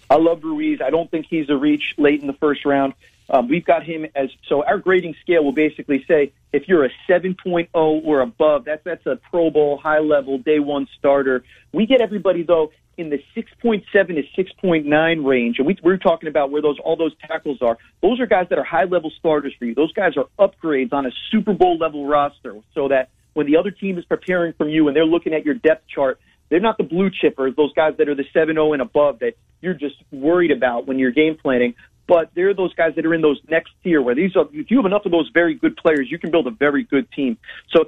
I 0.09 0.17
love 0.17 0.43
Ruiz. 0.43 0.81
I 0.83 0.91
don't 0.91 1.11
think 1.11 1.27
he's 1.29 1.51
a 1.51 1.57
reach 1.57 1.95
late 1.99 2.21
in 2.21 2.27
the 2.27 2.35
first 2.35 2.65
round. 2.65 2.95
Um, 3.33 3.49
we've 3.49 3.65
got 3.65 3.83
him 3.83 4.05
as 4.15 4.29
so 4.47 4.63
our 4.65 4.79
grading 4.79 5.15
scale 5.23 5.43
will 5.43 5.55
basically 5.55 6.05
say 6.07 6.33
if 6.53 6.69
you're 6.69 6.85
a 6.85 6.91
7.0 7.09 7.69
or 7.73 8.21
above, 8.21 8.67
that's 8.67 8.85
that's 8.85 9.07
a 9.07 9.17
Pro 9.31 9.51
Bowl 9.51 9.79
high 9.83 10.01
level 10.01 10.39
day 10.39 10.59
one 10.59 10.87
starter. 10.99 11.43
We 11.73 11.87
get 11.87 12.03
everybody 12.03 12.43
though 12.43 12.73
in 12.99 13.09
the 13.09 13.19
6.7 13.35 13.85
to 13.91 14.43
6.9 14.43 15.25
range, 15.25 15.57
and 15.59 15.67
we, 15.67 15.79
we're 15.83 15.97
talking 15.97 16.29
about 16.29 16.51
where 16.51 16.61
those 16.61 16.79
all 16.85 16.97
those 16.97 17.15
tackles 17.27 17.63
are. 17.63 17.79
Those 18.03 18.21
are 18.21 18.27
guys 18.27 18.49
that 18.51 18.59
are 18.59 18.65
high 18.65 18.85
level 18.85 19.11
starters 19.19 19.55
for 19.59 19.65
you. 19.65 19.75
Those 19.75 19.93
guys 19.95 20.13
are 20.19 20.27
upgrades 20.39 20.93
on 20.93 21.07
a 21.07 21.11
Super 21.31 21.55
Bowl 21.55 21.79
level 21.79 22.07
roster, 22.07 22.55
so 22.75 22.89
that 22.89 23.09
when 23.33 23.47
the 23.47 23.57
other 23.57 23.71
team 23.71 23.97
is 23.97 24.05
preparing 24.05 24.53
from 24.53 24.69
you 24.69 24.89
and 24.89 24.97
they're 24.97 25.07
looking 25.07 25.33
at 25.33 25.47
your 25.47 25.55
depth 25.55 25.89
chart, 25.89 26.21
they're 26.51 26.61
not 26.61 26.77
the 26.77 26.85
blue 26.85 27.11
chippers, 27.11 27.57
those 27.57 27.73
guys 27.73 27.95
that 27.97 28.11
are 28.11 28.15
the 28.15 28.27
7-0 28.35 28.75
and 28.75 28.83
above 28.83 29.21
that 29.21 29.33
you're 29.63 29.73
just 29.73 29.95
worried 30.11 30.51
about 30.51 30.87
when 30.87 30.99
you're 30.99 31.13
game 31.13 31.39
planning. 31.41 31.75
But 32.07 32.31
they're 32.35 32.55
those 32.55 32.75
guys 32.75 32.95
that 32.97 33.07
are 33.07 33.15
in 33.15 33.23
those 33.23 33.41
next 33.49 33.73
tier 33.83 34.03
where 34.03 34.15
these 34.15 34.37
are, 34.37 34.47
if 34.53 34.71
you 34.71 34.77
have 34.79 34.87
enough 34.87 35.07
of 35.07 35.13
those 35.13 35.31
very 35.33 35.55
good 35.55 35.77
players, 35.77 36.09
you 36.11 36.19
can 36.19 36.31
build 36.31 36.47
a 36.47 36.51
very 36.51 36.83
good 36.83 37.11
team. 37.13 37.39
So 37.75 37.85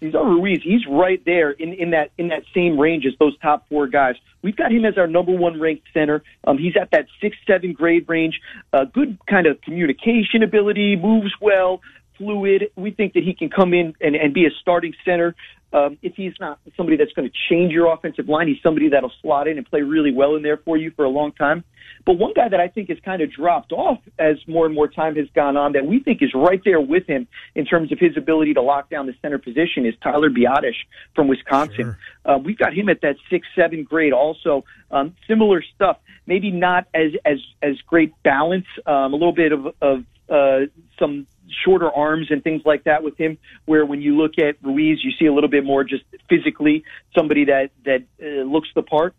Cesar 0.00 0.24
Ruiz, 0.24 0.60
he's 0.62 0.86
right 0.88 1.22
there 1.24 1.50
in, 1.50 1.72
in 1.72 1.90
that 1.90 2.10
in 2.18 2.28
that 2.28 2.42
same 2.54 2.78
range 2.78 3.06
as 3.06 3.14
those 3.18 3.38
top 3.38 3.68
four 3.68 3.86
guys. 3.86 4.16
We've 4.42 4.56
got 4.56 4.72
him 4.72 4.84
as 4.84 4.98
our 4.98 5.06
number 5.06 5.32
one 5.32 5.60
ranked 5.60 5.86
center. 5.94 6.22
Um, 6.44 6.58
he's 6.58 6.74
at 6.80 6.90
that 6.90 7.06
six 7.20 7.36
seven 7.46 7.72
grade 7.72 8.08
range. 8.08 8.40
Uh, 8.72 8.84
good 8.84 9.18
kind 9.26 9.46
of 9.46 9.60
communication 9.62 10.42
ability, 10.42 10.96
moves 10.96 11.32
well, 11.40 11.80
fluid. 12.18 12.70
We 12.76 12.90
think 12.90 13.14
that 13.14 13.22
he 13.22 13.34
can 13.34 13.48
come 13.48 13.72
in 13.72 13.94
and, 14.00 14.14
and 14.14 14.34
be 14.34 14.46
a 14.46 14.50
starting 14.60 14.94
center. 15.04 15.34
Um, 15.72 15.98
if 16.02 16.14
he's 16.16 16.34
not 16.38 16.58
somebody 16.76 16.96
that's 16.96 17.12
going 17.12 17.28
to 17.28 17.34
change 17.48 17.72
your 17.72 17.92
offensive 17.92 18.28
line, 18.28 18.48
he's 18.48 18.62
somebody 18.62 18.88
that'll 18.90 19.12
slot 19.22 19.48
in 19.48 19.56
and 19.58 19.66
play 19.68 19.82
really 19.82 20.12
well 20.12 20.36
in 20.36 20.42
there 20.42 20.58
for 20.58 20.76
you 20.76 20.90
for 20.90 21.04
a 21.04 21.08
long 21.08 21.32
time. 21.32 21.64
But 22.04 22.14
one 22.14 22.32
guy 22.34 22.48
that 22.48 22.60
I 22.60 22.68
think 22.68 22.88
has 22.88 22.98
kind 23.04 23.22
of 23.22 23.30
dropped 23.30 23.72
off 23.72 23.98
as 24.18 24.36
more 24.46 24.66
and 24.66 24.74
more 24.74 24.88
time 24.88 25.16
has 25.16 25.28
gone 25.34 25.56
on 25.56 25.72
that 25.72 25.86
we 25.86 26.00
think 26.00 26.22
is 26.22 26.30
right 26.34 26.60
there 26.64 26.80
with 26.80 27.06
him 27.06 27.26
in 27.54 27.64
terms 27.64 27.92
of 27.92 27.98
his 27.98 28.16
ability 28.16 28.54
to 28.54 28.62
lock 28.62 28.90
down 28.90 29.06
the 29.06 29.14
center 29.22 29.38
position 29.38 29.86
is 29.86 29.94
Tyler 30.02 30.30
Biadasz 30.30 30.74
from 31.14 31.28
Wisconsin. 31.28 31.74
Sure. 31.74 31.98
Uh, 32.24 32.38
we've 32.38 32.58
got 32.58 32.74
him 32.74 32.88
at 32.88 33.00
that 33.02 33.16
six 33.30 33.46
seven 33.54 33.84
grade 33.84 34.12
also. 34.12 34.64
Um, 34.90 35.14
similar 35.26 35.62
stuff, 35.74 35.98
maybe 36.26 36.50
not 36.50 36.86
as 36.94 37.12
as 37.24 37.38
as 37.62 37.76
great 37.86 38.12
balance, 38.22 38.66
um, 38.86 39.12
a 39.12 39.16
little 39.16 39.32
bit 39.32 39.52
of 39.52 39.66
of 39.80 40.04
uh, 40.28 40.66
some 40.98 41.26
shorter 41.64 41.90
arms 41.90 42.28
and 42.30 42.42
things 42.42 42.62
like 42.64 42.84
that 42.84 43.02
with 43.02 43.16
him. 43.18 43.38
Where 43.64 43.84
when 43.84 44.00
you 44.00 44.16
look 44.16 44.32
at 44.38 44.56
Ruiz, 44.62 44.98
you 45.02 45.12
see 45.18 45.26
a 45.26 45.32
little 45.32 45.50
bit 45.50 45.64
more 45.64 45.84
just 45.84 46.04
physically 46.28 46.84
somebody 47.16 47.46
that 47.46 47.70
that 47.84 48.02
uh, 48.22 48.42
looks 48.44 48.68
the 48.74 48.82
part. 48.82 49.14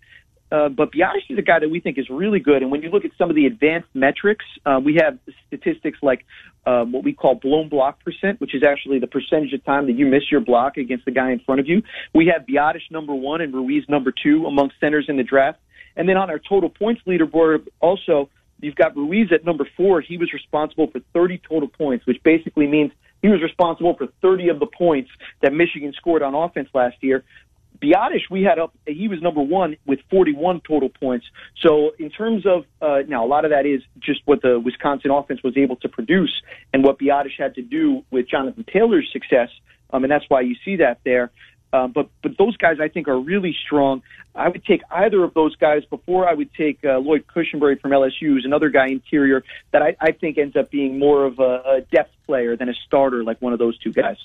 Uh, 0.52 0.70
but 0.70 0.92
Biadasz 0.92 1.26
is 1.30 1.40
a 1.40 1.42
guy 1.42 1.58
that 1.58 1.70
we 1.70 1.80
think 1.80 1.98
is 1.98 2.08
really 2.12 2.40
good. 2.40 2.62
And 2.62 2.70
when 2.70 2.84
you 2.84 2.92
look 2.92 3.06
at 3.06 3.12
some 3.18 3.32
of 3.32 3.36
the 3.36 3.48
advanced 3.48 3.90
metrics, 3.96 4.46
uh, 4.68 4.80
we 4.84 5.00
have 5.02 5.18
statistics 5.48 5.98
like 6.04 6.28
um, 6.68 6.92
what 6.92 7.04
we 7.04 7.12
call 7.12 7.34
blown 7.34 7.70
block 7.70 8.04
percent, 8.04 8.40
which 8.40 8.54
is 8.54 8.62
actually 8.62 9.00
the 9.00 9.08
percentage 9.08 9.52
of 9.54 9.66
time 9.66 9.88
that 9.88 9.94
you 9.94 10.06
miss 10.06 10.30
your 10.30 10.42
block 10.42 10.78
against 10.78 11.06
the 11.06 11.12
guy 11.12 11.32
in 11.32 11.40
front 11.40 11.60
of 11.60 11.68
you. 11.68 11.82
We 12.14 12.28
have 12.28 12.46
Biadasz 12.46 12.92
number 12.92 13.16
one 13.16 13.42
and 13.42 13.52
Ruiz 13.52 13.84
number 13.90 14.12
two 14.12 14.46
among 14.46 14.70
centers 14.80 15.06
in 15.08 15.18
the 15.18 15.24
draft. 15.24 15.58
And 15.96 16.08
then 16.08 16.18
on 16.18 16.30
our 16.30 16.40
total 16.40 16.70
points 16.70 17.02
leaderboard, 17.08 17.68
also, 17.80 18.30
You've 18.64 18.76
got 18.76 18.96
Ruiz 18.96 19.32
at 19.32 19.46
number 19.46 19.68
four. 19.76 20.02
He 20.02 20.18
was 20.18 20.32
responsible 20.34 20.88
for 20.88 21.02
30 21.14 21.42
total 21.48 21.68
points, 21.68 22.06
which 22.06 22.22
basically 22.24 22.68
means 22.68 22.92
he 23.22 23.28
was 23.28 23.42
responsible 23.42 23.96
for 23.96 24.08
30 24.22 24.50
of 24.50 24.60
the 24.60 24.66
points 24.66 25.10
that 25.42 25.54
Michigan 25.54 25.94
scored 25.96 26.22
on 26.22 26.34
offense 26.34 26.70
last 26.74 26.98
year. 27.02 27.24
Biadasz, 27.82 28.30
we 28.30 28.44
had 28.44 28.60
up, 28.60 28.74
he 28.88 29.08
was 29.08 29.22
number 29.22 29.42
one 29.42 29.76
with 29.86 30.00
41 30.10 30.62
total 30.66 30.90
points. 30.90 31.26
So 31.62 31.92
in 32.00 32.10
terms 32.10 32.46
of, 32.46 32.66
uh, 32.82 33.00
now 33.08 33.26
a 33.26 33.28
lot 33.28 33.44
of 33.44 33.52
that 33.52 33.66
is 33.66 33.82
just 34.00 34.22
what 34.26 34.42
the 34.42 34.60
Wisconsin 34.60 35.12
offense 35.12 35.44
was 35.44 35.58
able 35.58 35.76
to 35.78 35.90
produce 35.90 36.42
and 36.74 36.84
what 36.84 37.00
Biadasz 37.00 37.38
had 37.38 37.56
to 37.56 37.62
do 37.62 38.04
with 38.12 38.30
Jonathan 38.30 38.66
Taylor's 38.72 39.10
success. 39.12 39.50
Um, 39.92 40.04
and 40.04 40.12
that's 40.12 40.26
why 40.30 40.42
you 40.42 40.56
see 40.64 40.78
that 40.78 41.00
there. 41.04 41.32
Um, 41.74 41.92
but 41.92 42.08
but 42.22 42.38
those 42.38 42.56
guys 42.56 42.78
I 42.80 42.88
think 42.88 43.08
are 43.08 43.20
really 43.20 43.56
strong. 43.66 44.04
I 44.36 44.48
would 44.48 44.64
take 44.64 44.82
either 44.92 45.24
of 45.24 45.34
those 45.34 45.56
guys 45.56 45.84
before 45.86 46.30
I 46.30 46.34
would 46.34 46.54
take 46.54 46.80
uh, 46.86 47.00
Lloyd 47.00 47.26
Cushenberry 47.28 47.82
from 47.82 47.92
LSU, 47.92 48.22
who's 48.22 48.46
another 48.46 48.70
guy 48.70 48.88
interior 48.88 49.44
that 49.72 49.82
I, 49.82 49.96
I 50.00 50.12
think 50.12 50.38
ends 50.38 50.56
up 50.56 50.70
being 50.70 51.00
more 51.00 51.26
of 51.26 51.40
a, 51.40 51.64
a 51.78 51.82
depth 51.92 52.14
player 52.26 52.56
than 52.56 52.70
a 52.70 52.74
starter 52.86 53.24
like 53.24 53.42
one 53.42 53.54
of 53.54 53.60
those 53.60 53.78
two 53.80 53.92
guys. 53.92 54.18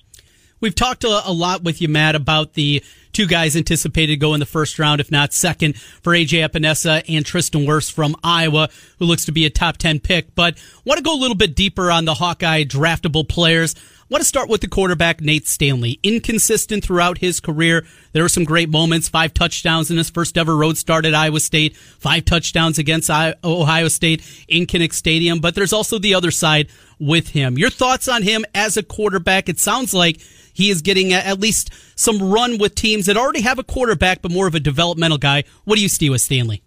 We've 0.60 0.74
talked 0.74 1.04
a, 1.04 1.30
lot 1.30 1.62
with 1.62 1.80
you, 1.80 1.88
Matt, 1.88 2.16
about 2.16 2.54
the 2.54 2.82
two 3.12 3.28
guys 3.28 3.54
anticipated 3.54 4.14
to 4.14 4.16
go 4.16 4.34
in 4.34 4.40
the 4.40 4.46
first 4.46 4.78
round, 4.78 5.00
if 5.00 5.08
not 5.08 5.32
second, 5.32 5.78
for 5.78 6.12
AJ 6.12 6.48
Epenesa 6.48 7.04
and 7.08 7.24
Tristan 7.24 7.64
Wirfs 7.64 7.92
from 7.92 8.16
Iowa, 8.24 8.68
who 8.98 9.04
looks 9.04 9.24
to 9.26 9.32
be 9.32 9.46
a 9.46 9.50
top 9.50 9.76
10 9.76 10.00
pick. 10.00 10.34
But 10.34 10.58
want 10.84 10.98
to 10.98 11.04
go 11.04 11.14
a 11.14 11.20
little 11.20 11.36
bit 11.36 11.54
deeper 11.54 11.92
on 11.92 12.06
the 12.06 12.14
Hawkeye 12.14 12.64
draftable 12.64 13.28
players 13.28 13.76
want 14.10 14.22
to 14.22 14.28
start 14.28 14.48
with 14.48 14.60
the 14.60 14.68
quarterback, 14.68 15.20
Nate 15.20 15.46
Stanley. 15.46 16.00
Inconsistent 16.02 16.84
throughout 16.84 17.18
his 17.18 17.40
career. 17.40 17.86
There 18.12 18.22
were 18.22 18.28
some 18.28 18.44
great 18.44 18.70
moments. 18.70 19.08
Five 19.08 19.34
touchdowns 19.34 19.90
in 19.90 19.96
his 19.96 20.10
first 20.10 20.38
ever 20.38 20.56
road 20.56 20.78
start 20.78 21.04
at 21.04 21.14
Iowa 21.14 21.40
State. 21.40 21.76
Five 21.76 22.24
touchdowns 22.24 22.78
against 22.78 23.10
Ohio 23.10 23.88
State 23.88 24.22
in 24.48 24.66
Kinnick 24.66 24.92
Stadium. 24.92 25.40
But 25.40 25.54
there's 25.54 25.72
also 25.72 25.98
the 25.98 26.14
other 26.14 26.30
side 26.30 26.68
with 26.98 27.28
him. 27.28 27.58
Your 27.58 27.70
thoughts 27.70 28.08
on 28.08 28.22
him 28.22 28.44
as 28.54 28.76
a 28.76 28.82
quarterback? 28.82 29.48
It 29.48 29.58
sounds 29.58 29.92
like 29.92 30.20
he 30.54 30.70
is 30.70 30.82
getting 30.82 31.12
at 31.12 31.38
least 31.38 31.70
some 31.94 32.30
run 32.32 32.58
with 32.58 32.74
teams 32.74 33.06
that 33.06 33.16
already 33.16 33.42
have 33.42 33.58
a 33.58 33.64
quarterback, 33.64 34.22
but 34.22 34.32
more 34.32 34.46
of 34.46 34.54
a 34.54 34.60
developmental 34.60 35.18
guy. 35.18 35.44
What 35.64 35.76
do 35.76 35.82
you 35.82 35.88
see 35.88 36.10
with 36.10 36.20
Stanley? 36.20 36.62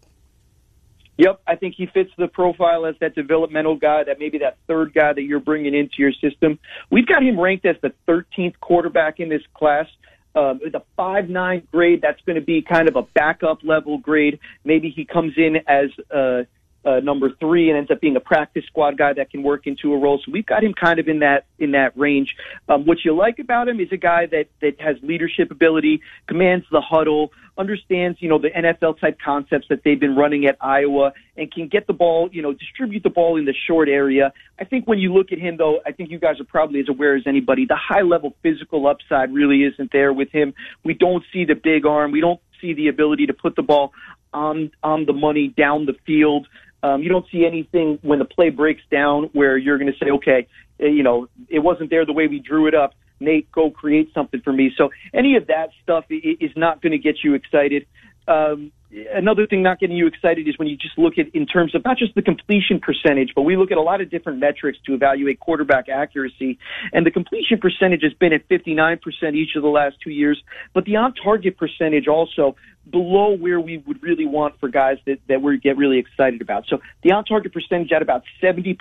Yep, 1.18 1.42
I 1.46 1.56
think 1.56 1.76
he 1.78 1.86
fits 1.86 2.10
the 2.18 2.28
profile 2.28 2.86
as 2.86 2.96
that 3.00 3.16
developmental 3.16 3.76
guy, 3.76 4.04
that 4.04 4.18
maybe 4.20 4.40
that 4.40 4.58
third 4.68 4.94
guy 4.94 5.14
that 5.14 5.22
you're 5.22 5.40
bringing 5.40 5.76
into 5.76 5.96
your 5.98 6.14
system. 6.14 6.58
We've 6.90 7.06
got 7.06 7.22
him 7.22 7.40
ranked 7.40 7.66
as 7.66 7.76
the 7.82 7.94
13th 8.08 8.60
quarterback 8.60 9.20
in 9.20 9.30
this 9.30 9.44
class. 9.54 9.88
Um, 10.34 10.62
the 10.64 10.82
five 10.96 11.30
nine 11.30 11.68
grade, 11.72 12.02
that's 12.02 12.22
going 12.26 12.38
to 12.38 12.42
be 12.42 12.62
kind 12.62 12.88
of 12.88 12.96
a 12.96 13.02
backup 13.02 13.60
level 13.64 13.98
grade. 13.98 14.40
Maybe 14.64 14.90
he 14.90 15.04
comes 15.04 15.34
in 15.36 15.58
as 15.68 15.90
uh, 16.10 16.44
uh, 16.84 17.00
number 17.00 17.30
three 17.40 17.70
and 17.70 17.78
ends 17.78 17.92
up 17.92 18.02
being 18.02 18.16
a 18.16 18.20
practice 18.20 18.64
squad 18.66 18.98
guy 18.98 19.14
that 19.14 19.30
can 19.30 19.44
work 19.44 19.68
into 19.68 19.94
a 19.94 19.98
role. 19.98 20.20
So 20.26 20.32
we've 20.32 20.46
got 20.46 20.64
him 20.64 20.74
kind 20.74 21.00
of 21.00 21.08
in 21.08 21.20
that 21.20 21.46
in 21.60 21.72
that 21.72 21.96
range. 21.98 22.36
Um, 22.68 22.86
what 22.86 23.00
you 23.06 23.16
like 23.16 23.40
about 23.40 23.68
him 23.68 23.80
is 23.80 23.90
a 23.92 23.98
guy 23.98 24.26
that 24.28 24.48
that 24.62 24.82
has 24.82 24.98
leadership 25.04 25.52
ability, 25.52 26.02
commands 26.28 26.66
the 26.72 26.82
huddle, 26.82 27.32
understands 27.58 28.18
you 28.22 28.30
know 28.30 28.40
the 28.40 28.50
NFL 28.50 29.00
type 29.00 29.20
concepts 29.24 29.68
that 29.70 29.84
they've 29.84 30.00
been 30.00 30.16
running 30.16 30.46
at 30.46 30.58
Iowa, 30.60 31.14
and 31.38 31.52
can 31.52 31.68
get 31.68 31.86
the 31.86 31.94
ball 31.94 32.30
you 32.32 32.42
know 32.42 32.54
distribute 32.54 33.04
the 33.04 33.10
ball 33.10 33.38
in 33.38 33.46
the 33.46 33.54
short 33.68 33.88
area. 33.88 34.34
I 34.60 34.66
think 34.66 34.88
when 34.88 34.98
you 34.98 35.14
look 35.14 35.32
at 35.32 35.38
him 35.38 35.58
though, 35.58 35.82
I 35.86 35.92
think 35.92 36.10
you 36.10 36.20
guys 36.20 36.40
are 36.40 36.46
probably 36.46 36.80
as 36.80 36.90
aware 36.90 37.16
as 37.16 37.24
anybody. 37.28 37.66
The 37.66 37.78
high 37.78 38.02
level 38.02 38.36
physical 38.42 38.88
upside 38.88 39.32
really 39.34 39.64
isn't 39.64 39.92
there 39.92 40.14
with 40.14 40.32
him. 40.32 40.54
We 40.84 40.96
don't 40.96 41.24
see 41.32 41.46
the 41.46 41.56
big 41.56 41.86
arm. 41.86 42.12
We 42.12 42.22
don't 42.22 42.42
see 42.60 42.74
the 42.74 42.88
ability 42.88 43.28
to 43.28 43.34
put 43.34 43.56
the 43.56 43.64
ball 43.64 43.94
on 44.34 44.72
on 44.84 45.06
the 45.06 45.14
money 45.14 45.50
down 45.50 45.86
the 45.86 45.96
field. 46.06 46.48
Um, 46.84 47.04
you 47.04 47.10
don't 47.10 47.26
see 47.32 47.46
anything 47.46 48.00
when 48.02 48.20
the 48.20 48.26
play 48.26 48.50
breaks 48.50 48.82
down 48.92 49.30
where 49.34 49.58
you're 49.58 49.78
going 49.78 49.92
to 49.92 49.98
say, 50.04 50.12
okay, 50.12 50.48
eh, 50.80 50.88
you 50.88 51.04
know, 51.04 51.28
it 51.50 51.60
wasn't 51.60 51.90
there 51.90 52.06
the 52.06 52.14
way 52.14 52.28
we 52.28 52.40
drew 52.40 52.68
it 52.68 52.76
up. 52.76 52.94
Nate, 53.20 53.52
go 53.52 53.70
create 53.70 54.12
something 54.14 54.42
for 54.42 54.52
me. 54.52 54.72
So 54.76 54.90
any 55.14 55.36
of 55.36 55.48
that 55.48 55.70
stuff 55.84 56.06
is 56.10 56.52
not 56.56 56.82
going 56.82 56.92
to 56.92 56.98
get 56.98 57.18
you 57.24 57.36
excited. 57.36 57.86
Um, 58.28 58.72
another 59.14 59.48
thing 59.48 59.64
not 59.64 59.80
getting 59.80 59.96
you 59.96 60.08
excited 60.08 60.48
is 60.48 60.58
when 60.58 60.68
you 60.68 60.76
just 60.76 60.98
look 60.98 61.18
at 61.18 61.28
in 61.34 61.46
terms 61.46 61.74
of 61.76 61.84
not 61.84 61.98
just 61.98 62.14
the 62.16 62.22
completion 62.22 62.80
percentage, 62.80 63.32
but 63.36 63.44
we 63.44 63.56
look 63.56 63.72
at 63.72 63.78
a 63.78 63.82
lot 63.82 64.02
of 64.02 64.10
different 64.10 64.40
metrics 64.40 64.78
to 64.86 64.94
evaluate 64.94 65.40
quarterback 65.40 65.88
accuracy. 65.90 66.58
And 66.92 67.06
the 67.06 67.12
completion 67.12 67.60
percentage 67.60 68.04
has 68.04 68.14
been 68.14 68.34
at 68.34 68.48
59% 68.50 69.00
each 69.36 69.56
of 69.56 69.62
the 69.64 69.70
last 69.70 69.98
two 70.04 70.12
years, 70.12 70.42
but 70.74 70.86
the 70.86 70.98
on 70.98 71.14
target 71.14 71.58
percentage 71.58 72.08
also 72.08 72.56
below 72.90 73.36
where 73.36 73.60
we 73.60 73.78
would 73.78 74.02
really 74.02 74.26
want 74.26 74.60
for 74.60 74.70
guys 74.70 74.98
that, 75.06 75.20
that 75.28 75.42
we 75.42 75.58
get 75.58 75.78
really 75.78 76.00
excited 76.00 76.42
about. 76.42 76.66
So 76.68 76.80
the 77.04 77.12
on 77.12 77.26
target 77.26 77.54
percentage 77.54 77.92
at 77.92 78.02
about 78.02 78.24
70% 78.42 78.78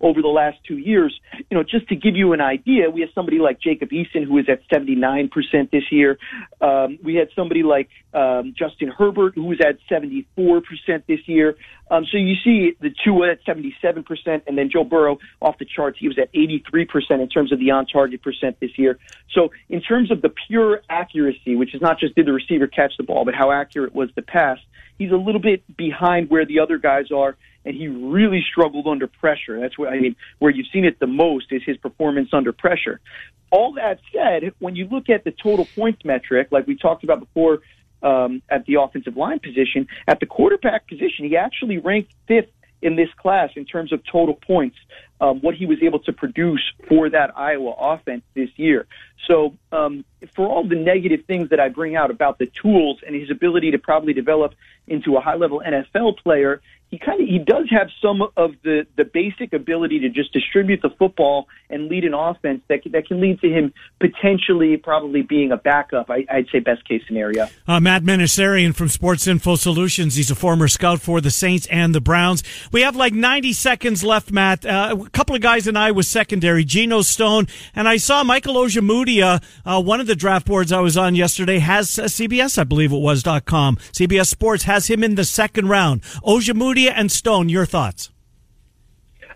over 0.00 0.20
the 0.20 0.28
last 0.28 0.58
two 0.66 0.78
years. 0.78 1.18
You 1.50 1.56
know, 1.56 1.62
just 1.62 1.88
to 1.88 1.96
give 1.96 2.16
you 2.16 2.32
an 2.32 2.40
idea, 2.40 2.90
we 2.90 3.00
have 3.00 3.10
somebody 3.14 3.38
like 3.38 3.60
Jacob 3.60 3.90
Eason 3.90 4.24
who 4.24 4.38
is 4.38 4.46
at 4.48 4.60
79% 4.70 5.30
this 5.70 5.84
year. 5.90 6.18
Um, 6.60 6.98
we 7.02 7.14
had 7.14 7.28
somebody 7.34 7.62
like 7.62 7.88
um, 8.12 8.54
Justin 8.56 8.88
Herbert 8.88 9.34
who 9.34 9.44
was 9.44 9.60
at 9.60 9.78
74% 9.90 10.26
this 11.06 11.20
year. 11.26 11.56
Um, 11.92 12.06
so 12.10 12.16
you 12.16 12.36
see 12.42 12.74
the 12.80 12.88
two 13.04 13.22
at 13.24 13.44
77%, 13.44 14.42
and 14.46 14.56
then 14.56 14.70
Joe 14.70 14.82
Burrow 14.82 15.18
off 15.42 15.58
the 15.58 15.66
charts. 15.66 15.98
He 16.00 16.08
was 16.08 16.18
at 16.18 16.32
83% 16.32 17.20
in 17.20 17.28
terms 17.28 17.52
of 17.52 17.58
the 17.58 17.70
on 17.70 17.84
target 17.84 18.22
percent 18.22 18.58
this 18.60 18.78
year. 18.78 18.98
So 19.34 19.50
in 19.68 19.82
terms 19.82 20.10
of 20.10 20.22
the 20.22 20.32
pure 20.48 20.80
accuracy, 20.88 21.54
which 21.54 21.74
is 21.74 21.82
not 21.82 22.00
just 22.00 22.14
did 22.14 22.24
the 22.24 22.32
receiver 22.32 22.66
catch 22.66 22.94
the 22.96 23.02
ball, 23.02 23.26
but 23.26 23.34
how 23.34 23.50
accurate 23.52 23.94
was 23.94 24.08
the 24.16 24.22
pass, 24.22 24.58
he's 24.98 25.12
a 25.12 25.16
little 25.16 25.40
bit 25.40 25.64
behind 25.76 26.30
where 26.30 26.46
the 26.46 26.60
other 26.60 26.78
guys 26.78 27.12
are. 27.12 27.36
And 27.66 27.76
he 27.76 27.88
really 27.88 28.42
struggled 28.50 28.88
under 28.88 29.06
pressure. 29.06 29.60
That's 29.60 29.76
where 29.78 29.90
I 29.90 30.00
mean, 30.00 30.16
where 30.38 30.50
you've 30.50 30.66
seen 30.72 30.86
it 30.86 30.98
the 30.98 31.06
most 31.06 31.52
is 31.52 31.62
his 31.64 31.76
performance 31.76 32.30
under 32.32 32.52
pressure. 32.52 33.00
All 33.50 33.74
that 33.74 34.00
said, 34.12 34.54
when 34.60 34.74
you 34.76 34.88
look 34.88 35.10
at 35.10 35.24
the 35.24 35.30
total 35.30 35.66
points 35.76 36.06
metric, 36.06 36.48
like 36.50 36.66
we 36.66 36.74
talked 36.74 37.04
about 37.04 37.20
before, 37.20 37.60
um, 38.02 38.42
at 38.48 38.66
the 38.66 38.80
offensive 38.80 39.16
line 39.16 39.38
position. 39.38 39.86
At 40.08 40.20
the 40.20 40.26
quarterback 40.26 40.88
position, 40.88 41.26
he 41.26 41.36
actually 41.36 41.78
ranked 41.78 42.12
fifth 42.26 42.50
in 42.82 42.96
this 42.96 43.08
class 43.16 43.50
in 43.54 43.64
terms 43.64 43.92
of 43.92 44.02
total 44.04 44.34
points, 44.34 44.76
um, 45.20 45.40
what 45.40 45.54
he 45.54 45.66
was 45.66 45.78
able 45.82 46.00
to 46.00 46.12
produce 46.12 46.62
for 46.88 47.08
that 47.08 47.36
Iowa 47.38 47.74
offense 47.78 48.24
this 48.34 48.50
year. 48.56 48.86
So, 49.28 49.56
um, 49.70 50.04
for 50.34 50.48
all 50.48 50.66
the 50.66 50.74
negative 50.74 51.24
things 51.26 51.50
that 51.50 51.60
I 51.60 51.68
bring 51.68 51.94
out 51.94 52.10
about 52.10 52.38
the 52.38 52.46
tools 52.60 52.98
and 53.06 53.14
his 53.14 53.30
ability 53.30 53.70
to 53.70 53.78
probably 53.78 54.12
develop 54.12 54.54
into 54.88 55.16
a 55.16 55.20
high 55.20 55.36
level 55.36 55.62
NFL 55.64 56.18
player, 56.18 56.60
he 56.92 56.98
kind 56.98 57.22
of 57.22 57.26
he 57.26 57.38
does 57.38 57.70
have 57.70 57.88
some 58.02 58.20
of 58.36 58.52
the 58.62 58.86
the 58.98 59.04
basic 59.06 59.54
ability 59.54 60.00
to 60.00 60.10
just 60.10 60.30
distribute 60.34 60.82
the 60.82 60.90
football 60.90 61.48
and 61.70 61.88
lead 61.88 62.04
an 62.04 62.12
offense 62.12 62.60
that 62.68 62.80
that 62.92 63.06
can 63.06 63.18
lead 63.18 63.40
to 63.40 63.48
him 63.48 63.72
potentially 63.98 64.76
probably 64.76 65.22
being 65.22 65.52
a 65.52 65.56
backup. 65.56 66.10
I, 66.10 66.26
would 66.30 66.50
say 66.52 66.58
best 66.58 66.86
case 66.86 67.02
scenario. 67.06 67.48
Uh, 67.66 67.80
Matt 67.80 68.02
Manocherian 68.02 68.76
from 68.76 68.90
Sports 68.90 69.26
Info 69.26 69.56
Solutions. 69.56 70.16
He's 70.16 70.30
a 70.30 70.34
former 70.34 70.68
scout 70.68 71.00
for 71.00 71.22
the 71.22 71.30
Saints 71.30 71.66
and 71.68 71.94
the 71.94 72.00
Browns. 72.02 72.42
We 72.72 72.82
have 72.82 72.94
like 72.94 73.14
90 73.14 73.54
seconds 73.54 74.04
left, 74.04 74.30
Matt. 74.30 74.66
Uh, 74.66 74.94
a 75.06 75.10
couple 75.10 75.34
of 75.34 75.40
guys 75.40 75.66
in 75.66 75.78
Iowa 75.78 76.02
secondary, 76.02 76.62
Geno 76.62 77.00
Stone, 77.00 77.46
and 77.74 77.88
I 77.88 77.96
saw 77.96 78.22
Michael 78.22 78.56
Ojemudia. 78.56 79.42
Uh, 79.64 79.82
one 79.82 80.00
of 80.00 80.06
the 80.06 80.14
draft 80.14 80.46
boards 80.46 80.70
I 80.70 80.80
was 80.80 80.98
on 80.98 81.14
yesterday 81.14 81.58
has 81.60 81.98
uh, 81.98 82.02
CBS, 82.02 82.58
I 82.58 82.64
believe 82.64 82.92
it 82.92 83.00
was 83.00 83.22
dot 83.22 83.46
com. 83.46 83.76
CBS 83.92 84.26
Sports 84.26 84.64
has 84.64 84.88
him 84.88 85.02
in 85.02 85.14
the 85.14 85.24
second 85.24 85.70
round. 85.70 86.02
Ojemudia 86.22 86.81
and 86.90 87.10
Stone, 87.10 87.48
your 87.48 87.66
thoughts? 87.66 88.10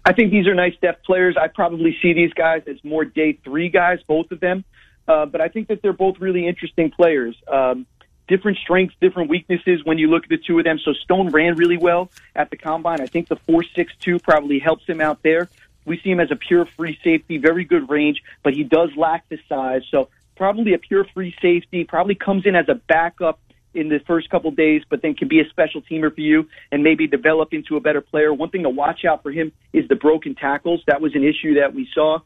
I 0.05 0.13
think 0.13 0.31
these 0.31 0.47
are 0.47 0.55
nice 0.55 0.75
depth 0.81 1.05
players. 1.05 1.37
I 1.37 1.49
probably 1.49 1.97
see 2.01 2.13
these 2.13 2.33
guys 2.33 2.63
as 2.69 2.83
more 2.85 3.05
day 3.05 3.39
three 3.45 3.69
guys, 3.69 3.99
both 4.07 4.31
of 4.31 4.41
them. 4.41 4.65
Uh, 5.09 5.27
but 5.27 5.41
I 5.41 5.49
think 5.49 5.69
that 5.69 5.83
they're 5.83 5.93
both 5.93 6.21
really 6.21 6.47
interesting 6.47 6.91
players. 6.91 7.37
Um, 7.49 7.87
different 8.29 8.59
strengths, 8.59 8.95
different 9.01 9.31
weaknesses 9.31 9.85
when 9.85 9.99
you 9.99 10.09
look 10.09 10.25
at 10.25 10.29
the 10.29 10.39
two 10.39 10.59
of 10.59 10.65
them. 10.65 10.79
So 10.79 10.93
Stone 10.93 11.31
ran 11.31 11.57
really 11.57 11.77
well 11.77 12.11
at 12.35 12.51
the 12.51 12.57
combine. 12.57 13.01
I 13.01 13.07
think 13.07 13.29
the 13.29 13.37
four 13.37 13.63
six 13.63 13.93
two 14.01 14.19
probably 14.19 14.59
helps 14.59 14.87
him 14.87 15.01
out 15.01 15.23
there. 15.23 15.49
We 15.85 15.99
see 16.01 16.11
him 16.11 16.21
as 16.21 16.31
a 16.31 16.37
pure 16.37 16.67
free 16.77 16.99
safety, 17.03 17.39
very 17.39 17.65
good 17.65 17.89
range, 17.89 18.23
but 18.43 18.55
he 18.55 18.65
does 18.65 18.91
lack 18.97 19.29
the 19.29 19.39
size. 19.49 19.83
So 19.91 20.09
probably 20.37 20.75
a 20.75 20.79
pure 20.79 21.05
free 21.15 21.35
safety, 21.41 21.85
probably 21.85 22.17
comes 22.17 22.45
in 22.47 22.57
as 22.57 22.69
a 22.69 22.75
backup 22.75 23.39
in 23.77 23.89
the 23.89 23.99
first 24.07 24.31
couple 24.31 24.51
days, 24.51 24.83
but 24.89 25.03
then 25.03 25.15
can 25.15 25.29
be 25.29 25.41
a 25.41 25.49
special 25.51 25.83
teamer 25.83 26.15
for 26.15 26.21
you 26.21 26.49
and 26.73 26.83
maybe 26.83 27.07
develop 27.07 27.53
into 27.53 27.77
a 27.77 27.81
better 27.81 28.01
player. 28.01 28.33
One 28.33 28.51
thing 28.51 28.63
to 28.63 28.71
watch 28.71 29.05
out 29.09 29.23
for 29.23 29.31
him 29.31 29.53
is 29.73 29.87
the 29.89 29.97
broken 29.97 30.35
tackles. 30.35 30.83
That 30.87 31.01
was 31.01 31.15
an 31.15 31.23
issue 31.23 31.55
that 31.61 31.75
we 31.75 31.89
saw. 31.95 32.21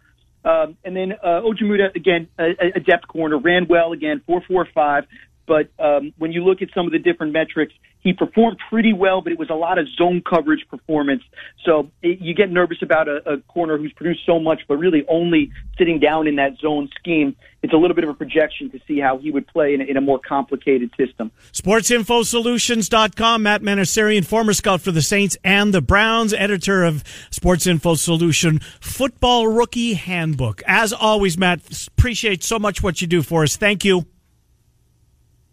Um, 0.44 0.76
and 0.84 0.96
then 0.96 1.12
uh, 1.12 1.42
Ojemudia, 1.42 1.94
again, 1.94 2.28
a, 2.38 2.52
a 2.76 2.80
depth 2.80 3.06
corner, 3.08 3.38
ran 3.38 3.66
well 3.68 3.92
again, 3.92 4.22
4.45. 4.28 5.06
But 5.46 5.70
um, 5.78 6.12
when 6.16 6.32
you 6.32 6.44
look 6.44 6.62
at 6.62 6.68
some 6.74 6.86
of 6.86 6.92
the 6.92 6.98
different 6.98 7.32
metrics, 7.32 7.74
he 8.00 8.12
performed 8.12 8.58
pretty 8.68 8.92
well, 8.92 9.20
but 9.20 9.32
it 9.32 9.38
was 9.38 9.50
a 9.50 9.54
lot 9.54 9.78
of 9.78 9.86
zone 9.88 10.22
coverage 10.22 10.66
performance. 10.68 11.22
So 11.64 11.90
it, 12.02 12.20
you 12.20 12.34
get 12.34 12.50
nervous 12.50 12.78
about 12.82 13.08
a, 13.08 13.34
a 13.34 13.38
corner 13.38 13.76
who's 13.76 13.92
produced 13.92 14.24
so 14.24 14.40
much, 14.40 14.62
but 14.66 14.76
really 14.78 15.04
only 15.08 15.52
sitting 15.76 15.98
down 15.98 16.26
in 16.26 16.36
that 16.36 16.56
zone 16.58 16.88
scheme. 16.98 17.36
It's 17.62 17.74
a 17.74 17.76
little 17.76 17.94
bit 17.94 18.04
of 18.04 18.10
a 18.10 18.14
projection 18.14 18.70
to 18.70 18.80
see 18.88 18.98
how 18.98 19.18
he 19.18 19.30
would 19.30 19.46
play 19.46 19.74
in 19.74 19.82
a, 19.82 19.84
in 19.84 19.96
a 19.98 20.00
more 20.00 20.18
complicated 20.18 20.90
system. 20.96 21.30
SportsInfoSolutions.com. 21.52 23.42
Matt 23.42 23.60
Manocherian, 23.62 24.24
former 24.24 24.54
scout 24.54 24.80
for 24.80 24.92
the 24.92 25.02
Saints 25.02 25.36
and 25.44 25.74
the 25.74 25.82
Browns, 25.82 26.32
editor 26.32 26.84
of 26.84 27.04
Sports 27.30 27.66
Info 27.66 27.94
Solution 27.94 28.60
Football 28.80 29.48
Rookie 29.48 29.94
Handbook. 29.94 30.62
As 30.66 30.94
always, 30.94 31.36
Matt, 31.36 31.60
appreciate 31.88 32.42
so 32.42 32.58
much 32.58 32.82
what 32.82 33.02
you 33.02 33.06
do 33.06 33.22
for 33.22 33.42
us. 33.42 33.56
Thank 33.56 33.84
you. 33.84 34.06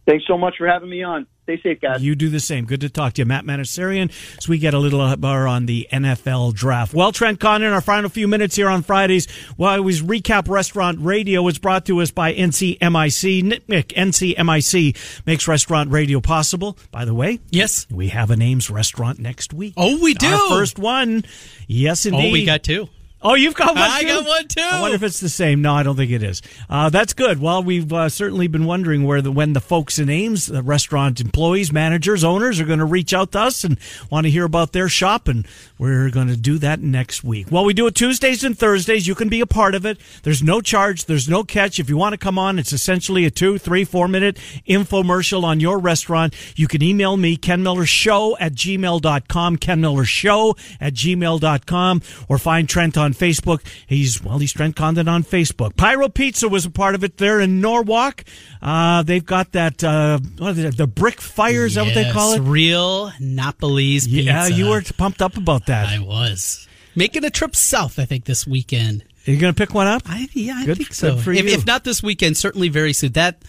Thanks 0.08 0.26
so 0.26 0.38
much 0.38 0.56
for 0.58 0.66
having 0.66 0.90
me 0.90 1.04
on. 1.04 1.28
Stay 1.44 1.62
safe, 1.62 1.82
guys. 1.82 2.02
You 2.02 2.16
do 2.16 2.30
the 2.30 2.40
same. 2.40 2.66
Good 2.66 2.80
to 2.82 2.90
talk 2.90 3.14
to 3.14 3.22
you, 3.22 3.26
Matt 3.26 3.44
Manocherian. 3.44 4.10
So 4.42 4.50
we 4.50 4.58
get 4.58 4.74
a 4.74 4.80
little 4.80 5.16
bar 5.18 5.48
on 5.48 5.66
the 5.66 5.86
NFL 5.92 6.54
draft. 6.54 6.94
Well, 6.94 7.12
Trent 7.12 7.42
Condon, 7.42 7.74
our 7.74 7.82
final 7.82 8.10
few 8.10 8.28
minutes 8.28 8.56
here 8.56 8.70
on 8.70 8.84
Fridays. 8.84 9.28
Well, 9.58 9.70
I 9.70 9.78
always 9.78 10.02
recap 10.02 10.48
Restaurant 10.48 11.00
Radio. 11.02 11.46
It's 11.50 11.58
brought 11.58 11.86
to 11.88 12.02
us 12.02 12.12
by 12.12 12.34
NCMIC. 12.34 13.44
Nick, 13.44 13.90
NCMIC 13.90 15.26
makes 15.26 15.48
Restaurant 15.48 15.92
Radio 15.92 16.22
possible. 16.22 16.78
By 16.92 17.04
the 17.04 17.14
way, 17.14 17.40
yes, 17.50 17.86
we 17.92 18.08
have 18.08 18.32
a 18.32 18.38
names 18.38 18.70
restaurant 18.70 19.20
next 19.20 19.54
week. 19.54 19.74
Oh, 19.76 20.02
we 20.02 20.14
do. 20.14 20.28
Our 20.28 20.50
first 20.50 20.80
one. 20.80 21.26
Yes, 21.68 22.06
indeed. 22.06 22.30
Oh, 22.30 22.32
we 22.32 22.46
got 22.46 22.64
two. 22.64 22.88
Oh, 23.22 23.34
you've 23.34 23.56
got 23.56 23.70
one. 23.76 23.78
I 23.78 24.02
too? 24.02 24.08
got 24.08 24.28
one 24.28 24.48
too. 24.48 24.62
I 24.62 24.80
wonder 24.80 24.96
if 24.96 25.02
it's 25.02 25.20
the 25.20 25.30
same. 25.30 25.62
No, 25.64 25.74
I 25.74 25.82
don't 25.82 25.96
think 25.96 26.12
it 26.12 26.22
is. 26.22 26.44
Uh, 26.70 26.90
that's 26.90 27.14
good. 27.14 27.42
Well, 27.42 27.64
we've 27.64 27.92
uh, 27.92 28.10
certainly 28.10 28.48
been 28.48 28.66
wondering 28.66 29.04
where 29.04 29.24
the 29.24 29.32
when 29.32 29.54
the 29.54 29.60
folks 29.60 29.98
in 29.98 30.08
Ames, 30.10 30.46
the 30.46 30.62
restaurant 30.62 31.20
employees, 31.20 31.74
managers, 31.74 32.24
owners, 32.24 32.60
are 32.60 32.66
going 32.66 32.78
to 32.78 32.86
reach 32.86 33.14
out 33.16 33.32
to 33.32 33.40
us 33.40 33.64
and 33.64 33.80
want 34.12 34.26
to 34.26 34.30
hear 34.30 34.46
about 34.46 34.72
their 34.72 34.88
shop, 34.88 35.28
and 35.28 35.48
we're 35.80 36.12
going 36.12 36.28
to 36.28 36.38
do 36.38 36.60
that 36.60 36.80
next 36.80 37.24
week. 37.24 37.48
Well, 37.50 37.66
we 37.66 37.74
do 37.74 37.88
it 37.88 37.96
Tuesdays 37.96 38.44
and 38.44 38.58
Thursdays. 38.58 39.08
You 39.08 39.16
can 39.16 39.30
be 39.30 39.42
a 39.42 39.48
part 39.48 39.74
of 39.74 39.84
it. 39.84 39.98
There's 40.22 40.44
no 40.44 40.62
charge. 40.62 41.06
There's 41.06 41.28
no 41.28 41.44
catch. 41.44 41.80
If 41.80 41.90
you 41.90 41.98
want 41.98 42.14
to 42.14 42.18
come 42.18 42.38
on, 42.38 42.60
it's 42.60 42.72
essentially 42.72 43.26
a 43.26 43.32
two, 43.32 43.58
three, 43.58 43.84
four 43.84 44.08
minute 44.08 44.38
infomercial 44.68 45.44
on 45.44 45.60
your 45.60 45.80
restaurant. 45.80 46.36
You 46.56 46.68
can 46.68 46.84
email 46.84 47.18
me, 47.18 47.36
Ken 47.36 47.64
Miller 47.64 47.88
Show 47.88 48.38
at 48.38 48.54
gmail.com, 48.54 49.58
Ken 49.58 49.82
Miller 49.82 50.06
Show 50.06 50.56
at 50.80 50.94
gmail.com, 50.94 52.02
or 52.30 52.38
find 52.38 52.70
Trent 52.70 52.96
on 52.96 53.07
Facebook. 53.14 53.62
He's, 53.88 54.24
well, 54.24 54.38
he's 54.38 54.54
Trent 54.54 54.76
Condon 54.76 55.08
on 55.08 55.24
Facebook. 55.24 55.76
Pyro 55.76 56.10
Pizza 56.10 56.50
was 56.50 56.66
a 56.66 56.70
part 56.70 56.96
of 56.96 57.04
it 57.04 57.18
there 57.18 57.40
in 57.40 57.62
Norwalk. 57.62 58.24
Uh, 58.62 59.04
they've 59.04 59.26
got 59.26 59.52
that, 59.54 59.84
uh, 59.84 60.20
it, 60.40 60.78
the 60.78 60.88
brick 60.88 61.22
fire, 61.22 61.66
is 61.66 61.76
that 61.76 61.86
what 61.86 61.94
they 61.94 62.12
call 62.12 62.34
it? 62.34 62.40
Real 62.40 63.12
Napoli's 63.20 64.08
pizza. 64.08 64.24
Yeah, 64.24 64.48
you 64.48 64.70
were 64.70 64.82
pumped 64.98 65.22
up 65.22 65.38
about 65.38 65.68
that. 65.68 65.88
I 65.88 66.00
was. 66.00 66.68
Making 66.96 67.26
a 67.26 67.30
trip 67.30 67.56
south, 67.56 68.00
I 68.00 68.06
think, 68.06 68.26
this 68.26 68.48
weekend. 68.48 69.04
Are 69.28 69.32
you 69.32 69.38
going 69.38 69.54
to 69.54 69.58
pick 69.58 69.74
one 69.74 69.88
up? 69.88 70.04
I, 70.06 70.28
yeah, 70.34 70.56
I 70.56 70.66
Good- 70.66 70.78
think 70.78 70.94
so. 70.94 71.18
if, 71.18 71.28
if 71.28 71.66
not 71.66 71.84
this 71.84 72.02
weekend, 72.02 72.38
certainly 72.38 72.70
very 72.70 72.94
soon. 72.94 73.12
That, 73.12 73.42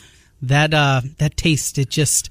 that, 0.43 0.75
uh, 0.75 1.03
that 1.19 1.37
taste, 1.37 1.79
it 1.79 1.89
just, 1.89 2.31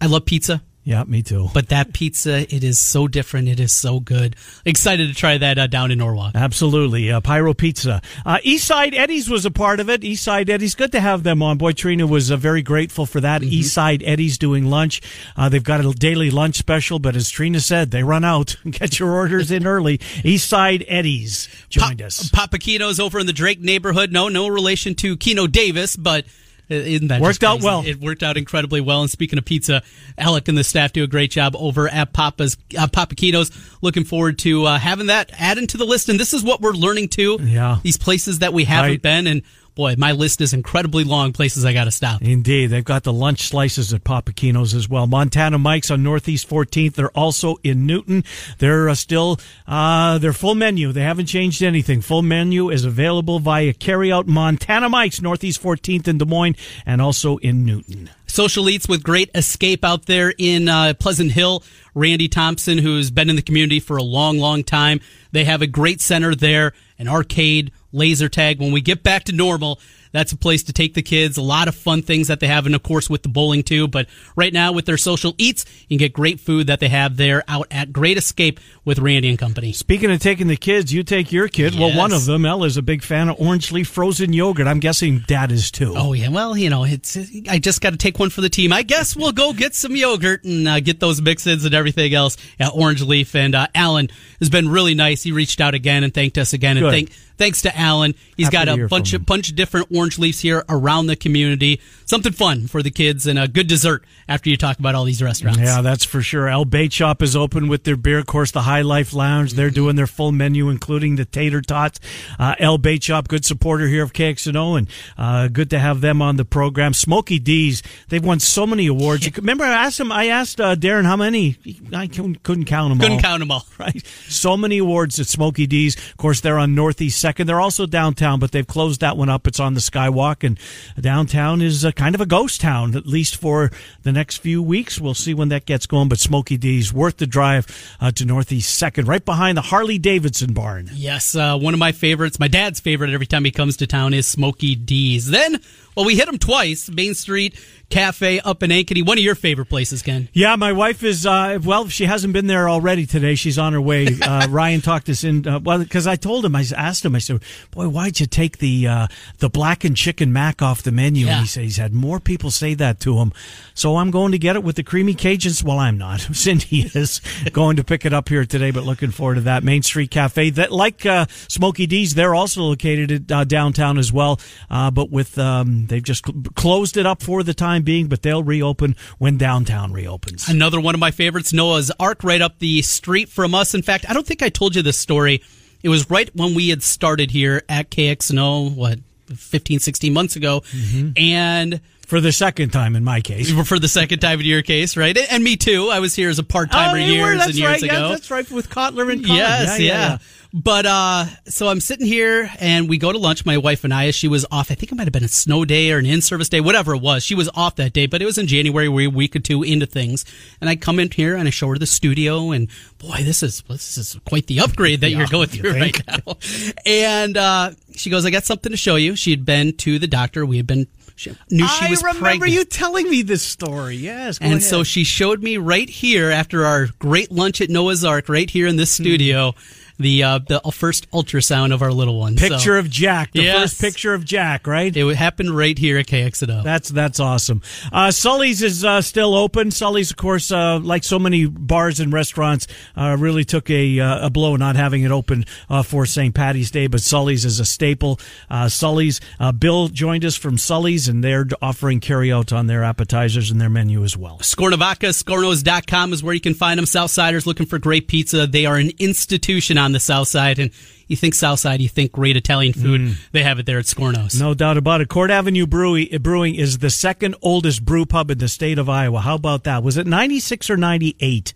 I 0.00 0.06
love 0.06 0.26
pizza. 0.26 0.62
Yeah, 0.84 1.04
me 1.04 1.22
too. 1.22 1.48
But 1.54 1.68
that 1.68 1.92
pizza, 1.92 2.40
it 2.52 2.64
is 2.64 2.76
so 2.76 3.06
different. 3.06 3.46
It 3.46 3.60
is 3.60 3.72
so 3.72 4.00
good. 4.00 4.34
Excited 4.64 5.08
to 5.08 5.14
try 5.14 5.38
that 5.38 5.56
uh, 5.56 5.68
down 5.68 5.92
in 5.92 5.98
Norwalk. 5.98 6.32
Absolutely. 6.34 7.12
Uh, 7.12 7.20
Pyro 7.20 7.54
Pizza. 7.54 8.02
Uh, 8.26 8.38
Eastside 8.38 8.92
Eddie's 8.92 9.30
was 9.30 9.46
a 9.46 9.50
part 9.52 9.78
of 9.78 9.88
it. 9.88 10.00
Eastside 10.00 10.48
Eddie's. 10.50 10.74
Good 10.74 10.90
to 10.92 11.00
have 11.00 11.22
them 11.22 11.40
on. 11.40 11.56
Boy, 11.56 11.70
Trina 11.70 12.04
was 12.06 12.32
uh, 12.32 12.36
very 12.36 12.62
grateful 12.62 13.06
for 13.06 13.20
that. 13.20 13.42
Mm-hmm. 13.42 13.60
Eastside 13.60 14.02
Eddie's 14.04 14.38
doing 14.38 14.66
lunch. 14.66 15.00
Uh, 15.36 15.48
they've 15.48 15.62
got 15.62 15.84
a 15.84 15.92
daily 15.92 16.32
lunch 16.32 16.56
special, 16.56 16.98
but 16.98 17.14
as 17.14 17.30
Trina 17.30 17.60
said, 17.60 17.92
they 17.92 18.02
run 18.02 18.24
out. 18.24 18.56
Get 18.70 18.98
your 18.98 19.12
orders 19.12 19.52
in 19.52 19.68
early. 19.68 19.98
Eastside 19.98 20.84
Eddie's 20.88 21.48
joined 21.68 22.00
pa- 22.00 22.06
us. 22.06 22.28
Papa 22.30 22.58
Keno's 22.58 22.98
over 22.98 23.20
in 23.20 23.26
the 23.26 23.32
Drake 23.32 23.60
neighborhood. 23.60 24.10
No, 24.10 24.28
no 24.28 24.48
relation 24.48 24.96
to 24.96 25.16
Keno 25.16 25.46
Davis, 25.46 25.94
but 25.94 26.24
isn't 26.72 27.08
that 27.08 27.20
worked 27.20 27.44
out 27.44 27.62
well? 27.62 27.82
It 27.84 28.00
worked 28.00 28.22
out 28.22 28.36
incredibly 28.36 28.80
well. 28.80 29.02
And 29.02 29.10
speaking 29.10 29.38
of 29.38 29.44
pizza, 29.44 29.82
Alec 30.18 30.48
and 30.48 30.56
the 30.56 30.64
staff 30.64 30.92
do 30.92 31.04
a 31.04 31.06
great 31.06 31.30
job 31.30 31.54
over 31.56 31.88
at 31.88 32.12
Papa's 32.12 32.56
uh, 32.78 32.86
Papa 32.88 33.14
Keno's. 33.14 33.50
Looking 33.80 34.04
forward 34.04 34.38
to 34.40 34.64
uh, 34.64 34.78
having 34.78 35.06
that 35.06 35.30
added 35.38 35.68
to 35.70 35.76
the 35.76 35.84
list. 35.84 36.08
And 36.08 36.18
this 36.18 36.34
is 36.34 36.42
what 36.42 36.60
we're 36.60 36.72
learning 36.72 37.08
too. 37.08 37.38
Yeah, 37.40 37.78
these 37.82 37.96
places 37.96 38.40
that 38.40 38.52
we 38.52 38.64
haven't 38.64 38.90
right. 38.90 39.02
been 39.02 39.26
and 39.26 39.42
boy, 39.74 39.94
my 39.98 40.12
list 40.12 40.40
is 40.40 40.52
incredibly 40.52 41.04
long. 41.04 41.32
Places 41.32 41.64
I 41.64 41.72
got 41.72 41.84
to 41.84 41.90
stop. 41.90 42.22
Indeed, 42.22 42.68
they've 42.68 42.84
got 42.84 43.02
the 43.02 43.12
lunch 43.12 43.48
slices 43.48 43.92
at 43.92 44.04
Papa 44.04 44.32
Keno's 44.32 44.74
as 44.74 44.88
well. 44.88 45.06
Montana 45.06 45.58
Mike's 45.58 45.90
on 45.90 46.02
Northeast 46.02 46.48
14th. 46.48 46.94
They're 46.94 47.10
also 47.10 47.56
in 47.62 47.86
Newton. 47.86 48.24
They're 48.58 48.88
uh, 48.88 48.94
still 48.94 49.38
uh, 49.66 50.18
their 50.18 50.32
full 50.32 50.54
menu. 50.54 50.92
They 50.92 51.02
haven't 51.02 51.26
changed 51.26 51.62
anything. 51.62 52.00
Full 52.00 52.22
menu 52.22 52.70
is 52.70 52.84
available 52.84 53.38
via 53.38 53.72
carryout. 53.72 54.26
Montana 54.26 54.88
Mike's 54.88 55.20
Northeast 55.20 55.62
14th 55.62 56.08
in 56.08 56.18
Des 56.18 56.24
Moines 56.24 56.56
and 56.86 57.00
also 57.00 57.36
in 57.38 57.64
Newton. 57.64 58.10
Social 58.32 58.70
Eats 58.70 58.88
with 58.88 59.02
great 59.02 59.30
escape 59.34 59.84
out 59.84 60.06
there 60.06 60.32
in 60.38 60.66
uh, 60.66 60.94
Pleasant 60.98 61.32
Hill. 61.32 61.62
Randy 61.94 62.28
Thompson, 62.28 62.78
who's 62.78 63.10
been 63.10 63.28
in 63.28 63.36
the 63.36 63.42
community 63.42 63.78
for 63.78 63.98
a 63.98 64.02
long, 64.02 64.38
long 64.38 64.64
time. 64.64 65.00
They 65.32 65.44
have 65.44 65.60
a 65.60 65.66
great 65.66 66.00
center 66.00 66.34
there, 66.34 66.72
an 66.98 67.08
arcade, 67.08 67.72
laser 67.92 68.30
tag. 68.30 68.58
When 68.58 68.72
we 68.72 68.80
get 68.80 69.02
back 69.02 69.24
to 69.24 69.32
normal, 69.32 69.78
that's 70.12 70.32
a 70.32 70.36
place 70.36 70.62
to 70.64 70.72
take 70.72 70.94
the 70.94 71.02
kids. 71.02 71.36
A 71.36 71.42
lot 71.42 71.68
of 71.68 71.74
fun 71.74 72.02
things 72.02 72.28
that 72.28 72.40
they 72.40 72.46
have, 72.46 72.66
and 72.66 72.74
of 72.74 72.82
course 72.82 73.10
with 73.10 73.22
the 73.22 73.28
bowling 73.28 73.62
too. 73.62 73.88
But 73.88 74.06
right 74.36 74.52
now 74.52 74.72
with 74.72 74.86
their 74.86 74.96
social 74.96 75.34
eats, 75.38 75.64
you 75.82 75.88
can 75.88 75.98
get 75.98 76.12
great 76.12 76.40
food 76.40 76.68
that 76.68 76.80
they 76.80 76.88
have 76.88 77.16
there 77.16 77.42
out 77.48 77.66
at 77.70 77.92
Great 77.92 78.16
Escape 78.16 78.60
with 78.84 78.98
Randy 78.98 79.28
and 79.28 79.38
Company. 79.38 79.72
Speaking 79.72 80.10
of 80.10 80.20
taking 80.20 80.48
the 80.48 80.56
kids, 80.56 80.92
you 80.92 81.02
take 81.02 81.32
your 81.32 81.48
kid. 81.48 81.74
Yes. 81.74 81.80
Well, 81.80 81.96
one 81.96 82.12
of 82.12 82.24
them, 82.26 82.46
Ella, 82.46 82.66
is 82.66 82.76
a 82.76 82.82
big 82.82 83.02
fan 83.02 83.28
of 83.28 83.40
orange 83.40 83.72
leaf 83.72 83.88
frozen 83.88 84.32
yogurt. 84.32 84.66
I'm 84.66 84.80
guessing 84.80 85.24
Dad 85.26 85.50
is 85.50 85.70
too. 85.70 85.94
Oh 85.96 86.12
yeah, 86.12 86.28
well 86.28 86.56
you 86.56 86.70
know 86.70 86.84
it's 86.84 87.16
I 87.48 87.58
just 87.58 87.80
got 87.80 87.90
to 87.90 87.96
take 87.96 88.18
one 88.18 88.30
for 88.30 88.40
the 88.40 88.48
team. 88.48 88.72
I 88.72 88.82
guess 88.82 89.16
we'll 89.16 89.32
go 89.32 89.52
get 89.52 89.74
some 89.74 89.96
yogurt 89.96 90.44
and 90.44 90.68
uh, 90.68 90.80
get 90.80 91.00
those 91.00 91.20
mix-ins 91.20 91.64
and 91.64 91.74
everything 91.74 92.14
else 92.14 92.36
at 92.58 92.70
Orange 92.74 93.02
Leaf. 93.02 93.34
And 93.34 93.54
uh, 93.54 93.66
Alan 93.74 94.08
has 94.38 94.50
been 94.50 94.68
really 94.68 94.94
nice. 94.94 95.22
He 95.22 95.32
reached 95.32 95.60
out 95.60 95.74
again 95.74 96.04
and 96.04 96.12
thanked 96.12 96.38
us 96.38 96.52
again. 96.52 96.76
And 96.76 96.86
thank 96.86 97.12
thanks 97.42 97.62
to 97.62 97.76
Alan. 97.76 98.14
He's 98.36 98.46
Happy 98.46 98.66
got 98.66 98.78
a 98.78 98.86
bunch 98.86 99.14
of 99.14 99.26
bunch 99.26 99.50
of 99.50 99.56
different 99.56 99.88
orange 99.92 100.16
leaves 100.16 100.38
here 100.38 100.64
around 100.68 101.08
the 101.08 101.16
community. 101.16 101.80
Something 102.06 102.32
fun 102.32 102.68
for 102.68 102.82
the 102.82 102.90
kids 102.90 103.26
and 103.26 103.38
a 103.38 103.48
good 103.48 103.66
dessert 103.66 104.04
after 104.28 104.48
you 104.48 104.56
talk 104.56 104.78
about 104.78 104.94
all 104.94 105.04
these 105.04 105.20
restaurants. 105.20 105.58
Yeah, 105.58 105.80
that's 105.82 106.04
for 106.04 106.22
sure. 106.22 106.48
El 106.48 106.64
Bait 106.64 106.92
Shop 106.92 107.20
is 107.20 107.34
open 107.34 107.68
with 107.68 107.82
their 107.82 107.96
beer. 107.96 108.18
Of 108.18 108.26
course, 108.26 108.52
the 108.52 108.62
High 108.62 108.82
Life 108.82 109.12
Lounge. 109.12 109.54
They're 109.54 109.70
doing 109.70 109.96
their 109.96 110.06
full 110.06 110.30
menu, 110.30 110.68
including 110.68 111.16
the 111.16 111.24
tater 111.24 111.60
tots. 111.60 111.98
Uh, 112.38 112.54
El 112.60 112.78
Bait 112.78 113.02
Shop, 113.02 113.26
good 113.26 113.44
supporter 113.44 113.88
here 113.88 114.04
of 114.04 114.12
KXNO, 114.12 114.78
and 114.78 114.88
uh, 115.18 115.48
good 115.48 115.70
to 115.70 115.78
have 115.78 116.00
them 116.00 116.22
on 116.22 116.36
the 116.36 116.44
program. 116.44 116.94
Smokey 116.94 117.40
D's. 117.40 117.82
They've 118.08 118.24
won 118.24 118.38
so 118.38 118.66
many 118.66 118.86
awards. 118.86 119.26
Yeah. 119.26 119.32
Remember, 119.36 119.64
I 119.64 119.86
asked 119.86 119.98
him. 119.98 120.12
I 120.12 120.26
asked 120.26 120.60
uh, 120.60 120.76
Darren 120.76 121.04
how 121.04 121.16
many. 121.16 121.56
I 121.92 122.06
couldn't 122.06 122.66
count 122.66 122.90
them 122.90 122.98
couldn't 123.00 123.16
all. 123.16 123.20
count 123.20 123.40
them 123.40 123.50
all. 123.50 123.66
Right. 123.82 124.06
So 124.28 124.56
many 124.56 124.78
awards 124.78 125.18
at 125.18 125.26
Smokey 125.26 125.66
D's. 125.66 125.96
Of 125.96 126.16
course, 126.16 126.40
they're 126.40 126.58
on 126.58 126.76
Northeast 126.76 127.18
Second. 127.32 127.46
They're 127.46 127.62
also 127.62 127.86
downtown, 127.86 128.40
but 128.40 128.52
they've 128.52 128.66
closed 128.66 129.00
that 129.00 129.16
one 129.16 129.30
up. 129.30 129.46
It's 129.46 129.58
on 129.58 129.72
the 129.72 129.80
Skywalk, 129.80 130.44
and 130.44 130.58
downtown 131.00 131.62
is 131.62 131.82
a 131.82 131.90
kind 131.90 132.14
of 132.14 132.20
a 132.20 132.26
ghost 132.26 132.60
town, 132.60 132.94
at 132.94 133.06
least 133.06 133.36
for 133.36 133.70
the 134.02 134.12
next 134.12 134.36
few 134.36 134.62
weeks. 134.62 135.00
We'll 135.00 135.14
see 135.14 135.32
when 135.32 135.48
that 135.48 135.64
gets 135.64 135.86
going, 135.86 136.10
but 136.10 136.18
Smokey 136.18 136.58
D's 136.58 136.92
worth 136.92 137.16
the 137.16 137.26
drive 137.26 137.96
uh, 138.02 138.10
to 138.10 138.26
Northeast 138.26 138.74
Second, 138.74 139.08
right 139.08 139.24
behind 139.24 139.56
the 139.56 139.62
Harley 139.62 139.96
Davidson 139.96 140.52
barn. 140.52 140.90
Yes, 140.92 141.34
uh, 141.34 141.56
one 141.56 141.72
of 141.72 141.80
my 141.80 141.92
favorites, 141.92 142.38
my 142.38 142.48
dad's 142.48 142.80
favorite 142.80 143.14
every 143.14 143.24
time 143.24 143.46
he 143.46 143.50
comes 143.50 143.78
to 143.78 143.86
town 143.86 144.12
is 144.12 144.26
Smokey 144.26 144.74
D's. 144.74 145.28
Then, 145.28 145.58
well, 145.94 146.06
we 146.06 146.16
hit 146.16 146.26
them 146.26 146.38
twice. 146.38 146.90
Main 146.90 147.14
Street 147.14 147.58
Cafe 147.92 148.40
up 148.40 148.62
in 148.62 148.70
Ankeny. 148.70 149.06
One 149.06 149.18
of 149.18 149.24
your 149.24 149.34
favorite 149.34 149.66
places, 149.66 150.00
Ken. 150.00 150.30
Yeah, 150.32 150.56
my 150.56 150.72
wife 150.72 151.02
is, 151.02 151.26
uh, 151.26 151.58
well, 151.62 151.88
she 151.88 152.06
hasn't 152.06 152.32
been 152.32 152.46
there 152.46 152.66
already 152.66 153.04
today. 153.04 153.34
She's 153.34 153.58
on 153.58 153.74
her 153.74 153.80
way. 153.80 154.08
Uh, 154.32 154.46
Ryan 154.48 154.80
talked 154.80 155.08
us 155.08 155.24
in, 155.24 155.46
uh, 155.46 155.58
well, 155.58 155.78
because 155.78 156.06
I 156.06 156.14
told 156.16 156.44
him, 156.44 156.54
I 156.54 156.64
asked 156.76 157.04
him, 157.04 157.16
I 157.16 157.18
said, 157.18 157.42
boy, 157.72 157.88
why'd 157.88 158.20
you 158.20 158.26
take 158.26 158.58
the 158.58 158.86
uh, 158.86 159.06
the 159.38 159.50
blackened 159.50 159.96
chicken 159.96 160.32
mac 160.32 160.62
off 160.62 160.82
the 160.82 160.92
menu? 160.92 161.26
Yeah. 161.26 161.32
And 161.32 161.40
he 161.40 161.46
said 161.46 161.64
he's 161.64 161.76
had 161.76 161.92
more 161.92 162.20
people 162.20 162.50
say 162.50 162.74
that 162.74 163.00
to 163.00 163.18
him. 163.18 163.32
So 163.74 163.96
I'm 163.96 164.10
going 164.10 164.32
to 164.32 164.38
get 164.38 164.54
it 164.54 164.62
with 164.62 164.76
the 164.76 164.84
creamy 164.84 165.14
Cajuns. 165.14 165.64
Well, 165.64 165.78
I'm 165.78 165.98
not. 165.98 166.20
Cindy 166.32 166.90
is 166.94 167.20
going 167.52 167.76
to 167.76 167.84
pick 167.84 168.06
it 168.06 168.12
up 168.12 168.28
here 168.28 168.44
today, 168.44 168.70
but 168.70 168.84
looking 168.84 169.10
forward 169.10 169.34
to 169.34 169.40
that. 169.42 169.64
Main 169.64 169.82
Street 169.82 170.10
Cafe, 170.10 170.50
that 170.50 170.70
like 170.70 171.04
uh, 171.04 171.26
Smokey 171.48 171.86
D's, 171.86 172.14
they're 172.14 172.34
also 172.34 172.62
located 172.62 173.30
at, 173.30 173.36
uh, 173.36 173.44
downtown 173.44 173.98
as 173.98 174.12
well, 174.12 174.40
uh, 174.70 174.90
but 174.90 175.10
with 175.10 175.36
um, 175.36 175.81
they've 175.88 176.02
just 176.02 176.26
cl- 176.26 176.42
closed 176.54 176.96
it 176.96 177.06
up 177.06 177.22
for 177.22 177.42
the 177.42 177.54
time 177.54 177.82
being, 177.82 178.08
but 178.08 178.22
they'll 178.22 178.42
reopen 178.42 178.96
when 179.18 179.38
downtown 179.38 179.92
reopens. 179.92 180.48
Another 180.48 180.80
one 180.80 180.94
of 180.94 181.00
my 181.00 181.10
favorites, 181.10 181.52
Noah's 181.52 181.90
Ark, 181.98 182.24
right 182.24 182.40
up 182.40 182.58
the 182.58 182.82
street 182.82 183.28
from 183.28 183.54
us. 183.54 183.74
In 183.74 183.82
fact, 183.82 184.06
I 184.08 184.14
don't 184.14 184.26
think 184.26 184.42
I 184.42 184.48
told 184.48 184.74
you 184.74 184.82
this 184.82 184.98
story. 184.98 185.42
It 185.82 185.88
was 185.88 186.08
right 186.10 186.30
when 186.34 186.54
we 186.54 186.68
had 186.68 186.82
started 186.82 187.30
here 187.30 187.62
at 187.68 187.90
KXNO, 187.90 188.74
what, 188.74 189.00
15, 189.34 189.80
16 189.80 190.12
months 190.12 190.36
ago. 190.36 190.60
Mm-hmm. 190.60 191.10
And 191.16 191.80
for 192.12 192.20
the 192.20 192.30
second 192.30 192.74
time 192.74 192.94
in 192.94 193.04
my 193.04 193.22
case. 193.22 193.50
For 193.66 193.78
the 193.78 193.88
second 193.88 194.18
time 194.18 194.38
in 194.38 194.44
your 194.44 194.60
case, 194.60 194.98
right? 194.98 195.16
And 195.16 195.42
me 195.42 195.56
too. 195.56 195.88
I 195.88 196.00
was 196.00 196.14
here 196.14 196.28
as 196.28 196.38
a 196.38 196.44
part 196.44 196.70
timer 196.70 196.98
oh, 196.98 197.00
years 197.00 197.40
and 197.40 197.54
years 197.54 197.70
right. 197.70 197.82
ago. 197.82 197.94
Yeah, 197.94 198.08
that's 198.08 198.30
right, 198.30 198.50
with 198.50 198.68
Kotler 198.68 199.10
and 199.10 199.24
Colin. 199.24 199.38
Yes, 199.38 199.80
yeah. 199.80 199.86
yeah. 199.86 200.08
yeah. 200.10 200.18
But 200.54 200.84
uh, 200.84 201.24
so 201.46 201.68
I'm 201.68 201.80
sitting 201.80 202.06
here 202.06 202.50
and 202.60 202.86
we 202.86 202.98
go 202.98 203.10
to 203.10 203.16
lunch. 203.16 203.46
My 203.46 203.56
wife 203.56 203.84
and 203.84 203.94
I, 203.94 204.10
she 204.10 204.28
was 204.28 204.44
off. 204.50 204.70
I 204.70 204.74
think 204.74 204.92
it 204.92 204.94
might 204.96 205.04
have 205.04 205.12
been 205.12 205.24
a 205.24 205.28
snow 205.28 205.64
day 205.64 205.90
or 205.92 205.98
an 205.98 206.04
in-service 206.04 206.50
day, 206.50 206.60
whatever 206.60 206.94
it 206.94 207.00
was. 207.00 207.24
She 207.24 207.34
was 207.34 207.48
off 207.54 207.76
that 207.76 207.94
day, 207.94 208.06
but 208.06 208.20
it 208.20 208.26
was 208.26 208.36
in 208.36 208.46
January. 208.46 208.86
We 208.88 209.06
are 209.06 209.08
a 209.08 209.10
week 209.10 209.34
or 209.34 209.38
two 209.38 209.62
into 209.62 209.86
things, 209.86 210.26
and 210.60 210.68
I 210.68 210.76
come 210.76 210.98
in 210.98 211.10
here 211.10 211.36
and 211.36 211.48
I 211.48 211.50
show 211.50 211.68
her 211.68 211.78
the 211.78 211.86
studio, 211.86 212.50
and 212.50 212.68
boy, 212.98 213.22
this 213.22 213.42
is 213.42 213.62
this 213.62 213.96
is 213.96 214.18
quite 214.26 214.46
the 214.46 214.60
upgrade 214.60 215.00
that 215.00 215.10
yeah, 215.10 215.18
you're 215.18 215.26
going 215.26 215.48
through 215.48 215.72
right 215.72 216.06
now. 216.06 216.36
And 216.84 217.36
uh, 217.38 217.70
she 217.94 218.10
goes, 218.10 218.26
"I 218.26 218.30
got 218.30 218.44
something 218.44 218.72
to 218.72 218.76
show 218.76 218.96
you." 218.96 219.16
She 219.16 219.30
had 219.30 219.46
been 219.46 219.74
to 219.78 219.98
the 219.98 220.06
doctor. 220.06 220.44
We 220.44 220.58
had 220.58 220.66
been 220.66 220.86
she 221.16 221.30
knew 221.50 221.66
she 221.66 221.88
was 221.88 222.02
I 222.02 222.08
remember 222.08 222.20
pregnant. 222.20 222.52
you 222.52 222.64
telling 222.66 223.08
me 223.08 223.22
this 223.22 223.42
story. 223.42 223.96
Yes, 223.96 224.36
and 224.38 224.52
ahead. 224.52 224.62
so 224.62 224.84
she 224.84 225.04
showed 225.04 225.42
me 225.42 225.56
right 225.56 225.88
here 225.88 226.30
after 226.30 226.66
our 226.66 226.88
great 226.98 227.32
lunch 227.32 227.62
at 227.62 227.70
Noah's 227.70 228.04
Ark, 228.04 228.28
right 228.28 228.50
here 228.50 228.66
in 228.66 228.76
this 228.76 228.94
hmm. 228.98 229.02
studio. 229.02 229.52
Mm 229.52 229.78
the 230.02 230.22
uh, 230.22 230.38
the 230.38 230.60
first 230.72 231.10
ultrasound 231.10 231.72
of 231.72 231.82
our 231.82 231.92
little 231.92 232.18
one. 232.18 232.36
Picture 232.36 232.74
so, 232.74 232.78
of 232.78 232.90
Jack, 232.90 233.32
the 233.32 233.42
yes. 233.42 233.60
first 233.60 233.80
picture 233.80 234.14
of 234.14 234.24
Jack, 234.24 234.66
right? 234.66 234.94
It 234.94 235.16
happened 235.16 235.56
right 235.56 235.76
here 235.78 235.98
at 235.98 236.06
KXNO. 236.06 236.64
That's 236.64 236.88
that's 236.88 237.20
awesome. 237.20 237.62
Uh, 237.92 238.10
Sully's 238.10 238.62
is 238.62 238.84
uh, 238.84 239.00
still 239.00 239.34
open. 239.34 239.70
Sully's, 239.70 240.10
of 240.10 240.16
course, 240.16 240.50
uh, 240.50 240.78
like 240.80 241.04
so 241.04 241.18
many 241.18 241.46
bars 241.46 242.00
and 242.00 242.12
restaurants, 242.12 242.66
uh, 242.96 243.16
really 243.18 243.44
took 243.44 243.70
a 243.70 244.00
uh, 244.00 244.26
a 244.26 244.30
blow 244.30 244.56
not 244.56 244.76
having 244.76 245.02
it 245.02 245.10
open 245.10 245.44
for 245.84 246.06
St. 246.06 246.34
Patty's 246.34 246.70
Day. 246.70 246.86
But 246.86 247.00
Sully's 247.00 247.44
is 247.44 247.60
a 247.60 247.64
staple. 247.64 248.20
Sully's. 248.68 249.20
Bill 249.58 249.88
joined 249.88 250.24
us 250.24 250.36
from 250.36 250.58
Sully's, 250.58 251.08
and 251.08 251.22
they're 251.22 251.46
offering 251.60 252.00
carryout 252.00 252.56
on 252.56 252.66
their 252.66 252.82
appetizers 252.82 253.50
and 253.50 253.60
their 253.60 253.70
menu 253.70 254.02
as 254.04 254.16
well. 254.16 254.38
Scornovacca, 254.38 255.10
Scornos.com 255.10 256.12
is 256.12 256.22
where 256.22 256.34
you 256.34 256.40
can 256.40 256.54
find 256.54 256.78
them. 256.78 256.86
Southsiders 256.86 257.46
looking 257.46 257.66
for 257.66 257.78
great 257.78 258.08
pizza. 258.08 258.46
They 258.46 258.66
are 258.66 258.76
an 258.76 258.90
institution 258.98 259.78
on 259.78 259.91
the 259.92 260.00
South 260.00 260.28
Side, 260.28 260.58
and 260.58 260.70
you 261.06 261.16
think 261.16 261.34
South 261.34 261.58
Side, 261.58 261.80
you 261.80 261.88
think 261.88 262.12
great 262.12 262.36
Italian 262.36 262.72
food. 262.72 263.00
Mm. 263.00 263.14
They 263.32 263.42
have 263.42 263.58
it 263.58 263.66
there 263.66 263.78
at 263.78 263.84
Scornos. 263.84 264.40
No 264.40 264.54
doubt 264.54 264.76
about 264.76 265.00
it. 265.00 265.08
Court 265.08 265.30
Avenue 265.30 265.66
Brewing 265.66 266.54
is 266.54 266.78
the 266.78 266.90
second 266.90 267.34
oldest 267.42 267.84
brew 267.84 268.06
pub 268.06 268.30
in 268.30 268.38
the 268.38 268.48
state 268.48 268.78
of 268.78 268.88
Iowa. 268.88 269.20
How 269.20 269.34
about 269.34 269.64
that? 269.64 269.82
Was 269.82 269.96
it 269.96 270.06
96 270.06 270.70
or 270.70 270.76
98? 270.76 271.54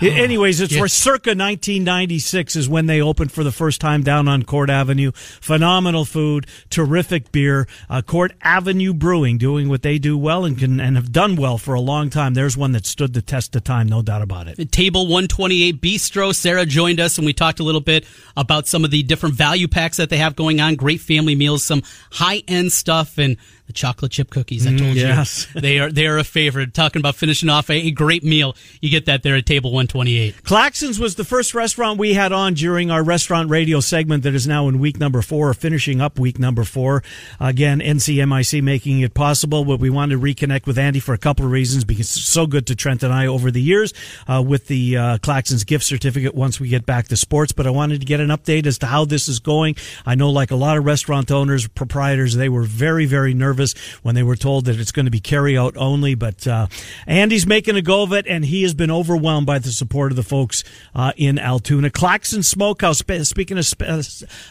Anyways, 0.00 0.60
it's 0.60 0.74
yeah. 0.74 0.80
where 0.80 0.88
circa 0.88 1.30
1996 1.30 2.56
is 2.56 2.68
when 2.68 2.86
they 2.86 3.00
opened 3.00 3.32
for 3.32 3.42
the 3.42 3.50
first 3.50 3.80
time 3.80 4.02
down 4.02 4.28
on 4.28 4.44
Court 4.44 4.70
Avenue. 4.70 5.10
Phenomenal 5.12 6.04
food, 6.04 6.46
terrific 6.70 7.32
beer. 7.32 7.66
Uh, 7.90 8.02
Court 8.02 8.32
Avenue 8.42 8.94
Brewing 8.94 9.38
doing 9.38 9.68
what 9.68 9.82
they 9.82 9.98
do 9.98 10.16
well 10.16 10.44
and 10.44 10.56
can 10.56 10.80
and 10.80 10.96
have 10.96 11.10
done 11.10 11.36
well 11.36 11.58
for 11.58 11.74
a 11.74 11.80
long 11.80 12.10
time. 12.10 12.34
There's 12.34 12.56
one 12.56 12.72
that 12.72 12.86
stood 12.86 13.12
the 13.12 13.22
test 13.22 13.56
of 13.56 13.64
time, 13.64 13.88
no 13.88 14.02
doubt 14.02 14.22
about 14.22 14.46
it. 14.46 14.70
Table 14.70 15.06
128 15.06 15.80
Bistro. 15.80 16.34
Sarah 16.34 16.66
joined 16.66 17.00
us 17.00 17.18
and 17.18 17.26
we 17.26 17.32
talked 17.32 17.58
a 17.58 17.64
little 17.64 17.80
bit 17.80 18.06
about 18.36 18.68
some 18.68 18.84
of 18.84 18.90
the 18.90 19.02
different 19.02 19.34
value 19.34 19.68
packs 19.68 19.96
that 19.96 20.10
they 20.10 20.18
have 20.18 20.36
going 20.36 20.60
on. 20.60 20.76
Great 20.76 21.00
family 21.00 21.34
meals, 21.34 21.64
some 21.64 21.82
high 22.12 22.42
end 22.46 22.70
stuff, 22.72 23.18
and 23.18 23.36
the 23.68 23.72
chocolate 23.72 24.10
chip 24.10 24.30
cookies. 24.30 24.66
I 24.66 24.70
told 24.70 24.80
Mm, 24.80 24.94
yes. 24.96 25.46
you 25.54 25.60
they 25.60 25.78
are 25.78 25.92
they 25.92 26.06
are 26.06 26.18
a 26.18 26.24
favorite. 26.24 26.74
Talking 26.74 27.00
about 27.00 27.14
finishing 27.14 27.48
off 27.48 27.68
a, 27.70 27.74
a 27.74 27.90
great 27.92 28.24
meal, 28.24 28.56
you 28.80 28.90
get 28.90 29.04
that 29.06 29.22
there 29.22 29.36
at 29.36 29.46
table 29.46 29.70
one 29.72 29.86
twenty 29.86 30.18
eight. 30.18 30.42
Claxons 30.42 30.98
was 30.98 31.14
the 31.14 31.24
first 31.24 31.54
restaurant 31.54 31.98
we 31.98 32.14
had 32.14 32.32
on 32.32 32.54
during 32.54 32.90
our 32.90 33.04
restaurant 33.04 33.50
radio 33.50 33.78
segment 33.80 34.22
that 34.24 34.34
is 34.34 34.46
now 34.48 34.68
in 34.68 34.78
week 34.80 34.98
number 34.98 35.20
four, 35.22 35.50
or 35.50 35.54
finishing 35.54 36.00
up 36.00 36.18
week 36.18 36.38
number 36.38 36.64
four. 36.64 37.02
Again, 37.38 37.80
NCMIC 37.80 38.62
making 38.62 39.00
it 39.00 39.12
possible, 39.14 39.64
but 39.66 39.78
we 39.80 39.90
wanted 39.90 40.14
to 40.14 40.20
reconnect 40.20 40.66
with 40.66 40.78
Andy 40.78 40.98
for 40.98 41.12
a 41.12 41.18
couple 41.18 41.44
of 41.44 41.50
reasons 41.52 41.84
because 41.84 42.06
it's 42.16 42.24
so 42.24 42.46
good 42.46 42.66
to 42.68 42.74
Trent 42.74 43.02
and 43.02 43.12
I 43.12 43.26
over 43.26 43.50
the 43.50 43.60
years 43.62 43.92
uh, 44.26 44.42
with 44.44 44.66
the 44.68 44.96
uh, 44.96 45.18
Claxons 45.18 45.66
gift 45.66 45.84
certificate 45.84 46.34
once 46.34 46.58
we 46.58 46.68
get 46.68 46.86
back 46.86 47.08
to 47.08 47.16
sports. 47.18 47.52
But 47.52 47.66
I 47.66 47.70
wanted 47.70 48.00
to 48.00 48.06
get 48.06 48.20
an 48.20 48.28
update 48.30 48.64
as 48.66 48.78
to 48.78 48.86
how 48.86 49.04
this 49.04 49.28
is 49.28 49.40
going. 49.40 49.76
I 50.06 50.14
know, 50.14 50.30
like 50.30 50.50
a 50.50 50.56
lot 50.56 50.78
of 50.78 50.86
restaurant 50.86 51.30
owners, 51.30 51.68
proprietors, 51.68 52.34
they 52.34 52.48
were 52.48 52.62
very, 52.62 53.04
very 53.04 53.34
nervous 53.34 53.57
when 54.02 54.14
they 54.14 54.22
were 54.22 54.36
told 54.36 54.64
that 54.66 54.78
it's 54.78 54.92
going 54.92 55.06
to 55.06 55.10
be 55.10 55.20
carry 55.20 55.56
out 55.56 55.76
only. 55.76 56.14
But 56.14 56.46
uh, 56.46 56.66
Andy's 57.06 57.46
making 57.46 57.76
a 57.76 57.82
go 57.82 58.02
of 58.02 58.12
it, 58.12 58.26
and 58.26 58.44
he 58.44 58.62
has 58.62 58.74
been 58.74 58.90
overwhelmed 58.90 59.46
by 59.46 59.58
the 59.58 59.70
support 59.70 60.12
of 60.12 60.16
the 60.16 60.22
folks 60.22 60.64
uh, 60.94 61.12
in 61.16 61.38
Altoona. 61.38 61.90
Claxon 61.90 62.42
Smokehouse, 62.42 62.98
spe- 62.98 63.22
speaking 63.22 63.58
of 63.58 63.66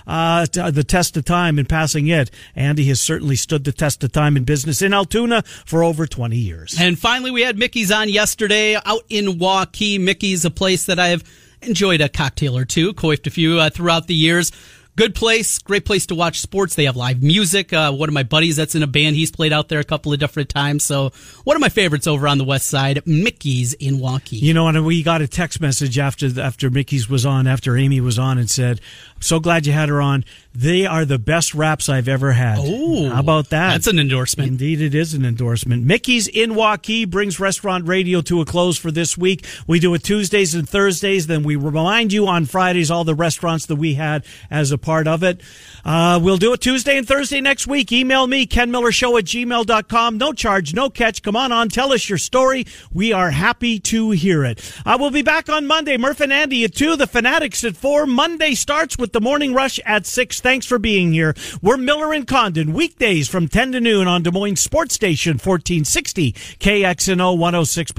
uh, 0.08 0.46
the 0.46 0.86
test 0.88 1.18
of 1.18 1.26
time 1.26 1.58
and 1.58 1.68
passing 1.68 2.08
it, 2.08 2.32
Andy 2.56 2.86
has 2.86 3.02
certainly 3.02 3.36
stood 3.36 3.64
the 3.64 3.72
test 3.72 4.04
of 4.04 4.12
time 4.12 4.38
in 4.38 4.44
business 4.44 4.82
in 4.82 4.94
Altoona 4.94 5.44
for 5.66 5.84
over 5.84 6.08
20 6.08 6.36
years. 6.36 6.76
And 6.80 6.98
finally, 6.98 7.32
we 7.32 7.42
had 7.42 7.58
Mickey's 7.58 7.92
on 7.92 8.10
yesterday 8.10 8.76
out 8.76 9.04
in 9.10 9.40
Waukee. 9.40 10.00
Mickey's 10.00 10.46
a 10.46 10.52
place 10.52 10.86
that 10.86 11.00
I've 11.00 11.24
enjoyed 11.62 12.02
a 12.02 12.10
cocktail 12.10 12.58
or 12.58 12.66
two, 12.66 12.94
coiffed 12.94 13.28
a 13.28 13.32
few 13.32 13.60
uh, 13.60 13.70
throughout 13.70 14.08
the 14.08 14.16
years. 14.16 14.52
Good 14.98 15.14
place, 15.14 15.60
great 15.60 15.86
place 15.86 16.08
to 16.08 16.16
watch 16.16 16.42
sports. 16.42 16.74
They 16.74 16.86
have 16.86 16.96
live 16.96 17.22
music. 17.22 17.72
Uh, 17.72 17.92
one 17.92 18.10
of 18.10 18.14
my 18.14 18.24
buddies 18.24 18.56
that's 18.56 18.74
in 18.74 18.82
a 18.82 18.88
band, 18.88 19.16
he's 19.16 19.30
played 19.30 19.54
out 19.54 19.70
there 19.70 19.80
a 19.80 19.84
couple 19.84 20.12
of 20.12 20.18
different 20.18 20.50
times. 20.50 20.84
So 20.84 21.12
one 21.44 21.56
of 21.56 21.62
my 21.62 21.70
favorites 21.70 22.08
over 22.08 22.28
on 22.28 22.40
the 22.40 22.44
west 22.44 22.68
side, 22.68 23.04
Mickey's 23.06 23.74
in 23.74 24.00
Waukee. 24.00 24.42
You 24.42 24.56
know, 24.56 24.68
and 24.68 24.84
we 24.84 25.04
got 25.04 25.22
a 25.22 25.28
text 25.28 25.62
message 25.62 26.00
after 26.00 26.42
after 26.42 26.72
Mickey's 26.72 27.08
was 27.08 27.28
on, 27.28 27.46
after 27.46 27.78
Amy 27.78 28.02
was 28.02 28.18
on, 28.18 28.40
and 28.40 28.50
said, 28.50 28.82
"I'm 29.16 29.22
so 29.22 29.40
glad 29.40 29.68
you 29.68 29.74
had 29.74 29.90
her 29.90 30.02
on. 30.02 30.26
They 30.60 30.88
are 30.88 31.06
the 31.06 31.20
best 31.20 31.54
wraps 31.54 31.88
I've 31.88 32.08
ever 32.08 32.32
had." 32.32 32.58
Oh, 32.60 33.10
how 33.10 33.20
about 33.20 33.52
that? 33.52 33.74
That's 33.74 33.86
an 33.86 34.00
endorsement. 34.00 34.50
Indeed, 34.50 34.82
it 34.82 34.96
is 34.96 35.14
an 35.14 35.24
endorsement. 35.24 35.86
Mickey's 35.86 36.28
in 36.28 36.54
Waukee 36.54 37.08
brings 37.08 37.40
restaurant 37.40 37.88
radio 37.88 38.22
to 38.22 38.42
a 38.42 38.46
close 38.46 38.76
for 38.78 38.90
this 38.90 39.16
week. 39.16 39.46
We 39.68 39.80
do 39.80 39.94
it 39.94 40.04
Tuesdays 40.04 40.56
and 40.56 40.68
Thursdays. 40.68 41.28
Then 41.28 41.44
we 41.44 41.56
remind 41.56 42.12
you 42.12 42.26
on 42.26 42.46
Fridays 42.46 42.90
all 42.90 43.04
the 43.04 43.14
restaurants 43.14 43.68
that 43.68 43.76
we 43.76 43.94
had 43.94 44.26
as 44.50 44.72
a 44.72 44.80
part 44.80 45.08
of 45.08 45.22
it. 45.22 45.42
Uh, 45.88 46.20
we'll 46.22 46.36
do 46.36 46.52
it 46.52 46.60
Tuesday 46.60 46.98
and 46.98 47.08
Thursday 47.08 47.40
next 47.40 47.66
week. 47.66 47.94
Email 47.94 48.28
me, 48.28 48.46
kenmillershow 48.46 49.18
at 49.18 49.24
gmail.com. 49.24 50.18
No 50.18 50.34
charge, 50.34 50.74
no 50.74 50.90
catch. 50.90 51.24
Come 51.24 51.38
on 51.38 51.54
on, 51.54 51.70
tell 51.70 51.94
us 51.94 52.10
your 52.10 52.18
story. 52.18 52.66
We 52.92 53.14
are 53.14 53.32
happy 53.32 53.80
to 53.80 54.12
hear 54.12 54.44
it. 54.44 54.74
I 54.86 54.98
will 54.98 55.12
be 55.12 55.22
back 55.22 55.48
on 55.48 55.66
Monday. 55.66 55.96
Murph 55.96 56.20
and 56.20 56.34
Andy 56.34 56.66
at 56.66 56.76
2, 56.76 56.98
the 56.98 57.08
Fanatics 57.08 57.64
at 57.64 57.78
4. 57.78 58.06
Monday 58.06 58.54
starts 58.54 58.98
with 58.98 59.14
the 59.14 59.22
morning 59.22 59.54
rush 59.54 59.80
at 59.86 60.06
6. 60.06 60.42
Thanks 60.42 60.66
for 60.66 60.78
being 60.78 61.14
here. 61.14 61.34
We're 61.62 61.78
Miller 61.78 62.12
and 62.12 62.28
Condon, 62.28 62.74
weekdays 62.74 63.30
from 63.30 63.48
10 63.48 63.72
to 63.72 63.80
noon 63.80 64.10
on 64.10 64.24
Des 64.24 64.32
Moines 64.32 64.58
Sports 64.58 64.94
Station 64.94 65.36
1460 65.36 66.34
KXNO 66.34 67.38
106. 67.38 67.94